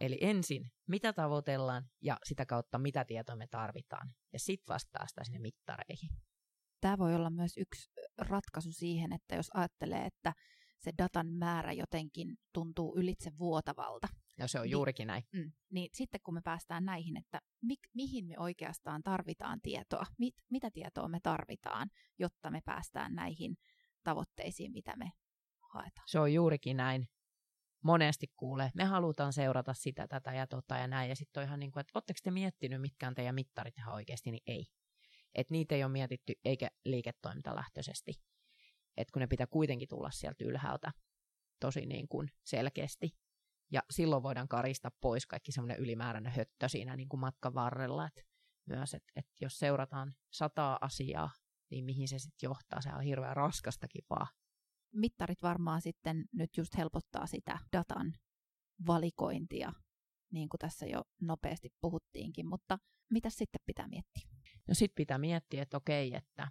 Eli 0.00 0.18
ensin, 0.20 0.70
mitä 0.86 1.12
tavoitellaan 1.12 1.90
ja 2.00 2.18
sitä 2.24 2.46
kautta, 2.46 2.78
mitä 2.78 3.04
tietoa 3.04 3.36
me 3.36 3.46
tarvitaan. 3.46 4.14
Ja 4.32 4.38
sitten 4.38 4.74
vasta 4.74 4.90
päästään 4.92 5.24
sinne 5.24 5.38
mittareihin. 5.38 6.10
Tämä 6.80 6.98
voi 6.98 7.14
olla 7.14 7.30
myös 7.30 7.56
yksi 7.56 7.90
ratkaisu 8.18 8.72
siihen, 8.72 9.12
että 9.12 9.34
jos 9.34 9.50
ajattelee, 9.54 10.06
että 10.06 10.32
se 10.78 10.92
datan 10.98 11.26
määrä 11.26 11.72
jotenkin 11.72 12.36
tuntuu 12.52 12.96
ylitse 12.96 13.30
vuotavalta. 13.38 14.08
Ja 14.38 14.48
se 14.48 14.58
on 14.58 14.62
niin, 14.64 14.72
juurikin 14.72 15.06
näin. 15.06 15.22
Mm, 15.32 15.52
niin 15.70 15.88
sitten 15.94 16.20
kun 16.24 16.34
me 16.34 16.40
päästään 16.44 16.84
näihin, 16.84 17.16
että 17.16 17.40
mi, 17.62 17.74
mihin 17.94 18.26
me 18.26 18.34
oikeastaan 18.38 19.02
tarvitaan 19.02 19.60
tietoa, 19.60 20.04
mit, 20.18 20.34
mitä 20.50 20.70
tietoa 20.70 21.08
me 21.08 21.18
tarvitaan, 21.22 21.90
jotta 22.18 22.50
me 22.50 22.60
päästään 22.64 23.14
näihin 23.14 23.56
tavoitteisiin, 24.04 24.72
mitä 24.72 24.96
me 24.96 25.10
haetaan. 25.72 26.08
Se 26.08 26.20
on 26.20 26.32
juurikin 26.32 26.76
näin 26.76 27.08
monesti 27.84 28.26
kuulee, 28.36 28.70
me 28.74 28.84
halutaan 28.84 29.32
seurata 29.32 29.74
sitä, 29.74 30.06
tätä 30.08 30.34
ja 30.34 30.46
tota 30.46 30.76
ja 30.76 30.86
näin. 30.86 31.08
Ja 31.08 31.16
sitten 31.16 31.40
on 31.40 31.46
ihan 31.46 31.60
niin 31.60 31.72
kuin, 31.72 31.80
että 31.80 31.90
oletteko 31.94 32.18
te 32.22 32.30
miettinyt, 32.30 32.80
mitkä 32.80 33.08
on 33.08 33.14
teidän 33.14 33.34
mittarit 33.34 33.78
ihan 33.78 33.94
oikeasti, 33.94 34.30
niin 34.30 34.42
ei. 34.46 34.66
Että 35.38 35.52
niitä 35.52 35.74
ei 35.74 35.84
ole 35.84 35.92
mietitty 35.92 36.34
eikä 36.44 36.70
liiketoimintalähtöisesti. 36.84 38.12
Että 38.96 39.12
kun 39.12 39.20
ne 39.20 39.26
pitää 39.26 39.46
kuitenkin 39.46 39.88
tulla 39.88 40.10
sieltä 40.10 40.44
ylhäältä 40.44 40.92
tosi 41.60 41.86
niin 41.86 42.08
kuin 42.08 42.30
selkeästi. 42.44 43.10
Ja 43.72 43.82
silloin 43.90 44.22
voidaan 44.22 44.48
karista 44.48 44.90
pois 45.00 45.26
kaikki 45.26 45.52
semmoinen 45.52 45.78
ylimääräinen 45.78 46.32
höttö 46.32 46.68
siinä 46.68 46.96
niin 46.96 47.08
kuin 47.08 47.20
matkan 47.20 47.54
varrella. 47.54 48.06
Et 48.06 48.26
myös, 48.66 48.94
että 48.94 49.12
et 49.16 49.26
jos 49.40 49.58
seurataan 49.58 50.14
sataa 50.30 50.78
asiaa, 50.80 51.30
niin 51.70 51.84
mihin 51.84 52.08
se 52.08 52.18
sitten 52.18 52.46
johtaa, 52.48 52.80
se 52.80 52.88
on 52.94 53.02
hirveän 53.02 53.36
raskastakin 53.36 54.04
vaan 54.10 54.26
mittarit 54.94 55.42
varmaan 55.42 55.82
sitten 55.82 56.24
nyt 56.32 56.56
just 56.56 56.76
helpottaa 56.76 57.26
sitä 57.26 57.58
datan 57.72 58.14
valikointia, 58.86 59.72
niin 60.32 60.48
kuin 60.48 60.58
tässä 60.58 60.86
jo 60.86 61.02
nopeasti 61.20 61.68
puhuttiinkin, 61.80 62.46
mutta 62.46 62.78
mitä 63.10 63.30
sitten 63.30 63.60
pitää 63.66 63.88
miettiä? 63.88 64.37
No 64.68 64.74
sitten 64.74 64.94
pitää 64.94 65.18
miettiä, 65.18 65.62
että 65.62 65.76
okei, 65.76 66.14
että 66.14 66.48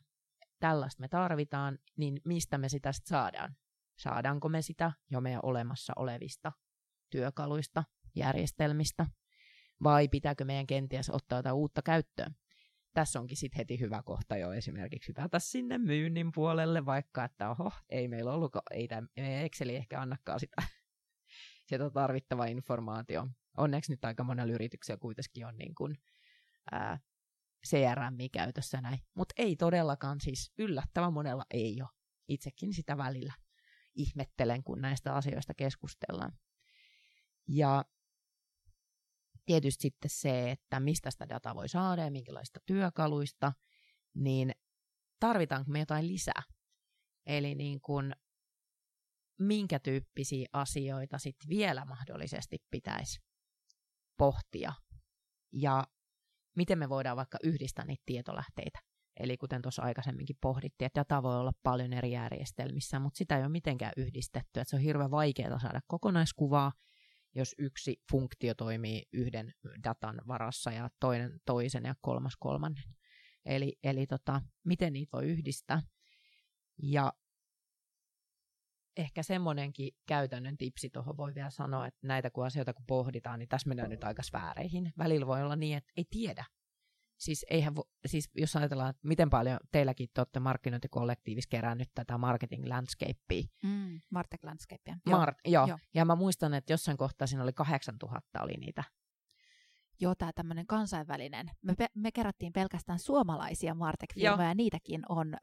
tällaista 0.59 1.01
me 1.01 1.07
tarvitaan, 1.07 1.79
niin 1.97 2.21
mistä 2.25 2.57
me 2.57 2.69
sitä 2.69 2.91
sitten 2.91 3.09
saadaan? 3.09 3.55
Saadaanko 3.97 4.49
me 4.49 4.61
sitä 4.61 4.91
jo 5.09 5.21
meidän 5.21 5.41
olemassa 5.43 5.93
olevista 5.95 6.51
työkaluista, 7.09 7.83
järjestelmistä, 8.15 9.05
vai 9.83 10.07
pitääkö 10.07 10.45
meidän 10.45 10.67
kenties 10.67 11.09
ottaa 11.09 11.39
jotain 11.39 11.55
uutta 11.55 11.81
käyttöön? 11.81 12.35
tässä 12.97 13.19
onkin 13.19 13.37
sitten 13.37 13.57
heti 13.57 13.79
hyvä 13.79 14.03
kohta 14.03 14.37
jo 14.37 14.53
esimerkiksi 14.53 15.07
hypätä 15.07 15.39
sinne 15.39 15.77
myynnin 15.77 16.31
puolelle, 16.35 16.85
vaikka 16.85 17.23
että 17.23 17.49
oho, 17.49 17.71
ei 17.89 18.07
meillä 18.07 18.33
ollut, 18.33 18.51
ei 18.71 18.87
tämä 18.87 19.07
Exceli 19.15 19.75
ehkä 19.75 20.01
annakaan 20.01 20.39
sitä, 20.39 20.55
sitä 21.69 21.89
tarvittavaa 21.89 22.45
informaatio. 22.45 23.27
Onneksi 23.57 23.91
nyt 23.91 24.05
aika 24.05 24.23
monella 24.23 24.53
yrityksellä 24.53 24.99
kuitenkin 24.99 25.45
on 25.45 25.57
niin 25.57 25.75
kuin, 25.75 25.97
ää, 26.71 26.99
CRM 27.67 28.17
käytössä 28.33 28.81
näin, 28.81 28.99
mutta 29.13 29.33
ei 29.37 29.55
todellakaan 29.55 30.21
siis 30.21 30.53
yllättävän 30.57 31.13
monella 31.13 31.43
ei 31.51 31.81
ole. 31.81 31.89
Itsekin 32.27 32.73
sitä 32.73 32.97
välillä 32.97 33.33
ihmettelen, 33.95 34.63
kun 34.63 34.81
näistä 34.81 35.13
asioista 35.13 35.53
keskustellaan. 35.53 36.39
Ja 37.47 37.85
tietysti 39.45 39.81
sitten 39.81 40.09
se, 40.09 40.51
että 40.51 40.79
mistä 40.79 41.11
sitä 41.11 41.29
dataa 41.29 41.55
voi 41.55 41.69
saada 41.69 42.03
ja 42.03 42.11
minkälaista 42.11 42.59
työkaluista, 42.65 43.53
niin 44.13 44.51
tarvitaanko 45.19 45.71
me 45.71 45.79
jotain 45.79 46.07
lisää? 46.07 46.43
Eli 47.25 47.55
niin 47.55 47.81
kuin, 47.81 48.15
minkä 49.39 49.79
tyyppisiä 49.79 50.47
asioita 50.53 51.17
sitten 51.17 51.49
vielä 51.49 51.85
mahdollisesti 51.85 52.57
pitäisi 52.71 53.19
pohtia. 54.17 54.73
Ja 55.51 55.83
miten 56.57 56.79
me 56.79 56.89
voidaan 56.89 57.17
vaikka 57.17 57.37
yhdistää 57.43 57.85
niitä 57.85 58.03
tietolähteitä. 58.05 58.79
Eli 59.19 59.37
kuten 59.37 59.61
tuossa 59.61 59.81
aikaisemminkin 59.81 60.37
pohdittiin, 60.41 60.85
että 60.85 60.99
data 60.99 61.23
voi 61.23 61.35
olla 61.35 61.51
paljon 61.63 61.93
eri 61.93 62.11
järjestelmissä, 62.11 62.99
mutta 62.99 63.17
sitä 63.17 63.37
ei 63.37 63.41
ole 63.43 63.49
mitenkään 63.49 63.93
yhdistetty. 63.97 64.59
Että 64.59 64.69
se 64.69 64.75
on 64.75 64.81
hirveän 64.81 65.11
vaikeaa 65.11 65.59
saada 65.59 65.81
kokonaiskuvaa, 65.87 66.71
jos 67.35 67.55
yksi 67.57 68.01
funktio 68.11 68.53
toimii 68.53 69.03
yhden 69.13 69.53
datan 69.83 70.21
varassa 70.27 70.71
ja 70.71 70.89
toinen 70.99 71.39
toisen 71.45 71.83
ja 71.83 71.95
kolmas 72.01 72.33
kolmannen. 72.39 72.83
Eli, 73.45 73.77
eli 73.83 74.07
tota, 74.07 74.41
miten 74.63 74.93
niitä 74.93 75.17
voi 75.17 75.25
yhdistää. 75.25 75.81
Ja 76.83 77.13
ehkä 78.97 79.23
semmoinenkin 79.23 79.91
käytännön 80.05 80.57
tipsi 80.57 80.89
tuohon 80.89 81.17
voi 81.17 81.35
vielä 81.35 81.49
sanoa, 81.49 81.87
että 81.87 82.07
näitä 82.07 82.29
kun 82.29 82.45
asioita 82.45 82.73
kun 82.73 82.85
pohditaan, 82.85 83.39
niin 83.39 83.49
tässä 83.49 83.67
mennään 83.67 83.89
nyt 83.89 84.03
aika 84.03 84.23
sfääreihin. 84.23 84.93
Välillä 84.97 85.27
voi 85.27 85.43
olla 85.43 85.55
niin, 85.55 85.77
että 85.77 85.93
ei 85.97 86.05
tiedä. 86.09 86.45
Siis, 87.17 87.45
eihän 87.49 87.75
vo, 87.75 87.83
siis 88.05 88.29
jos 88.35 88.55
ajatellaan, 88.55 88.89
että 88.89 89.07
miten 89.07 89.29
paljon 89.29 89.59
teilläkin 89.71 90.09
te 90.13 90.21
olette 90.21 90.39
markkinointikollektiivissa 90.39 91.49
kerännyt 91.49 91.89
tätä 91.95 92.17
marketing 92.17 92.65
landscapea. 92.65 93.43
Mm, 93.63 94.01
Martech 94.09 94.45
landscapea. 94.45 94.97
Mart, 95.05 95.37
joo. 95.45 95.67
joo. 95.67 95.79
Ja 95.93 96.05
mä 96.05 96.15
muistan, 96.15 96.53
että 96.53 96.73
jossain 96.73 96.97
kohtaa 96.97 97.27
siinä 97.27 97.43
oli 97.43 97.53
8000 97.53 98.41
oli 98.41 98.53
niitä 98.53 98.83
Joo, 99.99 100.15
tämä 100.15 100.31
tämmöinen 100.33 100.67
kansainvälinen. 100.67 101.51
Me, 101.61 101.75
pe- 101.75 101.91
me 101.93 102.11
kerättiin 102.11 102.53
pelkästään 102.53 102.99
suomalaisia 102.99 103.73
Martech-firmoja, 103.73 104.47
ja 104.47 104.55
niitäkin 104.55 105.01
on 105.09 105.37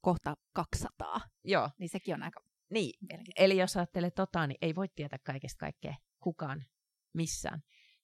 kohta 0.00 0.36
200. 0.52 1.20
Joo. 1.44 1.70
Niin 1.78 1.88
sekin 1.88 2.14
on 2.14 2.22
aika 2.22 2.40
Niin, 2.70 2.98
eli 3.36 3.58
jos 3.58 3.76
ajattelee 3.76 4.10
tota, 4.10 4.46
niin 4.46 4.58
ei 4.62 4.74
voi 4.74 4.88
tietää 4.88 5.18
kaikesta 5.24 5.58
kaikkea 5.58 5.94
kukaan 6.20 6.64
missään. 7.14 7.62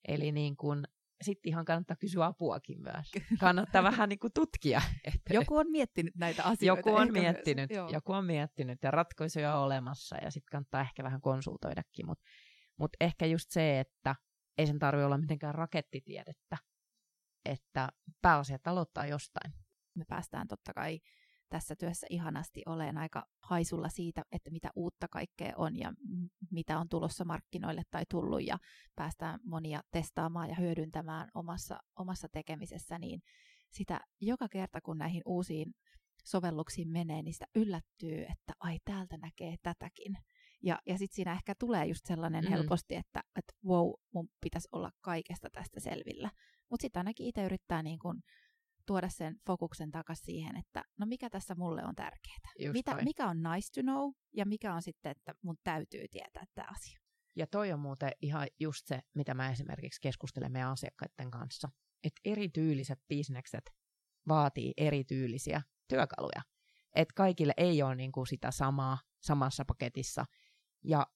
Eli 0.08 0.32
niin 0.32 0.56
kun, 0.56 0.84
sitten 1.22 1.50
ihan 1.50 1.64
kannattaa 1.64 1.96
kysyä 1.96 2.26
apuakin 2.26 2.82
myös. 2.82 3.12
Kannattaa 3.40 3.82
vähän 3.82 4.08
niin 4.08 4.18
kuin 4.18 4.32
tutkia. 4.32 4.82
Että 5.04 5.34
joku 5.34 5.56
on 5.56 5.70
miettinyt 5.70 6.14
näitä 6.14 6.42
asioita. 6.42 6.78
Joku 6.88 6.94
on 6.94 7.12
miettinyt, 7.12 7.70
myös, 7.70 7.92
joku 7.92 8.12
on 8.12 8.24
miettinyt 8.24 8.78
ja 8.82 8.90
ratkaisuja 8.90 9.56
on 9.56 9.64
olemassa 9.64 10.16
ja 10.16 10.30
sitten 10.30 10.50
kannattaa 10.50 10.80
ehkä 10.80 11.04
vähän 11.04 11.20
konsultoidakin. 11.20 12.06
Mutta 12.06 12.24
mut 12.76 12.90
ehkä 13.00 13.26
just 13.26 13.50
se, 13.50 13.80
että 13.80 14.16
ei 14.58 14.66
sen 14.66 14.78
tarvitse 14.78 15.04
olla 15.04 15.18
mitenkään 15.18 15.54
rakettitiedettä, 15.54 16.56
että 17.44 17.88
pääasiat 18.22 18.66
aloittaa 18.66 19.06
jostain. 19.06 19.52
Me 19.94 20.04
päästään 20.08 20.48
totta 20.48 20.72
kai 20.72 21.00
tässä 21.48 21.76
työssä 21.76 22.06
ihanasti 22.10 22.62
oleen 22.66 22.98
aika 22.98 23.26
haisulla 23.42 23.88
siitä, 23.88 24.22
että 24.32 24.50
mitä 24.50 24.70
uutta 24.76 25.08
kaikkea 25.08 25.52
on 25.56 25.76
ja 25.76 25.92
mitä 26.50 26.78
on 26.78 26.88
tulossa 26.88 27.24
markkinoille 27.24 27.82
tai 27.90 28.02
tullut 28.10 28.46
ja 28.46 28.58
päästään 28.96 29.40
monia 29.44 29.80
testaamaan 29.90 30.48
ja 30.48 30.54
hyödyntämään 30.54 31.28
omassa, 31.34 31.78
omassa 31.98 32.28
tekemisessä, 32.32 32.98
niin 32.98 33.20
sitä 33.70 34.00
joka 34.20 34.48
kerta 34.48 34.80
kun 34.80 34.98
näihin 34.98 35.22
uusiin 35.26 35.74
sovelluksiin 36.24 36.88
menee, 36.88 37.22
niin 37.22 37.32
sitä 37.32 37.46
yllättyy, 37.54 38.22
että 38.22 38.52
ai 38.60 38.78
täältä 38.84 39.16
näkee 39.16 39.56
tätäkin. 39.62 40.16
Ja, 40.62 40.78
ja 40.86 40.98
sitten 40.98 41.14
siinä 41.16 41.32
ehkä 41.32 41.54
tulee 41.58 41.86
just 41.86 42.06
sellainen 42.06 42.44
mm. 42.44 42.50
helposti, 42.50 42.94
että, 42.94 43.22
että 43.36 43.52
wow, 43.66 43.92
mun 44.14 44.28
pitäisi 44.40 44.68
olla 44.72 44.90
kaikesta 45.00 45.48
tästä 45.50 45.80
selvillä. 45.80 46.30
Mutta 46.70 46.82
sitten 46.82 47.00
ainakin 47.00 47.26
itse 47.26 47.44
yrittää 47.44 47.82
niin 47.82 47.98
kun 47.98 48.22
tuoda 48.86 49.08
sen 49.08 49.40
fokuksen 49.46 49.90
takaisin 49.90 50.24
siihen, 50.24 50.56
että 50.56 50.84
no 50.98 51.06
mikä 51.06 51.30
tässä 51.30 51.54
mulle 51.54 51.84
on 51.84 51.94
tärkeää. 51.94 52.72
Mitä, 52.72 52.94
mikä 52.94 53.28
on 53.28 53.36
nice 53.42 53.72
to 53.74 53.82
know 53.82 54.12
ja 54.32 54.46
mikä 54.46 54.74
on 54.74 54.82
sitten, 54.82 55.10
että 55.12 55.34
mun 55.42 55.56
täytyy 55.64 56.08
tietää 56.10 56.44
tämä 56.54 56.68
asia. 56.70 57.00
Ja 57.36 57.46
toi 57.46 57.72
on 57.72 57.80
muuten 57.80 58.12
ihan 58.22 58.48
just 58.60 58.86
se, 58.86 59.00
mitä 59.14 59.34
mä 59.34 59.50
esimerkiksi 59.50 60.00
keskustelen 60.00 60.52
meidän 60.52 60.70
asiakkaiden 60.70 61.30
kanssa. 61.30 61.68
Että 62.04 62.20
erityyliset 62.24 62.98
bisnekset 63.08 63.70
vaatii 64.28 64.72
erityylisiä 64.76 65.62
työkaluja. 65.88 66.42
Että 66.94 67.14
kaikille 67.16 67.52
ei 67.56 67.82
ole 67.82 67.94
niinku 67.94 68.24
sitä 68.24 68.50
samaa 68.50 68.98
samassa 69.20 69.64
paketissa. 69.64 70.24
Ja 70.84 71.06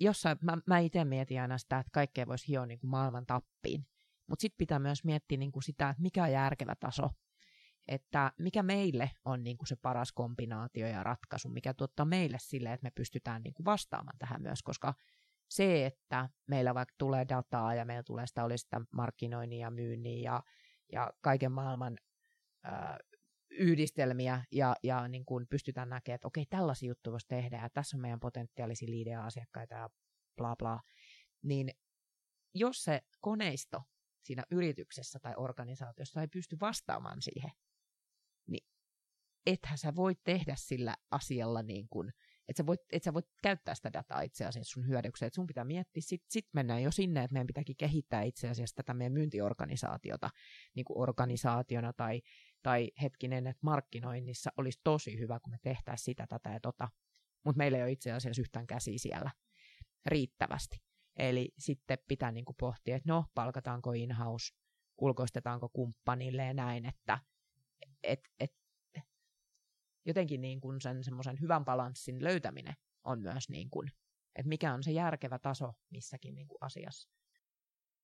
jossain, 0.00 0.38
mä, 0.42 0.58
mä 0.66 0.78
itse 0.78 1.04
mietin 1.04 1.40
aina 1.40 1.58
sitä, 1.58 1.78
että 1.78 1.90
kaikkea 1.92 2.26
voisi 2.26 2.48
hioa 2.48 2.66
niin 2.66 2.78
kuin 2.78 2.90
maailman 2.90 3.26
tappiin. 3.26 3.86
Mutta 4.26 4.40
sitten 4.40 4.58
pitää 4.58 4.78
myös 4.78 5.04
miettiä 5.04 5.38
niin 5.38 5.52
kuin 5.52 5.62
sitä, 5.62 5.90
että 5.90 6.02
mikä 6.02 6.22
on 6.22 6.32
järkevä 6.32 6.74
taso. 6.80 7.10
Että 7.88 8.32
mikä 8.38 8.62
meille 8.62 9.10
on 9.24 9.44
niin 9.44 9.56
kuin 9.56 9.68
se 9.68 9.76
paras 9.76 10.12
kombinaatio 10.12 10.86
ja 10.86 11.02
ratkaisu, 11.02 11.48
mikä 11.48 11.74
tuottaa 11.74 12.06
meille 12.06 12.36
sille, 12.40 12.72
että 12.72 12.84
me 12.84 12.90
pystytään 12.90 13.42
niin 13.42 13.54
kuin 13.54 13.64
vastaamaan 13.64 14.18
tähän 14.18 14.42
myös, 14.42 14.62
koska 14.62 14.94
se, 15.48 15.86
että 15.86 16.28
meillä 16.46 16.74
vaikka 16.74 16.94
tulee 16.98 17.26
dataa 17.28 17.74
ja 17.74 17.84
meillä 17.84 18.02
tulee 18.02 18.26
sitä, 18.26 18.44
oli 18.44 18.58
sitä 18.58 18.80
markkinoinnin 18.92 19.58
ja 19.58 19.70
myynnin 19.70 20.22
ja, 20.22 20.42
ja 20.92 21.10
kaiken 21.20 21.52
maailman 21.52 21.96
ää, 22.62 22.98
yhdistelmiä 23.50 24.44
ja, 24.52 24.76
ja 24.82 25.08
niin 25.08 25.24
kuin 25.24 25.46
pystytään 25.48 25.88
näkemään, 25.88 26.14
että 26.14 26.28
okei, 26.28 26.46
tällaisia 26.50 26.88
juttuja 26.88 27.12
voisi 27.12 27.28
tehdä 27.28 27.56
ja 27.62 27.70
tässä 27.70 27.96
on 27.96 28.00
meidän 28.00 28.20
potentiaalisia 28.20 28.90
liidejä 28.90 29.22
asiakkaita 29.22 29.74
ja 29.74 29.88
bla 30.36 30.56
bla, 30.56 30.80
niin 31.42 31.70
jos 32.54 32.84
se 32.84 33.00
koneisto 33.20 33.82
siinä 34.24 34.44
yrityksessä 34.50 35.18
tai 35.18 35.34
organisaatiossa 35.36 36.20
ei 36.20 36.28
pysty 36.28 36.56
vastaamaan 36.60 37.22
siihen, 37.22 37.50
niin 38.46 38.66
ethän 39.46 39.78
sä 39.78 39.96
voi 39.96 40.14
tehdä 40.24 40.54
sillä 40.56 40.96
asialla 41.10 41.62
niin 41.62 41.86
kuin, 41.90 42.12
että 42.48 42.62
sä, 42.62 42.66
voit, 42.66 42.80
et 42.92 43.02
sä 43.02 43.14
voit 43.14 43.26
käyttää 43.42 43.74
sitä 43.74 43.92
dataa 43.92 44.20
itse 44.20 44.44
asiassa 44.44 44.72
sun 44.72 44.88
hyödykseen, 44.88 45.26
että 45.26 45.34
sun 45.34 45.46
pitää 45.46 45.64
miettiä, 45.64 46.02
sitten 46.02 46.30
sit 46.30 46.46
mennään 46.52 46.82
jo 46.82 46.90
sinne, 46.90 47.24
että 47.24 47.32
meidän 47.32 47.46
pitääkin 47.46 47.76
kehittää 47.76 48.22
itse 48.22 48.48
asiassa 48.48 48.76
tätä 48.76 48.94
meidän 48.94 49.12
myyntiorganisaatiota 49.12 50.30
niin 50.74 50.84
kuin 50.84 50.98
organisaationa 50.98 51.92
tai, 51.92 52.22
tai 52.62 52.90
hetkinen, 53.02 53.46
että 53.46 53.60
markkinoinnissa 53.62 54.50
olisi 54.56 54.80
tosi 54.84 55.18
hyvä, 55.18 55.40
kun 55.40 55.52
me 55.52 55.58
tehtäisiin 55.62 56.04
sitä, 56.04 56.26
tätä 56.26 56.50
ja 56.50 56.60
tota, 56.60 56.88
mutta 57.44 57.58
meillä 57.58 57.78
ei 57.78 57.84
ole 57.84 57.92
itse 57.92 58.12
asiassa 58.12 58.42
yhtään 58.42 58.66
käsi 58.66 58.98
siellä 58.98 59.30
riittävästi. 60.06 60.76
Eli 61.16 61.52
sitten 61.58 61.98
pitää 62.08 62.32
niin 62.32 62.44
kuin 62.44 62.56
pohtia, 62.60 62.96
että 62.96 63.12
no, 63.12 63.24
palkataanko 63.34 63.92
in-house, 63.92 64.54
ulkoistetaanko 65.00 65.68
kumppanille 65.68 66.44
ja 66.44 66.54
näin, 66.54 66.86
että 66.86 67.18
et, 68.02 68.20
et, 68.40 68.52
jotenkin 70.06 70.40
niin 70.40 70.60
kuin 70.60 70.80
sen 70.80 71.04
semmoisen 71.04 71.40
hyvän 71.40 71.64
balanssin 71.64 72.24
löytäminen 72.24 72.74
on 73.04 73.20
myös 73.20 73.48
niin 73.48 73.70
kuin, 73.70 73.88
että 74.36 74.48
mikä 74.48 74.74
on 74.74 74.82
se 74.82 74.92
järkevä 74.92 75.38
taso 75.38 75.72
missäkin 75.90 76.34
niin 76.34 76.48
kuin 76.48 76.58
asiassa. 76.60 77.10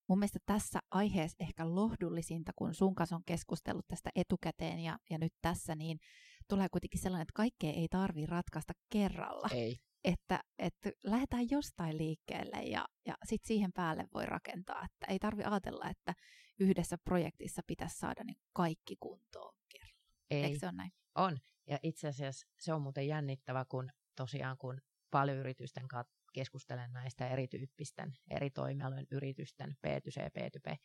Mun 0.08 0.18
mielestä 0.18 0.38
tässä 0.46 0.78
aiheessa 0.90 1.36
ehkä 1.40 1.74
lohdullisinta, 1.74 2.52
kun 2.56 2.74
sun 2.74 2.94
kanssa 2.94 3.16
on 3.16 3.24
keskustellut 3.26 3.88
tästä 3.88 4.10
etukäteen 4.14 4.80
ja, 4.80 4.98
ja 5.10 5.18
nyt 5.18 5.32
tässä, 5.42 5.74
niin 5.74 6.00
tulee 6.48 6.68
kuitenkin 6.68 7.00
sellainen, 7.00 7.22
että 7.22 7.36
kaikkea 7.36 7.72
ei 7.72 7.88
tarvitse 7.88 8.30
ratkaista 8.30 8.72
kerralla. 8.92 9.48
Ei. 9.52 9.76
Että, 10.04 10.44
että 10.58 10.90
lähdetään 11.02 11.50
jostain 11.50 11.98
liikkeelle 11.98 12.62
ja, 12.62 12.88
ja 13.06 13.14
sitten 13.24 13.48
siihen 13.48 13.72
päälle 13.72 14.08
voi 14.14 14.26
rakentaa. 14.26 14.84
Että 14.84 15.06
ei 15.12 15.18
tarvi 15.18 15.42
ajatella, 15.42 15.90
että 15.90 16.14
yhdessä 16.58 16.98
projektissa 17.04 17.62
pitäisi 17.66 17.98
saada 17.98 18.24
niin 18.24 18.40
kaikki 18.52 18.96
kuntoon 19.00 19.54
kerralla. 19.68 20.10
Ei. 20.30 20.44
Eikö 20.44 20.58
se 20.58 20.66
ole 20.66 20.72
näin? 20.72 20.92
On. 21.14 21.38
Ja 21.66 21.78
itse 21.82 22.08
asiassa 22.08 22.46
se 22.58 22.72
on 22.72 22.82
muuten 22.82 23.08
jännittävä, 23.08 23.64
kun 23.64 23.90
tosiaan 24.16 24.58
kun 24.58 24.80
paljon 25.10 25.38
yritysten 25.38 25.88
kanssa 25.88 26.12
keskustelen 26.32 26.92
näistä 26.92 27.28
erityyppisten, 27.28 28.12
eri 28.30 28.50
toimialojen 28.50 29.06
yritysten, 29.10 29.76
B2C, 29.86 30.22
B2B, 30.22 30.76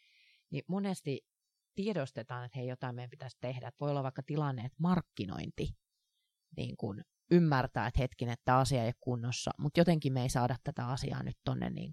niin 0.50 0.64
monesti 0.68 1.22
tiedostetaan, 1.76 2.46
että 2.46 2.60
hei, 2.60 2.68
jotain 2.68 2.96
meidän 2.96 3.10
pitäisi 3.10 3.38
tehdä. 3.42 3.68
Että 3.68 3.80
voi 3.80 3.90
olla 3.90 4.04
vaikka 4.04 4.24
tilanne, 4.24 4.66
että 4.66 4.78
markkinointi 4.80 5.68
niin 6.58 6.78
kun 6.78 7.04
ymmärtää, 7.32 7.88
että 7.88 8.02
hetkin, 8.02 8.30
että 8.30 8.58
asia 8.58 8.82
ei 8.82 8.88
ole 8.88 8.94
kunnossa, 9.02 9.52
mutta 9.58 9.80
jotenkin 9.80 10.14
me 10.14 10.22
ei 10.22 10.30
saada 10.30 10.56
tätä 10.64 10.88
asiaa 10.88 11.24
nyt 11.24 11.38
tuonne 11.46 11.70
niin 11.70 11.92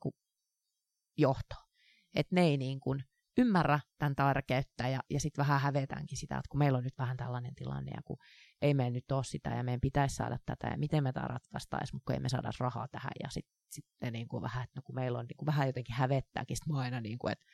johtoon. 1.18 1.66
Että 2.14 2.34
ne 2.34 2.40
ei 2.40 2.56
niin 2.56 2.80
kun 2.80 3.02
ymmärrä 3.38 3.80
tämän 3.98 4.16
tärkeyttä 4.16 4.88
ja, 4.88 5.00
ja 5.10 5.20
sitten 5.20 5.42
vähän 5.42 5.60
hävetäänkin 5.60 6.18
sitä, 6.18 6.36
että 6.36 6.48
kun 6.48 6.58
meillä 6.58 6.78
on 6.78 6.84
nyt 6.84 6.98
vähän 6.98 7.16
tällainen 7.16 7.54
tilanne 7.54 7.92
ja 7.94 8.02
kun 8.04 8.16
ei 8.62 8.74
meidän 8.74 8.92
nyt 8.92 9.12
ole 9.12 9.24
sitä 9.24 9.50
ja 9.50 9.62
meidän 9.62 9.80
pitäisi 9.80 10.14
saada 10.14 10.38
tätä 10.46 10.68
ja 10.68 10.78
miten 10.78 11.02
me 11.02 11.12
tämä 11.12 11.28
ratkaistaisiin, 11.28 11.96
mutta 11.96 12.04
kun 12.06 12.14
ei 12.14 12.20
me 12.20 12.28
saada 12.28 12.50
rahaa 12.60 12.88
tähän 12.88 13.12
ja 13.22 13.28
sitten 13.30 13.54
sit 13.70 13.84
niin 14.10 14.28
kuin 14.28 14.42
vähän, 14.42 14.64
että 14.64 14.78
no 14.78 14.82
kun 14.84 14.94
meillä 14.94 15.18
on 15.18 15.26
niin 15.26 15.36
kuin 15.36 15.46
vähän 15.46 15.66
jotenkin 15.66 15.96
hävettääkin, 15.96 16.56
sitten 16.56 16.76
aina 16.76 17.00
niin 17.00 17.18
kuin, 17.18 17.32
että 17.32 17.46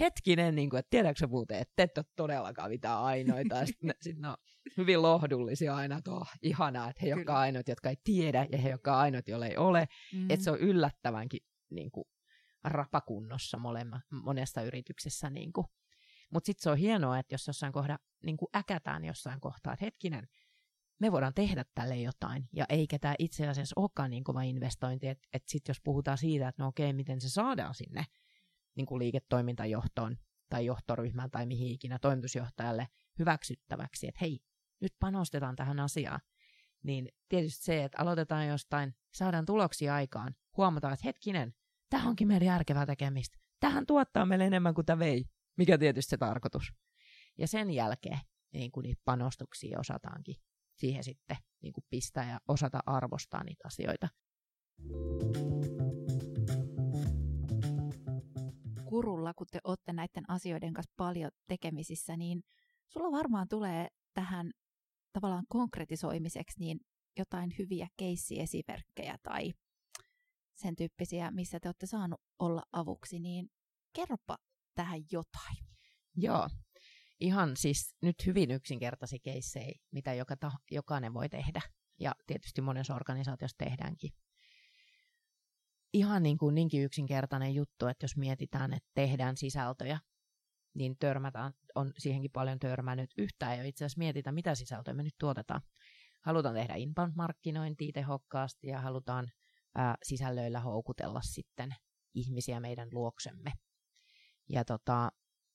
hetkinen, 0.00 0.54
niin 0.54 0.70
kuin, 0.70 0.78
että 0.78 0.90
tiedätkö 0.90 1.26
muuten, 1.26 1.58
että 1.58 1.72
te 1.76 1.82
et 1.82 1.98
ole 1.98 2.06
todellakaan 2.16 2.70
mitään 2.70 2.98
ainoita. 2.98 3.66
Sitten 3.66 3.94
sit 4.00 4.18
ne 4.18 4.28
on 4.28 4.36
hyvin 4.76 5.02
lohdullisia 5.02 5.76
aina, 5.76 5.98
että 5.98 6.10
oh, 6.10 6.30
ihanaa, 6.42 6.90
että 6.90 7.00
he 7.02 7.08
jotka 7.08 7.38
ainoat, 7.38 7.68
jotka 7.68 7.90
ei 7.90 7.96
tiedä, 8.04 8.46
ja 8.52 8.58
he 8.58 8.70
jotka 8.70 8.98
ainoat, 8.98 9.28
joille 9.28 9.46
ei 9.46 9.56
ole. 9.56 9.88
Mm-hmm. 10.12 10.30
Että 10.30 10.44
se 10.44 10.50
on 10.50 10.58
yllättävänkin 10.58 11.40
niin 11.70 11.90
kuin, 11.90 12.04
rapakunnossa 12.64 13.58
molemma, 13.58 14.00
monessa 14.10 14.62
yrityksessä. 14.62 15.30
Niin 15.30 15.52
kuin. 15.52 15.66
Mutta 16.32 16.46
sitten 16.46 16.62
se 16.62 16.70
on 16.70 16.76
hienoa, 16.76 17.18
että 17.18 17.34
jos 17.34 17.46
jossain 17.46 17.72
kohda 17.72 17.98
niin 18.24 18.36
kuin 18.36 18.48
äkätään 18.56 19.04
jossain 19.04 19.40
kohtaa, 19.40 19.72
että 19.72 19.84
hetkinen, 19.84 20.28
me 21.00 21.12
voidaan 21.12 21.34
tehdä 21.34 21.64
tälle 21.74 21.96
jotain, 21.96 22.48
ja 22.52 22.64
eikä 22.68 22.98
tämä 22.98 23.14
itse 23.18 23.48
asiassa 23.48 23.80
olekaan 23.80 24.10
niin 24.10 24.24
kova 24.24 24.42
investointi, 24.42 25.08
että 25.08 25.28
et 25.32 25.42
sitten 25.46 25.70
jos 25.70 25.80
puhutaan 25.84 26.18
siitä, 26.18 26.48
että 26.48 26.62
no 26.62 26.68
okei, 26.68 26.92
miten 26.92 27.20
se 27.20 27.28
saadaan 27.28 27.74
sinne, 27.74 28.04
niin 28.74 28.86
kuin 28.86 28.98
liiketoimintajohtoon 28.98 30.16
tai 30.48 30.66
johtoryhmään 30.66 31.30
tai 31.30 31.46
mihin 31.46 31.72
ikinä 31.72 31.98
toimitusjohtajalle 31.98 32.88
hyväksyttäväksi, 33.18 34.08
että 34.08 34.18
hei, 34.20 34.40
nyt 34.80 34.94
panostetaan 35.00 35.56
tähän 35.56 35.80
asiaan, 35.80 36.20
niin 36.82 37.08
tietysti 37.28 37.64
se, 37.64 37.84
että 37.84 38.02
aloitetaan 38.02 38.48
jostain, 38.48 38.94
saadaan 39.14 39.46
tuloksia 39.46 39.94
aikaan, 39.94 40.34
huomataan, 40.56 40.94
että 40.94 41.06
hetkinen, 41.06 41.54
tämä 41.90 42.08
onkin 42.08 42.28
meidän 42.28 42.46
järkevää 42.46 42.86
tekemistä. 42.86 43.38
Tähän 43.60 43.86
tuottaa 43.86 44.26
meille 44.26 44.46
enemmän 44.46 44.74
kuin 44.74 44.86
tämä 44.86 44.98
vei, 44.98 45.24
mikä 45.56 45.78
tietysti 45.78 46.10
se 46.10 46.16
tarkoitus. 46.16 46.72
Ja 47.38 47.48
sen 47.48 47.70
jälkeen 47.70 48.20
niin 48.52 48.72
kuin 48.72 48.84
niitä 48.84 49.02
panostuksia 49.04 49.78
osataankin 49.80 50.36
siihen 50.74 51.04
sitten 51.04 51.36
niin 51.62 51.72
kuin 51.72 51.84
pistää 51.90 52.30
ja 52.30 52.40
osata 52.48 52.80
arvostaa 52.86 53.44
niitä 53.44 53.62
asioita. 53.66 54.08
Kurulla, 58.92 59.34
kun 59.34 59.46
te 59.50 59.58
olette 59.64 59.92
näiden 59.92 60.24
asioiden 60.28 60.72
kanssa 60.72 60.92
paljon 60.96 61.30
tekemisissä, 61.48 62.16
niin 62.16 62.42
sulla 62.88 63.12
varmaan 63.12 63.48
tulee 63.48 63.88
tähän 64.14 64.50
tavallaan 65.12 65.44
konkretisoimiseksi 65.48 66.60
niin 66.60 66.80
jotain 67.18 67.54
hyviä 67.58 67.88
keissiesimerkkejä 67.96 69.16
tai 69.22 69.52
sen 70.54 70.76
tyyppisiä, 70.76 71.30
missä 71.30 71.60
te 71.60 71.68
olette 71.68 71.86
saanut 71.86 72.20
olla 72.38 72.62
avuksi, 72.72 73.18
niin 73.18 73.48
kerropa 73.92 74.36
tähän 74.74 75.00
jotain. 75.12 75.56
Joo, 76.16 76.48
ihan 77.20 77.56
siis 77.56 77.96
nyt 78.02 78.16
hyvin 78.26 78.50
yksinkertaisia 78.50 79.18
keissejä, 79.22 79.72
mitä 79.92 80.14
joka 80.14 80.36
jokainen 80.70 81.14
voi 81.14 81.28
tehdä. 81.28 81.60
Ja 82.00 82.14
tietysti 82.26 82.60
monessa 82.60 82.94
organisaatiossa 82.94 83.64
tehdäänkin. 83.64 84.10
Ihan 85.92 86.22
niin 86.22 86.38
kuin 86.38 86.54
niinkin 86.54 86.82
yksinkertainen 86.82 87.54
juttu, 87.54 87.86
että 87.86 88.04
jos 88.04 88.16
mietitään, 88.16 88.72
että 88.72 88.90
tehdään 88.94 89.36
sisältöjä, 89.36 90.00
niin 90.74 90.96
törmätään, 90.98 91.52
on 91.74 91.92
siihenkin 91.98 92.30
paljon 92.30 92.58
törmännyt 92.58 93.10
yhtään 93.18 93.58
ja 93.58 93.64
itse 93.64 93.84
asiassa 93.84 93.98
mietitään, 93.98 94.34
mitä 94.34 94.54
sisältöä 94.54 94.94
me 94.94 95.02
nyt 95.02 95.14
tuotetaan. 95.18 95.60
Halutaan 96.20 96.54
tehdä 96.54 96.74
inbound-markkinointia 96.74 97.92
tehokkaasti 97.94 98.66
ja 98.66 98.80
halutaan 98.80 99.30
ää, 99.74 99.94
sisällöillä 100.02 100.60
houkutella 100.60 101.20
sitten 101.22 101.74
ihmisiä 102.14 102.60
meidän 102.60 102.88
luoksemme. 102.92 103.52
Ja 104.48 104.64
tota, 104.64 105.10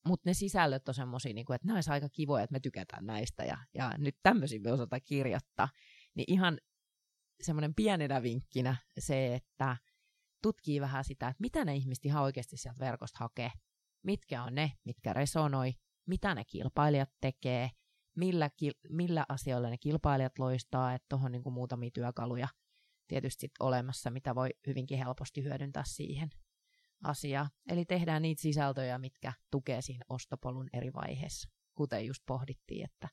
mutta 0.08 0.30
ne 0.30 0.34
sisällöt 0.34 0.88
on 0.88 0.94
semmoisia, 0.94 1.34
niin 1.34 1.54
että 1.56 1.68
nämä 1.68 1.80
aika 1.90 2.10
kivoja, 2.10 2.44
että 2.44 2.54
me 2.54 2.60
tykätään 2.60 3.06
näistä 3.06 3.44
ja, 3.44 3.58
ja 3.74 3.94
nyt 3.98 4.16
tämmöisiä 4.24 4.60
me 4.60 4.72
osataan 4.72 5.02
kirjoittaa. 5.06 5.70
Niin 6.16 6.34
ihan 6.34 6.58
semmoinen 7.42 7.76
pienenä 7.76 8.22
vinkkinä 8.22 8.76
se, 9.00 9.36
että 9.36 9.78
tutkii 10.48 10.82
vähän 10.82 11.04
sitä, 11.04 11.28
että 11.28 11.42
mitä 11.42 11.66
ne 11.66 11.76
ihmiset 11.76 12.06
ihan 12.06 12.24
oikeasti 12.24 12.58
sieltä 12.58 12.80
verkosta 12.80 13.18
hakee. 13.20 13.52
Mitkä 14.04 14.44
on 14.44 14.56
ne, 14.56 14.72
mitkä 14.84 15.14
resonoi, 15.14 15.74
mitä 16.06 16.36
ne 16.36 16.44
kilpailijat 16.46 17.10
tekee, 17.22 17.70
millä, 18.16 18.50
millä 18.90 19.26
asioilla 19.30 19.70
ne 19.70 19.78
kilpailijat 19.78 20.40
loistaa, 20.40 20.94
että 20.94 21.06
tuohon 21.10 21.32
niin 21.32 21.54
muutamia 21.54 21.90
työkaluja 21.94 22.48
tietysti 23.08 23.42
sit 23.42 23.52
olemassa, 23.60 24.10
mitä 24.10 24.36
voi 24.36 24.50
hyvinkin 24.68 24.98
helposti 24.98 25.44
hyödyntää 25.44 25.84
siihen 25.86 26.30
asiaa. 27.04 27.50
Eli 27.70 27.86
tehdään 27.86 28.22
niitä 28.22 28.42
sisältöjä, 28.42 28.98
mitkä 28.98 29.34
tukee 29.52 29.82
siinä 29.82 30.06
ostopolun 30.10 30.70
eri 30.74 30.94
vaiheissa. 30.94 31.50
Kuten 31.76 32.06
just 32.06 32.24
pohdittiin, 32.26 32.86
että 32.86 33.10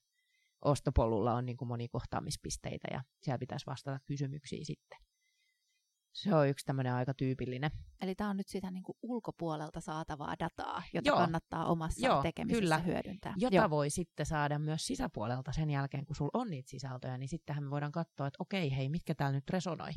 ostopolulla 0.63 1.35
on 1.35 1.47
niin 1.47 1.57
kuin 1.57 1.69
monikohtaamispisteitä 1.69 2.89
ja 2.91 3.03
siellä 3.23 3.39
pitäisi 3.39 3.67
vastata 3.67 4.01
kysymyksiin 4.07 4.67
sitten. 4.67 4.99
Se 6.15 6.35
on 6.35 6.49
yksi 6.49 6.67
tämmöinen 6.67 6.93
aika 6.95 7.15
tyypillinen. 7.15 7.71
Eli 8.01 8.15
tämä 8.15 8.31
on 8.31 8.37
nyt 8.37 8.49
sitä 8.49 8.71
niin 8.71 8.83
kuin 8.83 8.99
ulkopuolelta 9.03 9.81
saatavaa 9.81 10.35
dataa, 10.39 10.83
jota 10.93 11.09
Joo. 11.09 11.17
kannattaa 11.17 11.67
omassa 11.67 12.07
Joo, 12.07 12.23
tekemisessä 12.23 12.61
kyllä. 12.61 12.79
hyödyntää. 12.79 13.35
Jota 13.37 13.57
Joo. 13.57 13.71
voi 13.71 13.91
sitten 13.91 14.27
saada 14.27 14.59
myös 14.59 14.87
sisäpuolelta 14.87 15.53
sen 15.53 15.71
jälkeen, 15.71 16.07
kun 16.07 16.17
sulla 16.17 16.31
on 16.35 16.51
niitä 16.51 16.71
sisältöjä, 16.71 17.19
niin 17.19 17.29
sittenhän 17.29 17.65
me 17.65 17.71
voidaan 17.71 17.93
katsoa, 17.93 18.27
että 18.27 18.37
okei, 18.39 18.77
hei, 18.77 18.89
mitkä 18.89 19.15
täällä 19.15 19.35
nyt 19.35 19.51
resonoi. 19.51 19.91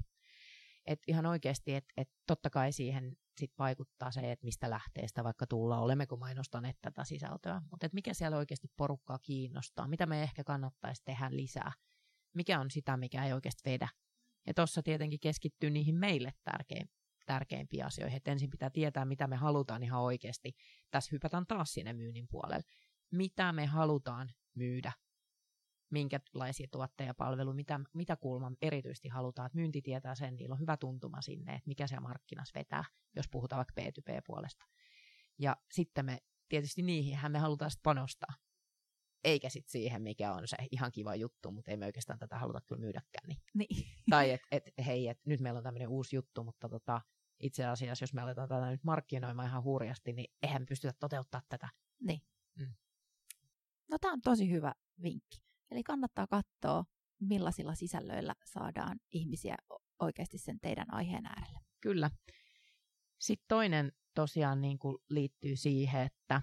Et 0.86 1.00
ihan 1.08 1.26
oikeasti, 1.26 1.76
että 1.76 1.94
et 1.98 2.10
totta 2.28 2.50
kai 2.50 2.72
siihen 2.72 3.18
sit 3.40 3.52
vaikuttaa 3.60 4.12
se, 4.12 4.32
että 4.32 4.46
mistä 4.46 4.70
lähteestä 4.70 5.24
vaikka 5.24 5.48
tulla, 5.48 5.80
olemmeko 5.80 6.18
mainostaneet 6.18 6.78
tätä 6.82 7.04
sisältöä, 7.04 7.62
mutta 7.72 7.90
mikä 7.94 8.14
siellä 8.14 8.38
oikeasti 8.38 8.68
porukkaa 8.78 9.20
kiinnostaa, 9.20 9.88
mitä 9.88 10.06
me 10.06 10.24
ehkä 10.24 10.44
kannattaisi 10.44 11.04
tehdä 11.06 11.28
lisää, 11.30 11.72
mikä 12.34 12.60
on 12.60 12.72
sitä, 12.72 12.98
mikä 12.98 13.26
ei 13.26 13.34
oikeasti 13.34 13.70
vedä. 13.70 13.88
Ja 14.48 14.54
tuossa 14.54 14.84
tietenkin 14.84 15.20
keskittyy 15.20 15.70
niihin 15.70 15.96
meille 15.96 16.34
tärkein, 16.44 16.90
tärkeimpiin 17.26 17.86
asioihin, 17.86 18.18
että 18.18 18.32
ensin 18.32 18.50
pitää 18.50 18.70
tietää, 18.70 19.06
mitä 19.06 19.28
me 19.28 19.36
halutaan 19.36 19.84
ihan 19.84 20.02
oikeasti. 20.02 20.52
Tässä 20.92 21.10
hypätään 21.12 21.48
taas 21.48 21.74
sinne 21.74 21.94
myynnin 21.94 22.28
puolelle. 22.30 22.64
Mitä 23.12 23.54
me 23.54 23.66
halutaan 23.66 24.30
myydä 24.56 24.92
minkälaisia 25.90 26.68
tuotteja 26.72 27.08
ja 27.08 27.14
palveluja, 27.14 27.56
mitä, 27.56 27.80
mitä 27.94 28.16
kulman 28.16 28.58
erityisesti 28.62 29.08
halutaan, 29.08 29.46
että 29.46 29.58
myynti 29.58 29.82
tietää 29.82 30.16
sen, 30.16 30.36
niillä 30.36 30.54
on 30.54 30.60
hyvä 30.60 30.78
tuntuma 30.78 31.22
sinne, 31.22 31.52
että 31.54 31.68
mikä 31.68 31.88
se 31.88 32.00
markkinassa 32.00 32.60
vetää, 32.60 32.84
jos 33.16 33.26
puhutaan 33.32 33.58
vaikka 33.58 33.82
B2B-puolesta. 33.82 34.66
Ja 35.40 35.58
sitten 35.72 36.06
me 36.06 36.18
tietysti 36.50 36.82
niihin 36.82 37.32
me 37.32 37.40
halutaan 37.40 37.72
sitten 37.72 37.84
panostaa, 37.84 38.34
eikä 39.24 39.50
sitten 39.50 39.72
siihen, 39.72 40.02
mikä 40.02 40.34
on 40.34 40.48
se 40.48 40.58
ihan 40.72 40.92
kiva 40.92 41.16
juttu, 41.16 41.52
mutta 41.52 41.72
ei 41.72 41.78
me 41.78 41.86
oikeastaan 41.86 42.20
tätä 42.20 42.38
haluta 42.38 42.62
kyllä 42.62 42.80
myydäkään. 42.80 43.28
Niin. 43.28 43.42
niin. 43.54 43.86
Tai 44.10 44.32
että 44.32 44.48
et, 44.52 44.64
hei, 44.86 45.08
et 45.08 45.20
nyt 45.26 45.40
meillä 45.40 45.58
on 45.58 45.64
tämmöinen 45.64 45.88
uusi 45.88 46.16
juttu, 46.16 46.44
mutta 46.44 46.70
tota, 46.70 47.02
itse 47.40 47.66
asiassa, 47.66 48.04
jos 48.04 48.14
me 48.14 48.22
aletaan 48.22 48.50
tätä 48.50 48.72
nyt 48.72 48.84
markkinoimaan 48.84 49.48
ihan 49.48 49.64
hurjasti, 49.64 50.14
niin 50.14 50.34
eihän 50.44 50.62
me 50.62 50.66
pystytä 50.66 50.94
toteuttaa 51.00 51.42
tätä. 51.50 51.70
Niin. 52.00 52.22
Mm. 52.56 52.74
No 53.92 53.98
tämä 54.02 54.14
on 54.14 54.22
tosi 54.22 54.52
hyvä 54.52 54.74
vinkki. 55.02 55.38
Eli 55.72 55.84
kannattaa 55.84 56.28
katsoa, 56.28 56.86
millaisilla 57.20 57.76
sisällöillä 57.76 58.36
saadaan 58.46 59.00
ihmisiä 59.12 59.56
oikeasti 60.00 60.38
sen 60.38 60.60
teidän 60.60 60.94
aiheen 60.94 61.26
äärelle. 61.26 61.60
Kyllä. 61.82 62.12
Sitten 63.20 63.46
toinen 63.48 63.92
tosiaan 64.14 64.62
niin 64.62 64.80
kuin 64.80 64.98
liittyy 65.10 65.56
siihen, 65.56 66.02
että 66.02 66.42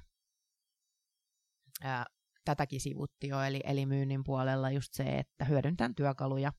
ää, 1.82 2.06
tätäkin 2.44 2.80
sivutti 2.80 3.28
jo, 3.28 3.42
eli, 3.42 3.60
eli 3.64 3.86
myynnin 3.86 4.24
puolella 4.24 4.70
just 4.70 4.94
se, 4.94 5.02
että 5.02 5.44
hyödyntän 5.44 5.94
työkaluja, 5.94 6.52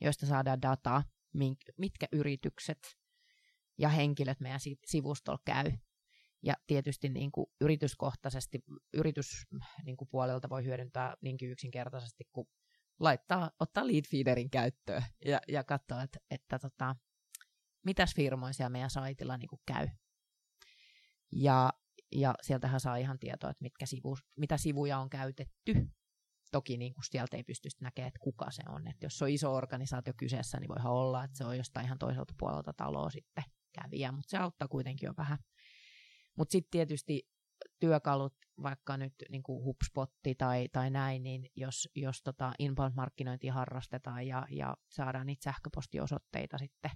joista 0.00 0.26
saadaan 0.26 0.62
dataa, 0.62 1.04
mitkä 1.78 2.06
yritykset 2.12 2.78
ja 3.78 3.88
henkilöt 3.88 4.40
meidän 4.40 4.60
sivustolla 4.86 5.42
käy 5.44 5.72
ja 6.42 6.54
tietysti 6.66 7.08
niin 7.08 7.32
kuin 7.32 7.46
yrityskohtaisesti, 7.60 8.64
yrityspuolelta 8.94 10.46
niin 10.46 10.50
voi 10.50 10.64
hyödyntää 10.64 11.16
niinkin 11.20 11.50
yksinkertaisesti, 11.50 12.24
kun 12.32 12.46
laittaa, 13.00 13.50
ottaa 13.60 13.86
lead 13.86 14.04
feederin 14.10 14.50
käyttöön 14.50 15.02
ja, 15.24 15.40
ja 15.48 15.64
katsoa, 15.64 16.02
että, 16.02 16.18
että 16.30 16.58
tota, 16.58 16.96
mitäs 17.84 18.14
firmoja 18.14 18.52
siellä 18.52 18.70
meidän 18.70 18.90
saitilla 18.90 19.36
niin 19.36 19.48
kuin 19.48 19.60
käy. 19.66 19.88
Ja, 21.32 21.72
ja 22.12 22.34
sieltähän 22.42 22.80
saa 22.80 22.96
ihan 22.96 23.18
tietoa, 23.18 23.50
että 23.50 23.62
mitkä 23.62 23.86
sivu, 23.86 24.16
mitä 24.36 24.56
sivuja 24.56 24.98
on 24.98 25.10
käytetty. 25.10 25.74
Toki 26.52 26.76
niin 26.76 26.94
kuin 26.94 27.04
sieltä 27.04 27.36
ei 27.36 27.44
pysty 27.44 27.68
näkemään, 27.80 28.08
että 28.08 28.20
kuka 28.20 28.50
se 28.50 28.62
on. 28.68 28.88
Että 28.88 29.06
jos 29.06 29.22
on 29.22 29.28
iso 29.28 29.54
organisaatio 29.54 30.12
kyseessä, 30.16 30.60
niin 30.60 30.68
voihan 30.68 30.92
olla, 30.92 31.24
että 31.24 31.36
se 31.36 31.44
on 31.44 31.56
jostain 31.56 31.86
ihan 31.86 31.98
toiselta 31.98 32.34
puolelta 32.38 32.72
taloa 32.72 33.10
sitten 33.10 33.44
kävijä, 33.72 34.12
mutta 34.12 34.30
se 34.30 34.36
auttaa 34.36 34.68
kuitenkin 34.68 35.06
jo 35.06 35.14
vähän 35.16 35.38
mutta 36.36 36.52
sitten 36.52 36.70
tietysti 36.70 37.28
työkalut, 37.80 38.34
vaikka 38.62 38.96
nyt 38.96 39.14
niin 39.28 39.42
HubSpotti 39.46 40.34
tai, 40.34 40.68
tai 40.72 40.90
näin, 40.90 41.22
niin 41.22 41.50
jos, 41.56 41.88
jos 41.94 42.22
tota 42.22 42.52
inbound-markkinointia 42.58 43.52
harrastetaan 43.52 44.26
ja, 44.26 44.46
ja 44.50 44.76
saadaan 44.88 45.26
niitä 45.26 45.44
sähköpostiosoitteita 45.44 46.58
sitten, 46.58 46.90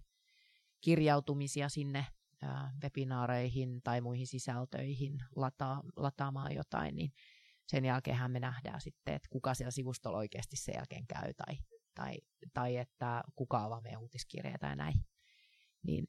kirjautumisia 0.80 1.68
sinne 1.68 2.06
webinaareihin 2.82 3.82
tai 3.82 4.00
muihin 4.00 4.26
sisältöihin 4.26 5.18
lata, 5.36 5.82
lataamaan 5.96 6.54
jotain, 6.54 6.96
niin 6.96 7.12
sen 7.66 7.84
jälkeen 7.84 8.30
me 8.30 8.40
nähdään 8.40 8.80
sitten, 8.80 9.14
että 9.14 9.28
kuka 9.30 9.54
siellä 9.54 9.70
sivustolla 9.70 10.18
oikeasti 10.18 10.56
sen 10.56 10.74
jälkeen 10.74 11.06
käy 11.06 11.34
tai, 11.34 11.56
tai, 11.94 12.18
tai 12.54 12.76
että 12.76 13.22
kuka 13.36 13.64
avaa 13.64 13.80
meidän 13.80 14.00
uutiskirjeitä 14.00 14.58
tai 14.58 14.76
näin. 14.76 14.94
Niin 15.82 16.06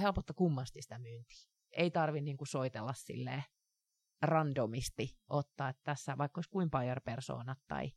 helpottaa 0.00 0.34
kummasti 0.36 0.82
sitä 0.82 0.98
myyntiä 0.98 1.54
ei 1.76 1.90
tarvi 1.90 2.20
niin 2.20 2.36
kuin 2.36 2.48
soitella 2.48 2.92
silleen 2.92 3.44
randomisti 4.22 5.18
ottaa, 5.28 5.68
että 5.68 5.82
tässä 5.84 6.18
vaikka 6.18 6.38
olisi 6.38 6.50
kuin 6.50 6.70
persoonat 7.04 7.58
tai 7.68 7.92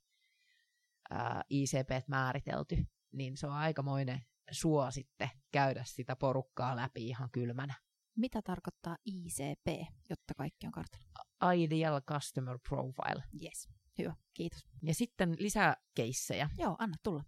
ää, 1.10 1.44
ICP 1.50 2.08
määritelty, 2.08 2.86
niin 3.12 3.38
se 3.38 3.48
on 3.48 3.54
aikamoinen 3.54 4.26
suo 4.52 4.92
sitten 4.92 5.30
käydä 5.52 5.84
sitä 5.86 6.16
porukkaa 6.16 6.76
läpi 6.76 7.08
ihan 7.08 7.30
kylmänä. 7.32 7.74
Mitä 8.18 8.42
tarkoittaa 8.42 8.98
ICP, 9.06 9.68
jotta 10.10 10.34
kaikki 10.38 10.66
on 10.68 10.72
kartalla? 10.72 11.52
Ideal 11.52 12.02
Customer 12.02 12.60
Profile. 12.70 13.24
Yes, 13.44 13.70
hyvä, 13.98 14.16
kiitos. 14.34 14.66
Ja 14.84 14.94
sitten 14.94 15.36
lisää 15.40 15.76
keissejä. 15.96 16.50
Joo, 16.58 16.76
anna 16.80 16.96
tulla. 17.04 17.24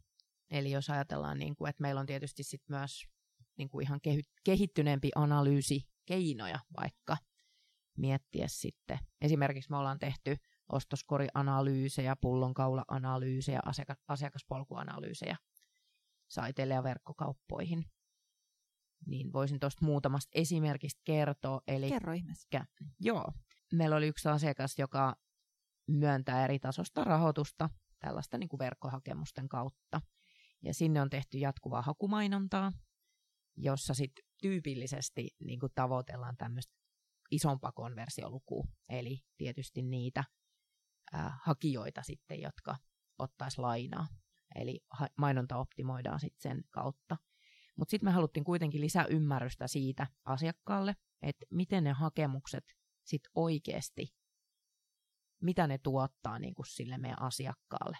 Eli 0.51 0.71
jos 0.71 0.89
ajatellaan, 0.89 1.39
niin 1.39 1.55
kuin, 1.55 1.69
että 1.69 1.81
meillä 1.81 2.01
on 2.01 2.05
tietysti 2.07 2.43
sit 2.43 2.61
myös 2.69 3.05
niin 3.57 3.69
kuin 3.69 3.85
ihan 3.85 3.99
kehittyneempi 4.43 5.11
analyysi 5.15 5.81
keinoja 6.05 6.59
vaikka, 6.77 7.17
miettiä 7.97 8.45
sitten. 8.47 8.99
Esimerkiksi 9.21 9.69
me 9.69 9.77
ollaan 9.77 9.99
tehty 9.99 10.35
ostoskorianalyysejä, 10.69 12.15
pullonkaula-analyysejä, 12.15 13.59
asiakas- 13.65 14.03
asiakaspolkuanalyysejä 14.07 15.37
saiteille 16.29 16.73
ja 16.73 16.83
verkkokauppoihin. 16.83 17.85
Niin 19.05 19.33
voisin 19.33 19.59
tuosta 19.59 19.85
muutamasta 19.85 20.31
esimerkistä 20.35 21.01
kertoa. 21.03 21.61
Eli, 21.67 21.89
Kerro 21.89 22.13
ihmeessä. 22.13 22.65
Joo. 22.99 23.31
Meillä 23.73 23.95
oli 23.95 24.07
yksi 24.07 24.29
asiakas, 24.29 24.79
joka 24.79 25.15
myöntää 25.87 26.43
eri 26.43 26.59
tasosta 26.59 27.03
rahoitusta 27.03 27.69
tällaista 27.99 28.37
niin 28.37 28.49
kuin 28.49 28.59
verkkohakemusten 28.59 29.49
kautta. 29.49 30.01
Ja 30.61 30.73
sinne 30.73 31.01
on 31.01 31.09
tehty 31.09 31.37
jatkuvaa 31.37 31.81
hakumainontaa, 31.81 32.71
jossa 33.57 33.93
sitten 33.93 34.25
tyypillisesti 34.41 35.29
niin 35.39 35.59
kuin 35.59 35.71
tavoitellaan 35.75 36.37
tämmöistä 36.37 36.73
isompaa 37.31 37.71
konversiolukua, 37.71 38.63
eli 38.89 39.19
tietysti 39.37 39.81
niitä 39.81 40.23
ää, 41.13 41.37
hakijoita 41.43 42.03
sitten, 42.03 42.41
jotka 42.41 42.75
ottais 43.17 43.57
lainaa. 43.57 44.07
Eli 44.55 44.79
mainonta 45.17 45.57
optimoidaan 45.57 46.19
sitten 46.19 46.41
sen 46.41 46.63
kautta. 46.69 47.17
Mutta 47.75 47.91
sitten 47.91 48.07
me 48.09 48.11
haluttiin 48.11 48.43
kuitenkin 48.43 48.81
lisää 48.81 49.05
ymmärrystä 49.05 49.67
siitä 49.67 50.07
asiakkaalle, 50.25 50.95
että 51.21 51.45
miten 51.49 51.83
ne 51.83 51.91
hakemukset 51.91 52.63
sitten 53.03 53.31
oikeasti, 53.35 54.07
mitä 55.41 55.67
ne 55.67 55.77
tuottaa 55.77 56.39
niin 56.39 56.55
kuin 56.55 56.65
sille 56.65 56.97
meidän 56.97 57.21
asiakkaalle. 57.21 57.97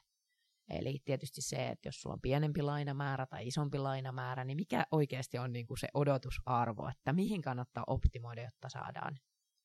Eli 0.69 0.99
tietysti 1.05 1.41
se, 1.41 1.67
että 1.67 1.87
jos 1.87 2.01
sulla 2.01 2.13
on 2.13 2.21
pienempi 2.21 2.61
lainamäärä 2.61 3.25
tai 3.25 3.47
isompi 3.47 3.77
lainamäärä, 3.77 4.43
niin 4.43 4.55
mikä 4.55 4.85
oikeasti 4.91 5.37
on 5.37 5.53
niin 5.53 5.67
kuin 5.67 5.77
se 5.77 5.87
odotusarvo, 5.93 6.89
että 6.89 7.13
mihin 7.13 7.41
kannattaa 7.41 7.83
optimoida, 7.87 8.41
jotta 8.41 8.69
saadaan 8.69 9.17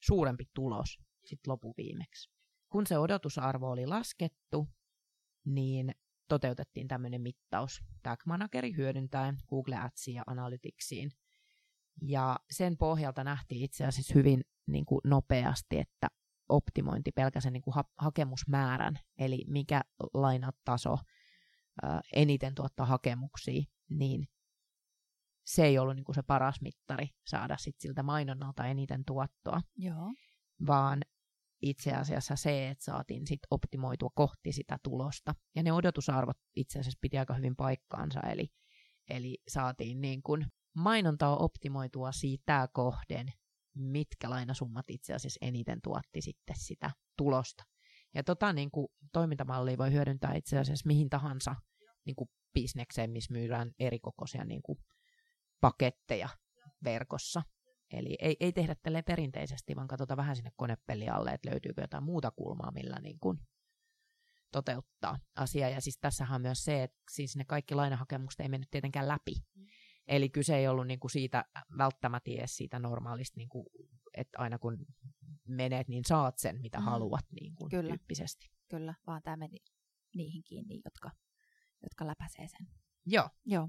suurempi 0.06 0.44
tulos 0.54 0.98
sitten 1.24 1.50
lopuviimeksi. 1.50 2.30
Kun 2.68 2.86
se 2.86 2.98
odotusarvo 2.98 3.70
oli 3.70 3.86
laskettu, 3.86 4.68
niin 5.44 5.94
toteutettiin 6.28 6.88
tämmöinen 6.88 7.22
mittaus 7.22 7.80
Tag 8.02 8.20
Manageri 8.26 8.76
hyödyntäen 8.76 9.36
Google 9.48 9.76
Adsia 9.76 10.22
Analyticsiin. 10.26 11.10
Ja 12.02 12.38
sen 12.50 12.76
pohjalta 12.76 13.24
nähtiin 13.24 13.64
itse 13.64 13.86
asiassa 13.86 14.14
hyvin 14.14 14.44
niin 14.66 14.84
kuin 14.84 15.00
nopeasti, 15.04 15.78
että 15.78 16.08
optimointi 16.48 17.12
pelkäsen 17.12 17.52
niin 17.52 17.62
kuin 17.62 17.74
ha- 17.74 17.92
hakemusmäärän, 17.98 18.98
eli 19.18 19.44
mikä 19.48 19.80
lainataso 20.14 20.96
ää, 21.82 22.00
eniten 22.12 22.54
tuottaa 22.54 22.86
hakemuksia, 22.86 23.62
niin 23.88 24.28
se 25.44 25.64
ei 25.64 25.78
ollut 25.78 25.96
niin 25.96 26.04
kuin 26.04 26.14
se 26.14 26.22
paras 26.22 26.60
mittari 26.60 27.08
saada 27.26 27.56
sit 27.56 27.76
siltä 27.78 28.02
mainonnalta 28.02 28.66
eniten 28.66 29.04
tuottoa, 29.04 29.60
Joo. 29.76 30.14
vaan 30.66 31.02
itse 31.68 31.92
asiassa 31.92 32.36
se, 32.36 32.68
että 32.68 32.84
saatiin 32.84 33.26
sit 33.26 33.40
optimoitua 33.50 34.10
kohti 34.14 34.52
sitä 34.52 34.78
tulosta. 34.82 35.34
Ja 35.54 35.62
ne 35.62 35.72
odotusarvot 35.72 36.36
itse 36.56 36.78
asiassa 36.78 36.98
piti 37.00 37.18
aika 37.18 37.34
hyvin 37.34 37.56
paikkaansa, 37.56 38.20
eli, 38.20 38.48
eli 39.10 39.38
saatiin 39.48 40.00
niin 40.00 40.22
kuin 40.22 40.46
mainontaa 40.76 41.36
optimoitua 41.36 42.12
siitä 42.12 42.68
kohden, 42.72 43.32
mitkä 43.74 44.30
lainasummat 44.30 44.90
itse 44.90 45.14
asiassa 45.14 45.46
eniten 45.46 45.78
tuotti 45.82 46.20
sitten 46.20 46.56
sitä 46.58 46.90
tulosta. 47.16 47.64
Ja 48.14 48.24
tota 48.24 48.52
niin 48.52 48.70
kuin, 48.70 48.88
toimintamallia 49.12 49.78
voi 49.78 49.92
hyödyntää 49.92 50.34
itse 50.34 50.58
asiassa 50.58 50.86
mihin 50.86 51.10
tahansa 51.10 51.54
niin 52.06 52.16
kuin 52.16 52.30
bisnekseen, 52.54 53.10
missä 53.10 53.32
myydään 53.32 53.72
erikokoisia 53.78 54.44
niin 54.44 54.62
kuin 54.62 54.78
paketteja 55.60 56.28
verkossa. 56.84 57.42
Eli 57.98 58.16
ei, 58.18 58.36
ei 58.40 58.52
tehdä 58.52 58.74
tälle 58.74 59.02
perinteisesti, 59.02 59.76
vaan 59.76 59.88
katsotaan 59.88 60.16
vähän 60.16 60.36
sinne 60.36 60.52
konepelli 60.56 61.08
alle, 61.08 61.30
että 61.30 61.50
löytyykö 61.50 61.80
jotain 61.80 62.04
muuta 62.04 62.30
kulmaa, 62.30 62.70
millä 62.72 63.00
niin 63.00 63.18
kuin 63.20 63.38
toteuttaa 64.52 65.18
asiaa. 65.36 65.70
Ja 65.70 65.80
siis 65.80 65.98
tässähän 65.98 66.34
on 66.36 66.42
myös 66.42 66.64
se, 66.64 66.82
että 66.82 66.98
siis 67.10 67.36
ne 67.36 67.44
kaikki 67.44 67.74
lainahakemukset 67.74 68.40
ei 68.40 68.48
mennyt 68.48 68.70
tietenkään 68.70 69.08
läpi. 69.08 69.34
Eli 70.06 70.28
kyse 70.30 70.56
ei 70.56 70.68
ollut 70.68 70.86
niin 70.86 71.00
kuin 71.00 71.10
siitä 71.10 71.44
välttämättä 71.78 72.30
edes 72.30 72.56
siitä 72.56 72.78
normaalista, 72.78 73.36
niin 73.36 73.48
kuin, 73.48 73.66
että 74.16 74.38
aina 74.38 74.58
kun 74.58 74.86
menet, 75.48 75.88
niin 75.88 76.04
saat 76.08 76.38
sen, 76.38 76.60
mitä 76.60 76.78
Mm. 76.78 76.84
haluat 76.84 77.24
niin 77.40 77.54
kuin, 77.54 77.70
Kyllä. 77.70 77.88
tyyppisesti. 77.88 78.50
Kyllä, 78.70 78.94
vaan 79.06 79.22
tämä 79.22 79.36
meni 79.36 79.58
niihin 80.14 80.44
kiinni, 80.44 80.80
jotka, 80.84 81.10
jotka 81.82 82.06
läpäisee 82.06 82.48
sen. 82.48 82.66
Joo. 83.06 83.30
Joo. 83.44 83.68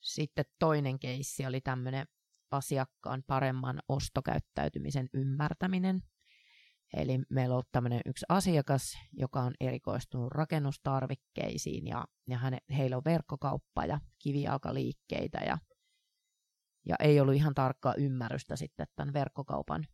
Sitten 0.00 0.44
toinen 0.58 0.98
keissi 0.98 1.46
oli 1.46 1.60
tämmöinen 1.60 2.06
asiakkaan 2.50 3.22
paremman 3.26 3.80
ostokäyttäytymisen 3.88 5.08
ymmärtäminen. 5.14 6.00
Eli 6.96 7.18
meillä 7.30 7.52
on 7.52 7.54
ollut 7.54 7.72
tämmöinen 7.72 8.00
yksi 8.06 8.26
asiakas, 8.28 8.92
joka 9.12 9.40
on 9.40 9.54
erikoistunut 9.60 10.32
rakennustarvikkeisiin 10.32 11.86
ja, 11.86 12.04
ja 12.28 12.38
häne, 12.38 12.58
heillä 12.76 12.96
on 12.96 13.04
verkkokauppa 13.04 13.84
ja 13.84 14.00
kivijalkaliikkeitä 14.22 15.38
ja, 15.38 15.58
ja 16.86 16.96
ei 17.00 17.20
ollut 17.20 17.34
ihan 17.34 17.54
tarkkaa 17.54 17.94
ymmärrystä 17.94 18.56
sitten 18.56 18.86
tämän 18.96 19.12
verkkokaupan 19.12 19.84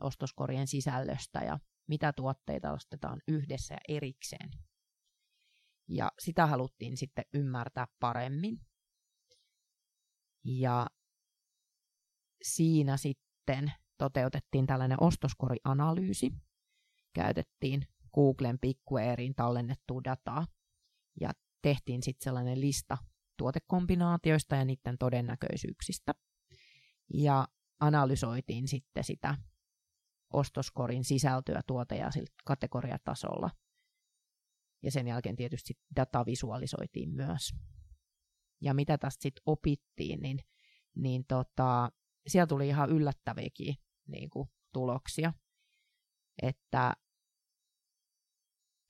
ostoskorien 0.00 0.66
sisällöstä 0.66 1.38
ja 1.38 1.58
mitä 1.88 2.12
tuotteita 2.12 2.72
ostetaan 2.72 3.20
yhdessä 3.28 3.74
ja 3.74 3.96
erikseen. 3.96 4.50
Ja 5.88 6.12
sitä 6.18 6.46
haluttiin 6.46 6.96
sitten 6.96 7.24
ymmärtää 7.34 7.86
paremmin. 8.00 8.60
Ja 10.44 10.86
siinä 12.42 12.96
sitten 12.96 13.72
toteutettiin 13.98 14.66
tällainen 14.66 15.02
ostoskorianalyysi. 15.02 16.30
Käytettiin 17.14 17.86
Googlen 18.14 18.58
pikkueeriin 18.58 19.34
tallennettua 19.34 20.00
dataa 20.04 20.46
ja 21.20 21.30
tehtiin 21.62 22.02
sitten 22.02 22.24
sellainen 22.24 22.60
lista 22.60 22.98
tuotekombinaatioista 23.38 24.56
ja 24.56 24.64
niiden 24.64 24.98
todennäköisyyksistä. 24.98 26.12
Ja 27.14 27.48
analysoitiin 27.80 28.68
sitten 28.68 29.04
sitä 29.04 29.34
ostoskorin 30.32 31.04
sisältöä 31.04 31.60
tuote- 31.66 31.96
ja 31.96 32.10
sillä 32.10 32.34
kategoriatasolla. 32.44 33.50
Ja 34.82 34.90
sen 34.90 35.08
jälkeen 35.08 35.36
tietysti 35.36 35.74
data 35.96 36.26
visualisoitiin 36.26 37.10
myös. 37.10 37.54
Ja 38.60 38.74
mitä 38.74 38.98
tästä 38.98 39.22
sitten 39.22 39.42
opittiin, 39.46 40.20
niin, 40.20 40.38
niin 40.94 41.24
tota, 41.28 41.90
siellä 42.26 42.46
tuli 42.46 42.68
ihan 42.68 42.90
yllättäviäkin 42.90 43.74
niin 44.06 44.30
kuin, 44.30 44.48
tuloksia. 44.72 45.32
Että 46.42 46.92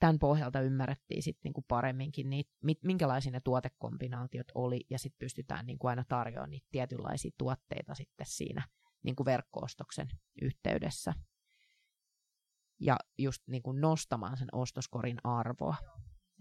tämän 0.03 0.19
pohjalta 0.19 0.61
ymmärrettiin 0.61 1.23
sitten 1.23 1.41
niin 1.45 1.53
kuin 1.53 1.65
paremminkin, 1.69 2.31
niitä, 2.31 2.51
minkälaisia 2.85 3.33
ne 3.33 3.41
tuotekombinaatiot 3.41 4.47
oli, 4.55 4.81
ja 4.91 4.99
sitten 4.99 5.19
pystytään 5.19 5.67
niin 5.67 5.79
kuin 5.79 5.91
aina 5.91 6.05
tarjoamaan 6.09 6.51
niitä 6.51 6.67
tietynlaisia 6.71 7.31
tuotteita 7.39 7.95
sitten 7.95 8.27
siinä 8.27 8.69
niin 9.03 9.17
kuin 9.17 9.25
verkkoostoksen 9.25 10.09
yhteydessä. 10.43 11.13
Ja 12.81 12.97
just 13.19 13.43
niin 13.47 13.63
kuin 13.63 13.81
nostamaan 13.81 14.37
sen 14.37 14.49
ostoskorin 14.53 15.19
arvoa. 15.25 15.77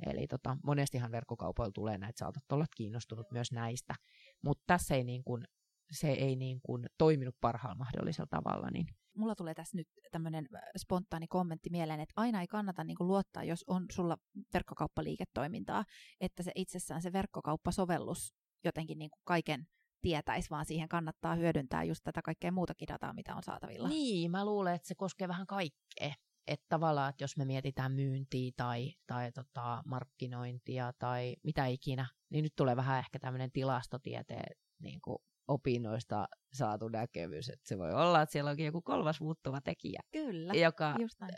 Eli 0.06 0.28
tota, 0.28 0.58
monestihan 0.64 1.12
verkkokaupoilla 1.12 1.72
tulee 1.72 1.98
näitä, 1.98 2.20
saatat 2.20 2.52
olla 2.52 2.66
kiinnostunut 2.78 3.32
myös 3.32 3.52
näistä, 3.52 3.96
mutta 4.42 4.64
tässä 4.68 4.96
ei 4.96 5.04
niin 5.04 5.24
kuin, 5.24 5.48
se 5.92 6.12
ei 6.12 6.36
niin 6.36 6.60
kuin 6.62 6.86
toiminut 6.98 7.36
parhaalla 7.42 7.76
mahdollisella 7.76 8.28
tavalla. 8.30 8.70
Niin. 8.72 8.86
Mulla 9.18 9.36
tulee 9.36 9.54
tässä 9.54 9.78
nyt 9.78 9.88
tämmöinen 10.12 10.48
spontaani 10.78 11.28
kommentti 11.28 11.70
mieleen, 11.70 12.00
että 12.00 12.14
aina 12.16 12.42
ei 12.42 12.48
kannata 12.48 12.84
niin 12.84 12.98
luottaa, 13.00 13.44
jos 13.44 13.64
on 13.68 13.86
sulla 13.92 14.18
verkkokauppaliiketoimintaa, 14.54 15.86
että 16.22 16.44
se 16.44 16.52
itsessään 16.56 17.02
se 17.02 17.14
verkkokauppasovellus 17.14 18.34
jotenkin 18.64 19.00
niin 19.00 19.10
kuin 19.10 19.22
kaiken 19.24 19.68
tietäisi, 20.02 20.50
vaan 20.50 20.66
siihen 20.66 20.90
kannattaa 20.90 21.36
hyödyntää 21.36 21.84
just 21.84 22.04
tätä 22.04 22.22
kaikkea 22.22 22.52
muutakin 22.52 22.88
dataa, 22.88 23.14
mitä 23.14 23.36
on 23.36 23.44
saatavilla. 23.44 23.90
Niin, 23.90 24.32
mä 24.32 24.46
luulen, 24.46 24.76
että 24.76 24.88
se 24.88 24.96
koskee 24.96 25.28
vähän 25.28 25.48
kaikkea. 25.48 26.14
Että 26.48 26.66
tavallaan, 26.70 27.10
että 27.10 27.24
jos 27.24 27.38
me 27.38 27.46
mietitään 27.46 27.92
myyntiä 27.92 28.52
tai, 28.58 28.94
tai 29.08 29.32
tota, 29.32 29.84
markkinointia 29.86 30.94
tai 31.00 31.36
mitä 31.44 31.66
ikinä, 31.66 32.08
niin 32.30 32.44
nyt 32.44 32.54
tulee 32.56 32.76
vähän 32.76 33.00
ehkä 33.00 33.20
tämmöinen 33.20 33.52
tilastotieteen 33.52 34.56
niin 34.80 35.02
kuin 35.02 35.18
opinnoista 35.48 36.28
saatu 36.54 36.88
näkemys, 36.88 37.50
että 37.50 37.68
se 37.68 37.78
voi 37.78 37.94
olla, 37.94 38.22
että 38.22 38.34
siellä 38.34 38.50
onkin 38.52 38.66
joku 38.66 38.82
kolmas 38.82 39.22
muuttuva 39.22 39.62
tekijä, 39.62 40.02
Kyllä, 40.12 40.54
joka 40.54 40.96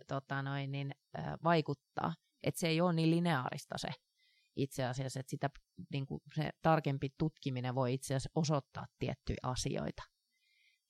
tota 0.08 0.41
noin, 0.41 0.72
niin, 0.72 0.91
äh, 1.20 1.34
vaikuttaa. 1.43 2.14
Että 2.43 2.60
se 2.60 2.68
ei 2.68 2.82
ole 2.82 2.93
niin 2.93 3.12
lineaarista 3.12 3.78
se 3.78 3.88
itse 4.56 4.86
asiassa, 4.86 5.20
että 5.20 5.30
sitä, 5.30 5.49
niin 5.91 6.06
kuin 6.06 6.22
se 6.36 6.49
tarkempi 6.62 7.10
tutkiminen 7.18 7.76
voi 7.76 7.93
itse 7.93 8.16
asiassa 8.16 8.30
osoittaa 8.36 8.86
tiettyjä 8.99 9.38
asioita. 9.43 10.04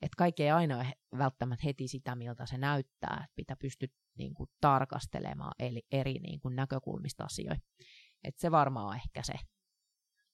Että 0.01 0.16
kaikki 0.18 0.43
ei 0.43 0.51
aina 0.51 0.76
ole 0.76 0.93
välttämättä 1.18 1.66
heti 1.66 1.88
sitä, 1.88 2.16
miltä 2.16 2.45
se 2.45 2.57
näyttää, 2.57 3.18
että 3.24 3.36
pitää 3.36 3.55
pystyä 3.55 3.88
niin 4.18 4.34
kuin, 4.34 4.49
tarkastelemaan 4.61 5.53
eli 5.59 5.82
eri 5.91 6.14
niin 6.14 6.39
kuin, 6.39 6.55
näkökulmista 6.55 7.24
asioita. 7.24 7.66
Että 8.24 8.41
se 8.41 8.51
varmaan 8.51 8.88
on 8.88 8.95
ehkä 8.95 9.24
se. 9.24 9.34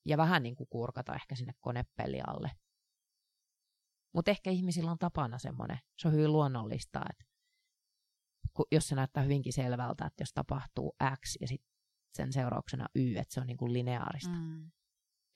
Ja 0.05 0.17
vähän 0.17 0.43
niin 0.43 0.55
kuin 0.55 0.67
kurkata 0.69 1.15
ehkä 1.15 1.35
sinne 1.35 1.53
konepelli 1.59 2.21
alle. 2.27 2.51
Mutta 4.13 4.31
ehkä 4.31 4.49
ihmisillä 4.49 4.91
on 4.91 4.99
tapana 4.99 5.37
semmoinen, 5.37 5.79
se 5.97 6.07
on 6.07 6.13
hyvin 6.13 6.31
luonnollista, 6.31 7.01
että 7.09 7.25
jos 8.71 8.87
se 8.87 8.95
näyttää 8.95 9.23
hyvinkin 9.23 9.53
selvältä, 9.53 10.05
että 10.05 10.21
jos 10.21 10.33
tapahtuu 10.33 10.95
X 11.21 11.35
ja 11.41 11.47
sitten 11.47 11.69
sen 12.13 12.33
seurauksena 12.33 12.85
Y, 12.95 13.15
että 13.17 13.33
se 13.33 13.41
on 13.41 13.47
niin 13.47 13.57
kuin 13.57 13.73
lineaarista. 13.73 14.35
Mm. 14.35 14.71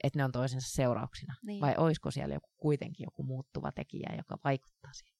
Että 0.03 0.19
ne 0.19 0.25
on 0.25 0.31
toisensa 0.31 0.69
seurauksina. 0.71 1.35
Niin. 1.43 1.61
Vai 1.61 1.75
olisiko 1.77 2.11
siellä 2.11 2.33
joku, 2.33 2.49
kuitenkin 2.57 3.03
joku 3.03 3.23
muuttuva 3.23 3.71
tekijä, 3.71 4.15
joka 4.17 4.37
vaikuttaa 4.43 4.93
siihen? 4.93 5.17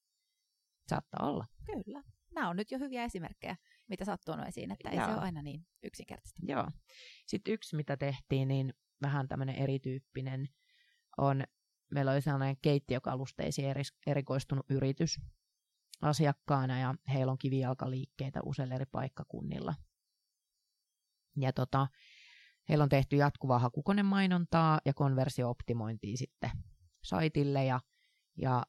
Saattaa 0.87 1.29
olla. 1.29 1.45
Kyllä. 1.65 2.03
Nämä 2.35 2.49
on 2.49 2.55
nyt 2.55 2.71
jo 2.71 2.79
hyviä 2.79 3.03
esimerkkejä, 3.03 3.55
mitä 3.89 4.05
sä 4.05 4.11
oot 4.11 4.21
tuonut 4.25 4.47
esiin, 4.47 4.71
että 4.71 4.89
ei 4.89 4.97
Joo. 4.97 5.05
se 5.05 5.13
ole 5.13 5.21
aina 5.21 5.41
niin 5.41 5.67
yksinkertaista. 5.83 6.41
Joo. 6.47 6.67
Sitten 7.27 7.53
yksi, 7.53 7.75
mitä 7.75 7.97
tehtiin, 7.97 8.47
niin 8.47 8.73
vähän 9.01 9.27
tämmöinen 9.27 9.55
erityyppinen 9.55 10.49
on, 11.17 11.43
meillä 11.93 12.11
oli 12.11 12.21
sellainen 12.21 12.57
keittiökalusteisiin 12.61 13.75
erikoistunut 14.07 14.65
yritys 14.69 15.21
asiakkaana 16.01 16.79
ja 16.79 16.95
heillä 17.13 17.31
on 17.31 17.37
kivijalkaliikkeitä 17.37 18.39
useilla 18.45 18.75
eri 18.75 18.85
paikkakunnilla. 18.85 19.75
Ja 21.37 21.53
tota, 21.53 21.87
heillä 22.69 22.83
on 22.83 22.89
tehty 22.89 23.15
jatkuvaa 23.15 23.59
hakukonemainontaa 23.59 24.79
ja 24.85 24.93
konversiooptimointia 24.93 26.17
sitten 26.17 26.51
saitille 27.03 27.65
ja, 27.65 27.79
ja 28.37 28.63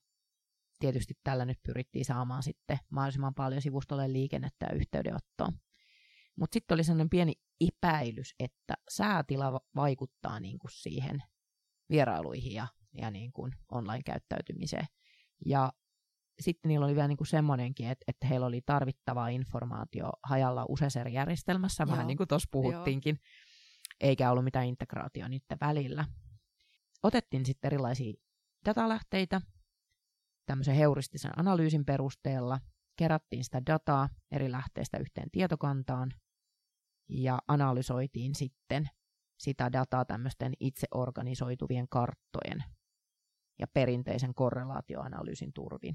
tietysti 0.79 1.15
tällä 1.25 1.45
nyt 1.45 1.59
pyrittiin 1.63 2.05
saamaan 2.05 2.43
sitten 2.43 2.79
mahdollisimman 2.91 3.35
paljon 3.35 3.63
sivustolle 3.63 4.13
liikennettä 4.13 4.67
ja 4.67 4.77
yhteydenottoa. 4.77 5.53
Mutta 6.37 6.55
sitten 6.55 6.75
oli 6.75 6.85
sellainen 6.85 7.11
pieni 7.11 7.33
epäilys, 7.61 8.35
että 8.39 8.75
säätila 8.89 9.61
vaikuttaa 9.77 10.41
niin 10.41 10.59
kuin 10.59 10.71
siihen 10.71 11.23
vierailuihin 11.91 12.53
ja, 12.53 12.69
ja 12.95 13.11
niin 13.11 13.33
kuin 13.33 13.53
online-käyttäytymiseen. 13.73 14.87
Ja 15.47 15.73
sitten 16.41 16.69
niillä 16.69 16.87
oli 16.87 16.95
vielä 16.95 17.09
niin 17.09 17.17
kuin 17.17 17.27
semmoinenkin, 17.27 17.89
että, 17.89 18.05
että 18.09 18.27
heillä 18.27 18.47
oli 18.47 18.61
tarvittavaa 18.67 19.29
informaatio 19.29 20.11
hajalla 20.23 20.67
useassa 20.69 21.01
eri 21.01 21.13
järjestelmässä, 21.13 21.83
Joo. 21.83 21.93
vähän 21.93 22.07
niin 22.07 22.17
kuin 22.17 22.29
tuossa 22.29 22.49
puhuttiinkin, 22.53 23.19
Joo. 23.21 23.31
eikä 24.01 24.31
ollut 24.31 24.45
mitään 24.45 24.67
integraatio 24.67 25.29
niiden 25.29 25.59
välillä. 25.61 26.05
Otettiin 27.03 27.47
sitten 27.47 27.69
erilaisia 27.69 28.15
datalähteitä 28.65 29.41
tämmöisen 30.47 30.75
heuristisen 30.75 31.39
analyysin 31.39 31.85
perusteella, 31.85 32.61
kerättiin 32.97 33.45
sitä 33.45 33.63
dataa 33.67 34.09
eri 34.31 34.53
lähteistä 34.53 34.99
yhteen 34.99 35.31
tietokantaan 35.33 36.11
ja 37.09 37.39
analysoitiin 37.49 38.35
sitten 38.35 38.89
sitä 39.39 39.73
dataa 39.73 40.05
tämmöisten 40.05 40.53
itse 40.61 40.87
organisoituvien 40.95 41.89
karttojen 41.89 42.65
ja 43.59 43.67
perinteisen 43.67 44.35
korrelaatioanalyysin 44.35 45.53
turvin. 45.53 45.95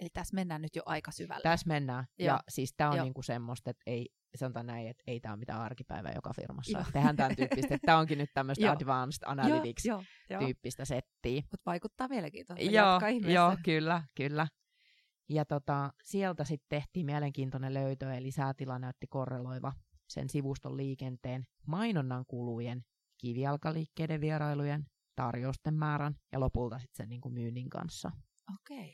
Eli 0.00 0.08
tässä 0.12 0.34
mennään 0.34 0.62
nyt 0.62 0.76
jo 0.76 0.82
aika 0.86 1.10
syvälle. 1.10 1.42
Tässä 1.42 1.68
mennään. 1.68 2.04
Joo. 2.18 2.26
Ja 2.26 2.40
siis 2.48 2.74
tämä 2.76 2.90
on 2.90 2.96
Joo. 2.96 3.04
niinku 3.04 3.22
semmoista, 3.22 3.70
että 3.70 3.82
ei, 3.86 4.08
sanotaan 4.36 4.66
näin, 4.66 4.88
että 4.88 5.04
ei 5.06 5.20
tämä 5.20 5.32
ole 5.32 5.38
mitään 5.38 5.60
arkipäivää 5.60 6.12
joka 6.14 6.32
firmassa. 6.36 6.78
Joo. 6.78 6.86
Tehdään 6.92 7.16
tämän 7.16 7.36
tyyppistä. 7.36 7.78
Tämä 7.86 7.98
onkin 7.98 8.18
nyt 8.18 8.30
tämmöistä 8.34 8.70
advanced 8.72 9.22
analytics-tyyppistä 9.26 10.84
settiä. 10.84 11.42
Mutta 11.50 11.62
vaikuttaa 11.66 12.08
mielenkiintoista. 12.08 12.70
Joo, 12.70 13.00
joo, 13.26 13.56
kyllä, 13.64 14.02
kyllä. 14.14 14.46
Ja 15.28 15.44
tota, 15.44 15.90
sieltä 16.04 16.44
sitten 16.44 16.66
tehtiin 16.68 17.06
mielenkiintoinen 17.06 17.74
löytö, 17.74 18.12
eli 18.14 18.30
säätila 18.30 18.78
näytti 18.78 19.06
korreloiva 19.06 19.72
sen 20.08 20.28
sivuston 20.28 20.76
liikenteen, 20.76 21.44
mainonnan 21.66 22.24
kulujen, 22.26 22.84
kivijalkaliikkeiden 23.20 24.20
vierailujen, 24.20 24.86
tarjousten 25.18 25.74
määrän 25.74 26.14
ja 26.32 26.40
lopulta 26.40 26.78
sitten 26.78 26.96
sen 26.96 27.08
niin 27.08 27.20
kuin 27.20 27.34
myynnin 27.34 27.70
kanssa. 27.70 28.10
Okei. 28.54 28.78
Okay. 28.78 28.90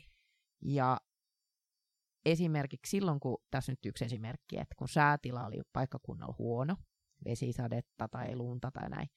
Ja 0.62 1.00
esimerkiksi 2.24 2.90
silloin, 2.90 3.20
kun 3.20 3.42
tässä 3.50 3.72
nyt 3.72 3.86
yksi 3.86 4.04
esimerkki, 4.04 4.58
että 4.58 4.74
kun 4.78 4.88
säätila 4.88 5.46
oli 5.46 5.60
paikkakunnalla 5.72 6.34
huono, 6.38 6.76
vesisadetta 7.24 8.08
tai 8.08 8.36
lunta 8.36 8.70
tai 8.70 8.90
näin, 8.90 9.08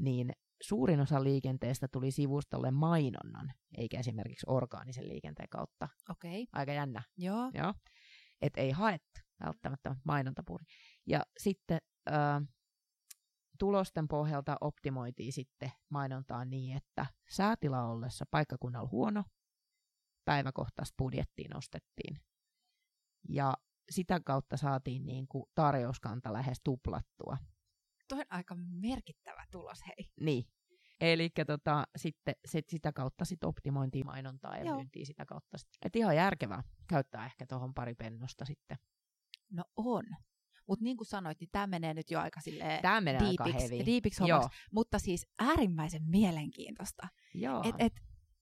niin 0.00 0.32
suurin 0.62 1.00
osa 1.00 1.24
liikenteestä 1.24 1.88
tuli 1.88 2.10
sivustolle 2.10 2.70
mainonnan, 2.70 3.52
eikä 3.78 3.98
esimerkiksi 3.98 4.46
orgaanisen 4.48 5.08
liikenteen 5.08 5.48
kautta. 5.48 5.88
Okei. 6.10 6.42
Okay. 6.42 6.60
Aika 6.60 6.72
jännä. 6.72 7.02
Joo. 7.16 7.50
Joo. 7.54 7.74
Että 8.42 8.60
ei 8.60 8.70
haettu 8.70 9.20
välttämättä 9.44 9.96
mainontapuuri. 10.04 10.64
Ja 11.06 11.22
sitten 11.38 11.78
äh, 12.10 12.42
tulosten 13.62 14.08
pohjalta 14.08 14.56
optimoitiin 14.60 15.32
sitten 15.32 15.72
mainontaa 15.88 16.44
niin, 16.44 16.76
että 16.76 17.06
säätila 17.30 17.84
ollessa 17.84 18.24
paikkakunnalla 18.30 18.88
huono, 18.92 19.24
päiväkohtaista 20.24 20.94
budjettiin 20.98 21.50
nostettiin. 21.50 22.20
Ja 23.28 23.54
sitä 23.90 24.20
kautta 24.20 24.56
saatiin 24.56 25.06
niin 25.06 25.28
kuin 25.28 25.44
tarjouskanta 25.54 26.32
lähes 26.32 26.60
tuplattua. 26.64 27.36
Tuo 28.08 28.18
on 28.18 28.24
aika 28.30 28.54
merkittävä 28.58 29.44
tulos, 29.50 29.78
hei. 29.86 30.10
Niin. 30.20 30.44
Eli 31.00 31.30
tota, 31.46 31.84
sitten 31.96 32.34
sit 32.44 32.68
sitä 32.68 32.92
kautta 32.92 33.24
sit 33.24 33.44
optimointiin 33.44 34.06
mainontaa 34.06 34.56
ja 34.56 34.64
Joo. 34.64 34.74
myyntiin 34.74 35.06
sitä 35.06 35.26
kautta. 35.26 35.58
Sit. 35.58 35.68
Et 35.84 35.96
ihan 35.96 36.16
järkevää 36.16 36.62
käyttää 36.88 37.26
ehkä 37.26 37.46
tuohon 37.46 37.74
pari 37.74 37.94
pennosta 37.94 38.44
sitten. 38.44 38.76
No 39.50 39.64
on. 39.76 40.04
Mutta 40.68 40.84
niin 40.84 40.96
kuin 40.96 41.06
sanoit, 41.06 41.40
niin 41.40 41.48
tämä 41.52 41.66
menee 41.66 41.94
nyt 41.94 42.10
jo 42.10 42.20
aika 42.20 42.40
silleen 42.40 42.82
Tämä 42.82 43.00
menee 43.00 43.20
diipiksi, 43.20 43.52
aika 43.52 43.58
heavy. 43.58 43.86
diipiksi 43.86 44.22
mutta 44.72 44.98
siis 44.98 45.26
äärimmäisen 45.38 46.02
mielenkiintoista. 46.06 47.08
Joo. 47.34 47.62
Et, 47.68 47.74
et, 47.78 47.92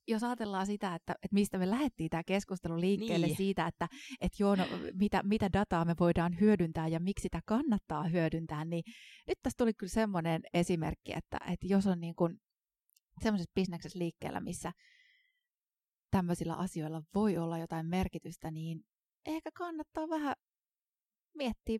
jos 0.08 0.24
ajatellaan 0.24 0.66
sitä, 0.66 0.94
että, 0.94 1.12
että 1.12 1.34
mistä 1.34 1.58
me 1.58 1.70
lähdettiin 1.70 2.10
tämä 2.10 2.22
keskustelu 2.26 2.80
liikkeelle 2.80 3.26
niin. 3.26 3.36
siitä, 3.36 3.66
että, 3.66 3.88
että 4.20 4.36
joo, 4.42 4.56
no, 4.56 4.64
mitä, 4.94 5.22
mitä 5.22 5.52
dataa 5.52 5.84
me 5.84 5.94
voidaan 6.00 6.40
hyödyntää 6.40 6.88
ja 6.88 7.00
miksi 7.00 7.22
sitä 7.22 7.40
kannattaa 7.46 8.04
hyödyntää, 8.04 8.64
niin 8.64 8.84
nyt 9.28 9.38
tässä 9.42 9.56
tuli 9.58 9.74
kyllä 9.74 9.92
semmoinen 9.92 10.42
esimerkki, 10.54 11.12
että, 11.12 11.38
että 11.52 11.66
jos 11.66 11.86
on 11.86 12.00
niin 12.00 12.14
kuin 12.14 12.36
semmoisessa 13.22 13.52
bisneksessä 13.54 13.98
liikkeellä, 13.98 14.40
missä 14.40 14.72
tämmöisillä 16.10 16.54
asioilla 16.54 17.02
voi 17.14 17.38
olla 17.38 17.58
jotain 17.58 17.86
merkitystä, 17.86 18.50
niin 18.50 18.80
ehkä 19.26 19.50
kannattaa 19.54 20.08
vähän 20.08 20.34
miettiä 21.34 21.78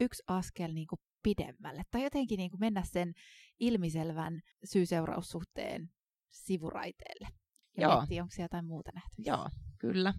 yksi 0.00 0.22
askel 0.26 0.72
niin 0.72 0.86
kuin 0.86 1.00
pidemmälle 1.22 1.82
tai 1.90 2.02
jotenkin 2.02 2.36
niin 2.38 2.50
kuin 2.50 2.60
mennä 2.60 2.82
sen 2.84 3.12
ilmiselvän 3.60 4.40
syy-seuraussuhteen 4.64 5.88
sivuraiteelle. 6.30 7.28
Ja 7.76 7.88
Joo. 7.88 7.96
miettiä, 7.96 8.22
onko 8.22 8.30
siellä 8.34 8.44
jotain 8.44 8.66
muuta 8.66 8.90
nähty. 8.94 9.22
Joo, 9.26 9.48
kyllä. 9.78 10.14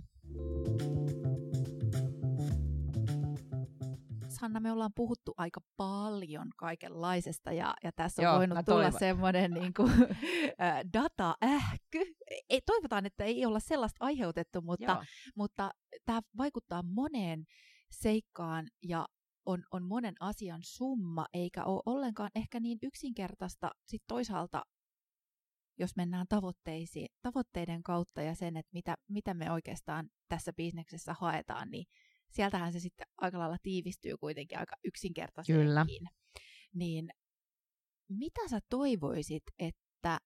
Sanna, 4.40 4.60
me 4.60 4.72
ollaan 4.72 4.92
puhuttu 4.96 5.34
aika 5.38 5.62
paljon 5.78 6.48
kaikenlaisesta 6.58 7.52
ja, 7.52 7.74
ja 7.84 7.92
tässä 7.92 8.22
on 8.22 8.24
Joo, 8.24 8.38
voinut 8.38 8.66
tulla 8.66 8.92
semmoinen 8.92 9.52
niin 9.62 9.74
kuin, 9.74 9.92
data-ähky. 10.94 12.16
Ei, 12.50 12.62
toivotaan, 12.66 13.06
että 13.06 13.24
ei 13.24 13.46
olla 13.46 13.60
sellaista 13.60 14.06
aiheutettu, 14.06 14.62
mutta, 14.62 15.06
mutta 15.36 15.72
tämä 16.06 16.22
vaikuttaa 16.38 16.84
moneen 16.84 17.46
seikkaan 17.92 18.68
ja 18.84 19.08
on, 19.48 19.64
on 19.72 19.84
monen 19.84 20.16
asian 20.20 20.62
summa, 20.64 21.26
eikä 21.34 21.64
ole 21.64 21.82
ollenkaan 21.86 22.32
ehkä 22.36 22.60
niin 22.60 22.80
yksinkertaista 22.84 23.72
sit 23.86 24.02
toisaalta 24.08 24.64
jos 25.80 25.96
mennään 25.96 26.26
tavoitteisiin, 26.30 27.08
tavoitteiden 27.22 27.84
kautta 27.84 28.22
ja 28.22 28.36
sen, 28.36 28.58
että 28.58 28.70
mitä, 28.74 28.96
mitä 29.08 29.34
me 29.34 29.52
oikeastaan 29.52 30.10
tässä 30.30 30.54
bisneksessä 30.54 31.16
haetaan, 31.20 31.70
niin 31.72 31.86
sieltähän 32.32 32.74
se 32.74 32.80
sitten 32.80 33.08
aika 33.18 33.40
lailla 33.40 33.58
tiivistyy 33.64 34.18
kuitenkin 34.18 34.60
aika 34.60 34.76
yksinkertaisesti. 34.84 35.64
Kyllä. 35.64 35.86
Niin 36.74 37.10
mitä 38.10 38.48
sä 38.50 38.60
toivoisit, 38.70 39.44
että 39.60 40.20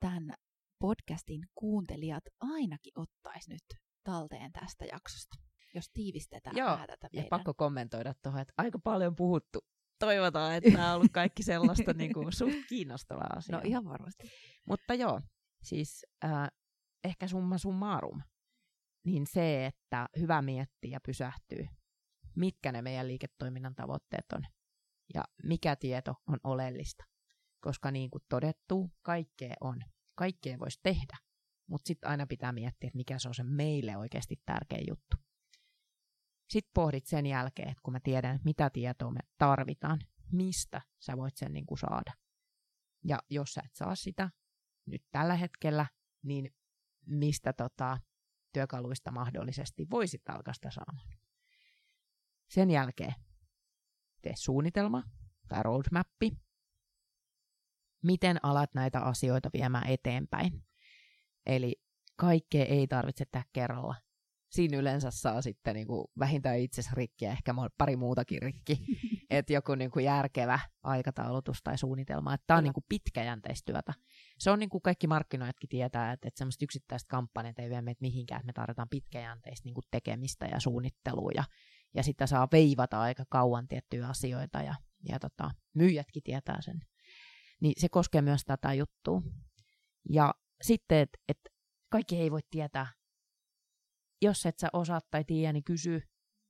tämän 0.00 0.34
podcastin 0.78 1.42
kuuntelijat 1.54 2.24
ainakin 2.40 2.92
ottais 2.96 3.48
nyt 3.48 3.64
talteen 4.04 4.52
tästä 4.52 4.84
jaksosta, 4.84 5.36
jos 5.74 5.90
tiivistetään 5.90 6.56
Joo, 6.56 6.70
vähän 6.70 6.86
tätä 6.86 7.08
meidän. 7.12 7.24
ja 7.24 7.28
pakko 7.28 7.54
kommentoida 7.54 8.14
tuohon, 8.22 8.40
että 8.40 8.54
aika 8.56 8.78
paljon 8.78 9.16
puhuttu 9.16 9.58
toivotaan, 9.98 10.54
että 10.54 10.70
tämä 10.70 10.90
on 10.90 10.96
ollut 10.96 11.12
kaikki 11.12 11.42
sellaista 11.42 11.92
niin 11.98 12.12
kuin, 12.12 12.32
suht 12.32 12.56
kiinnostavaa 12.68 13.30
asiaa. 13.36 13.60
No 13.60 13.68
ihan 13.68 13.84
varmasti. 13.84 14.30
Mutta 14.66 14.94
joo, 14.94 15.20
siis 15.62 16.06
äh, 16.24 16.48
ehkä 17.04 17.28
summa 17.28 17.58
summarum, 17.58 18.22
niin 19.04 19.26
se, 19.26 19.66
että 19.66 20.08
hyvä 20.18 20.42
miettiä 20.42 20.90
ja 20.90 21.00
pysähtyy, 21.06 21.66
mitkä 22.36 22.72
ne 22.72 22.82
meidän 22.82 23.08
liiketoiminnan 23.08 23.74
tavoitteet 23.74 24.32
on 24.32 24.42
ja 25.14 25.24
mikä 25.42 25.76
tieto 25.76 26.14
on 26.26 26.38
oleellista. 26.44 27.04
Koska 27.60 27.90
niin 27.90 28.10
kuin 28.10 28.22
todettu, 28.28 28.90
kaikkea 29.02 29.54
on. 29.60 29.80
Kaikkea 30.14 30.58
voisi 30.58 30.80
tehdä, 30.82 31.16
mutta 31.66 31.88
sitten 31.88 32.10
aina 32.10 32.26
pitää 32.26 32.52
miettiä, 32.52 32.88
että 32.88 32.96
mikä 32.96 33.18
se 33.18 33.28
on 33.28 33.34
se 33.34 33.42
meille 33.42 33.96
oikeasti 33.96 34.36
tärkeä 34.46 34.80
juttu. 34.88 35.16
Sitten 36.48 36.70
pohdit 36.74 37.06
sen 37.06 37.26
jälkeen, 37.26 37.68
että 37.68 37.80
kun 37.82 37.92
mä 37.92 38.00
tiedän, 38.00 38.40
mitä 38.44 38.70
tietoa 38.70 39.10
me 39.10 39.20
tarvitaan, 39.38 40.00
mistä 40.32 40.82
sä 40.98 41.16
voit 41.16 41.36
sen 41.36 41.52
niin 41.52 41.66
kuin 41.66 41.78
saada. 41.78 42.12
Ja 43.04 43.18
jos 43.30 43.52
sä 43.54 43.62
et 43.64 43.74
saa 43.74 43.94
sitä 43.94 44.30
nyt 44.86 45.02
tällä 45.10 45.34
hetkellä, 45.34 45.86
niin 46.22 46.54
mistä 47.06 47.52
tota, 47.52 47.98
työkaluista 48.52 49.10
mahdollisesti 49.10 49.86
voisit 49.90 50.22
alkaa 50.28 50.54
sitä 50.54 50.70
saamaan. 50.70 51.08
Sen 52.48 52.70
jälkeen 52.70 53.14
tee 54.22 54.32
suunnitelma 54.36 55.02
tai 55.48 55.62
roadmappi, 55.62 56.30
miten 58.02 58.44
alat 58.44 58.74
näitä 58.74 59.00
asioita 59.00 59.50
viemään 59.52 59.86
eteenpäin. 59.86 60.66
Eli 61.46 61.82
kaikkea 62.16 62.64
ei 62.64 62.86
tarvitse 62.86 63.24
tehdä 63.24 63.44
kerralla. 63.52 63.94
Siinä 64.50 64.78
yleensä 64.78 65.10
saa 65.10 65.42
sitten 65.42 65.74
niin 65.74 65.86
kuin 65.86 66.04
vähintään 66.18 66.58
itsensä 66.58 66.90
rikki 66.94 67.24
ja 67.24 67.30
ehkä 67.30 67.54
pari 67.78 67.96
muutakin 67.96 68.42
rikki. 68.42 68.78
että 69.30 69.52
joku 69.52 69.74
niin 69.74 69.90
kuin 69.90 70.04
järkevä 70.04 70.60
aikataulutus 70.82 71.62
tai 71.64 71.78
suunnitelma. 71.78 72.34
Että 72.34 72.44
tämä 72.46 72.58
on 72.58 72.64
niin 72.64 72.72
kuin 72.72 72.84
pitkäjänteistyötä. 72.88 73.94
Se 74.38 74.50
on 74.50 74.58
niin 74.58 74.68
kuin 74.68 74.82
kaikki 74.82 75.06
markkinoijatkin 75.06 75.68
tietää, 75.68 76.12
että, 76.12 76.28
että 76.28 76.38
semmoista 76.38 76.64
yksittäistä 76.64 77.08
kampanjat 77.08 77.58
ei 77.58 77.70
vie 77.70 77.82
meitä 77.82 77.98
mihinkään. 78.00 78.40
Että 78.40 78.46
me 78.46 78.52
tarvitaan 78.52 78.88
pitkäjänteistä 78.88 79.66
niin 79.66 79.74
kuin 79.74 79.84
tekemistä 79.90 80.46
ja 80.46 80.60
suunnittelua. 80.60 81.30
Ja, 81.34 81.44
ja 81.94 82.02
sitten 82.02 82.28
saa 82.28 82.48
veivata 82.52 83.00
aika 83.00 83.24
kauan 83.28 83.68
tiettyjä 83.68 84.08
asioita. 84.08 84.62
Ja, 84.62 84.74
ja 85.08 85.18
tota, 85.18 85.50
myyjätkin 85.74 86.22
tietää 86.22 86.60
sen. 86.60 86.80
Niin 87.60 87.74
se 87.76 87.88
koskee 87.88 88.22
myös 88.22 88.44
tätä 88.44 88.74
juttua. 88.74 89.22
Ja 90.10 90.34
sitten, 90.62 90.98
että 90.98 91.18
et 91.28 91.38
kaikki 91.88 92.16
ei 92.16 92.30
voi 92.30 92.40
tietää. 92.50 92.97
Jos 94.22 94.46
et 94.46 94.58
sä 94.58 94.68
osaa 94.72 95.00
tai 95.10 95.24
tiedä, 95.24 95.52
niin 95.52 95.64
kysy, 95.64 96.00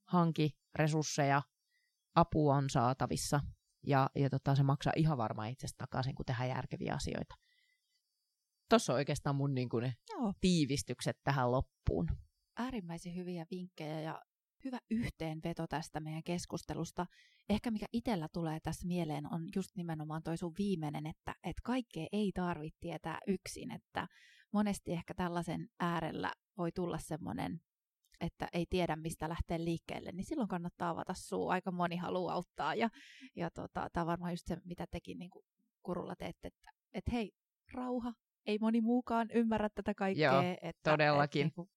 hanki 0.05 0.59
resursseja, 0.75 1.43
apu 2.15 2.49
on 2.49 2.71
saatavissa 2.71 3.41
ja, 3.87 4.11
ja 4.15 4.31
tota, 4.31 4.55
se 4.55 4.63
maksaa 4.63 4.93
ihan 4.97 5.19
varmaan 5.19 5.49
itsestä 5.49 5.77
takaisin, 5.79 6.15
kun 6.15 6.25
tehdään 6.25 6.49
järkeviä 6.49 6.95
asioita. 6.95 7.35
Tuossa 8.71 8.93
on 8.93 8.97
oikeastaan 8.97 9.37
mun 9.37 9.55
niin 9.55 9.69
kuin, 9.69 9.83
ne 9.83 9.95
Joo. 10.11 10.33
tiivistykset 10.41 11.19
tähän 11.25 11.53
loppuun. 11.53 12.09
Äärimmäisen 12.57 13.17
hyviä 13.17 13.47
vinkkejä 13.51 14.01
ja 14.01 14.23
hyvä 14.65 14.79
yhteenveto 14.91 15.67
tästä 15.67 16.01
meidän 16.01 16.23
keskustelusta. 16.23 17.07
Ehkä 17.49 17.71
mikä 17.71 17.87
itsellä 17.93 18.29
tulee 18.33 18.61
tässä 18.61 18.87
mieleen 18.87 19.33
on 19.33 19.49
just 19.57 19.71
nimenomaan 19.77 20.23
toi 20.23 20.37
sun 20.37 20.55
viimeinen, 20.59 21.07
että, 21.07 21.35
että 21.45 21.63
kaikkea 21.65 22.07
ei 22.13 22.33
tarvitse 22.35 22.79
tietää 22.81 23.19
yksin, 23.27 23.71
että 23.71 24.09
monesti 24.53 24.93
ehkä 24.93 25.15
tällaisen 25.15 25.69
äärellä 25.81 26.33
voi 26.59 26.73
tulla 26.73 26.99
semmoinen, 26.99 27.61
että 28.21 28.49
ei 28.53 28.67
tiedä 28.71 28.97
mistä 28.97 29.29
lähtee 29.29 29.65
liikkeelle, 29.65 30.13
niin 30.13 30.25
silloin 30.25 30.49
kannattaa 30.49 30.91
avata 30.91 31.15
suu. 31.15 31.49
Aika 31.49 31.71
moni 31.71 31.97
haluaa 31.97 32.35
auttaa 32.35 32.75
ja, 32.75 32.89
ja 33.37 33.51
tota, 33.51 33.89
tämä 33.93 34.03
on 34.03 34.07
varmaan 34.07 34.33
just 34.33 34.47
se, 34.47 34.57
mitä 34.65 34.87
tekin 34.91 35.19
niin 35.19 35.31
kuin 35.31 35.45
kurulla 35.83 36.17
teette, 36.17 36.49
että, 36.49 36.71
että 36.93 37.11
hei, 37.11 37.33
rauha, 37.73 38.13
ei 38.47 38.59
moni 38.61 38.81
muukaan 38.81 39.29
ymmärrä 39.35 39.69
tätä 39.69 39.95
kaikkea. 39.95 40.33
Joo, 40.33 40.43
että, 40.63 40.91
todellakin. 40.91 41.47
Että, 41.47 41.61
niin 41.61 41.69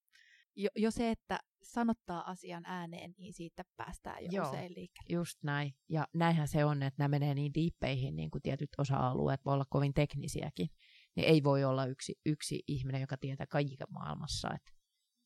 jo, 0.56 0.70
jo 0.76 0.92
se, 0.92 1.12
että 1.12 1.40
sanottaa 1.64 2.30
asian 2.32 2.64
ääneen, 2.66 3.16
niin 3.18 3.34
siitä 3.34 3.64
päästään 3.78 4.24
jo 4.24 4.30
Joo, 4.32 4.50
usein 4.50 4.74
liikkeelle. 4.76 5.14
just 5.14 5.44
näin. 5.44 5.74
Ja 5.90 6.08
näinhän 6.14 6.48
se 6.48 6.66
on, 6.66 6.84
että 6.84 7.04
nämä 7.04 7.08
menee 7.08 7.34
niin 7.34 7.54
diippeihin, 7.54 8.16
niin 8.16 8.32
kuin 8.32 8.42
tietyt 8.42 8.70
osa-alueet 8.78 9.46
voi 9.46 9.54
olla 9.54 9.66
kovin 9.70 9.94
teknisiäkin. 9.94 10.68
Niin 11.16 11.28
ei 11.28 11.44
voi 11.44 11.64
olla 11.64 11.86
yksi, 11.86 12.16
yksi 12.26 12.64
ihminen, 12.68 13.02
joka 13.02 13.18
tietää 13.18 13.48
kaiken 13.48 13.78
maailmassa. 13.90 14.50
Että, 14.56 14.72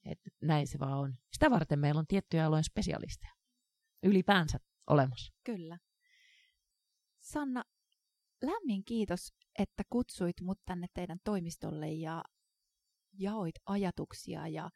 että 0.06 0.30
näin 0.42 0.68
se 0.68 0.80
vaan 0.80 0.98
on. 0.98 1.14
Sitä 1.34 1.52
varten 1.52 1.80
meillä 1.80 2.00
on 2.00 2.08
tiettyjä 2.08 2.46
alojen 2.46 2.64
spesialisteja 2.64 3.36
ylipäänsä 4.06 4.60
olemassa. 4.88 5.34
Kyllä. 5.44 5.78
Sanna, 7.20 7.64
lämmin 8.42 8.86
kiitos, 8.86 9.34
että 9.60 9.84
kutsuit 9.90 10.42
mut 10.42 10.60
tänne 10.66 10.88
teidän 10.94 11.20
toimistolle 11.24 11.92
ja 11.92 12.24
jaoit 13.14 13.56
ajatuksia 13.66 14.48
ja 14.48 14.70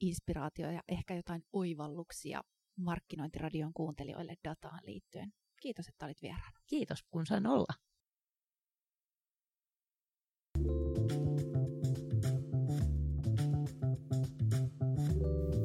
inspiraatio 0.00 0.70
ja 0.70 0.82
ehkä 0.88 1.14
jotain 1.14 1.42
oivalluksia 1.52 2.42
markkinointiradion 2.78 3.72
kuuntelijoille 3.74 4.34
dataan 4.44 4.80
liittyen. 4.82 5.32
Kiitos, 5.62 5.88
että 5.88 6.06
olit 6.06 6.22
vieraana. 6.22 6.58
Kiitos, 6.66 6.98
kun 7.10 7.26
sain 7.26 7.46
olla. 7.46 7.74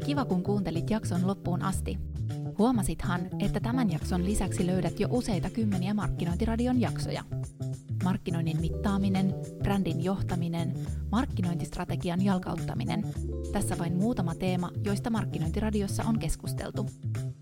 Kiva, 0.05 0.25
kun 0.25 0.43
kuuntelit 0.43 0.89
jakson 0.89 1.27
loppuun 1.27 1.61
asti. 1.61 1.97
Huomasithan, 2.57 3.21
että 3.39 3.59
tämän 3.59 3.91
jakson 3.91 4.25
lisäksi 4.25 4.67
löydät 4.67 4.99
jo 4.99 5.07
useita 5.11 5.49
kymmeniä 5.49 5.93
Markkinointiradion 5.93 6.81
jaksoja 6.81 7.23
markkinoinnin 8.05 8.61
mittaaminen, 8.61 9.35
brändin 9.63 10.03
johtaminen, 10.03 10.73
markkinointistrategian 11.11 12.25
jalkauttaminen. 12.25 13.03
Tässä 13.51 13.77
vain 13.77 13.95
muutama 13.95 14.35
teema, 14.35 14.71
joista 14.83 15.09
Markkinointiradiossa 15.09 16.03
on 16.03 16.19
keskusteltu. 16.19 16.89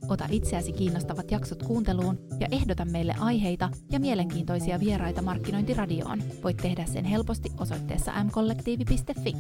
Ota 0.09 0.25
itseäsi 0.29 0.71
kiinnostavat 0.71 1.31
jaksot 1.31 1.63
kuunteluun 1.63 2.19
ja 2.39 2.47
ehdota 2.51 2.85
meille 2.85 3.15
aiheita 3.19 3.69
ja 3.91 3.99
mielenkiintoisia 3.99 4.79
vieraita 4.79 5.21
Markkinointiradioon. 5.21 6.23
Voit 6.43 6.57
tehdä 6.57 6.85
sen 6.85 7.05
helposti 7.05 7.51
osoitteessa 7.57 8.23
mkollektiivi.fi. 8.23 9.35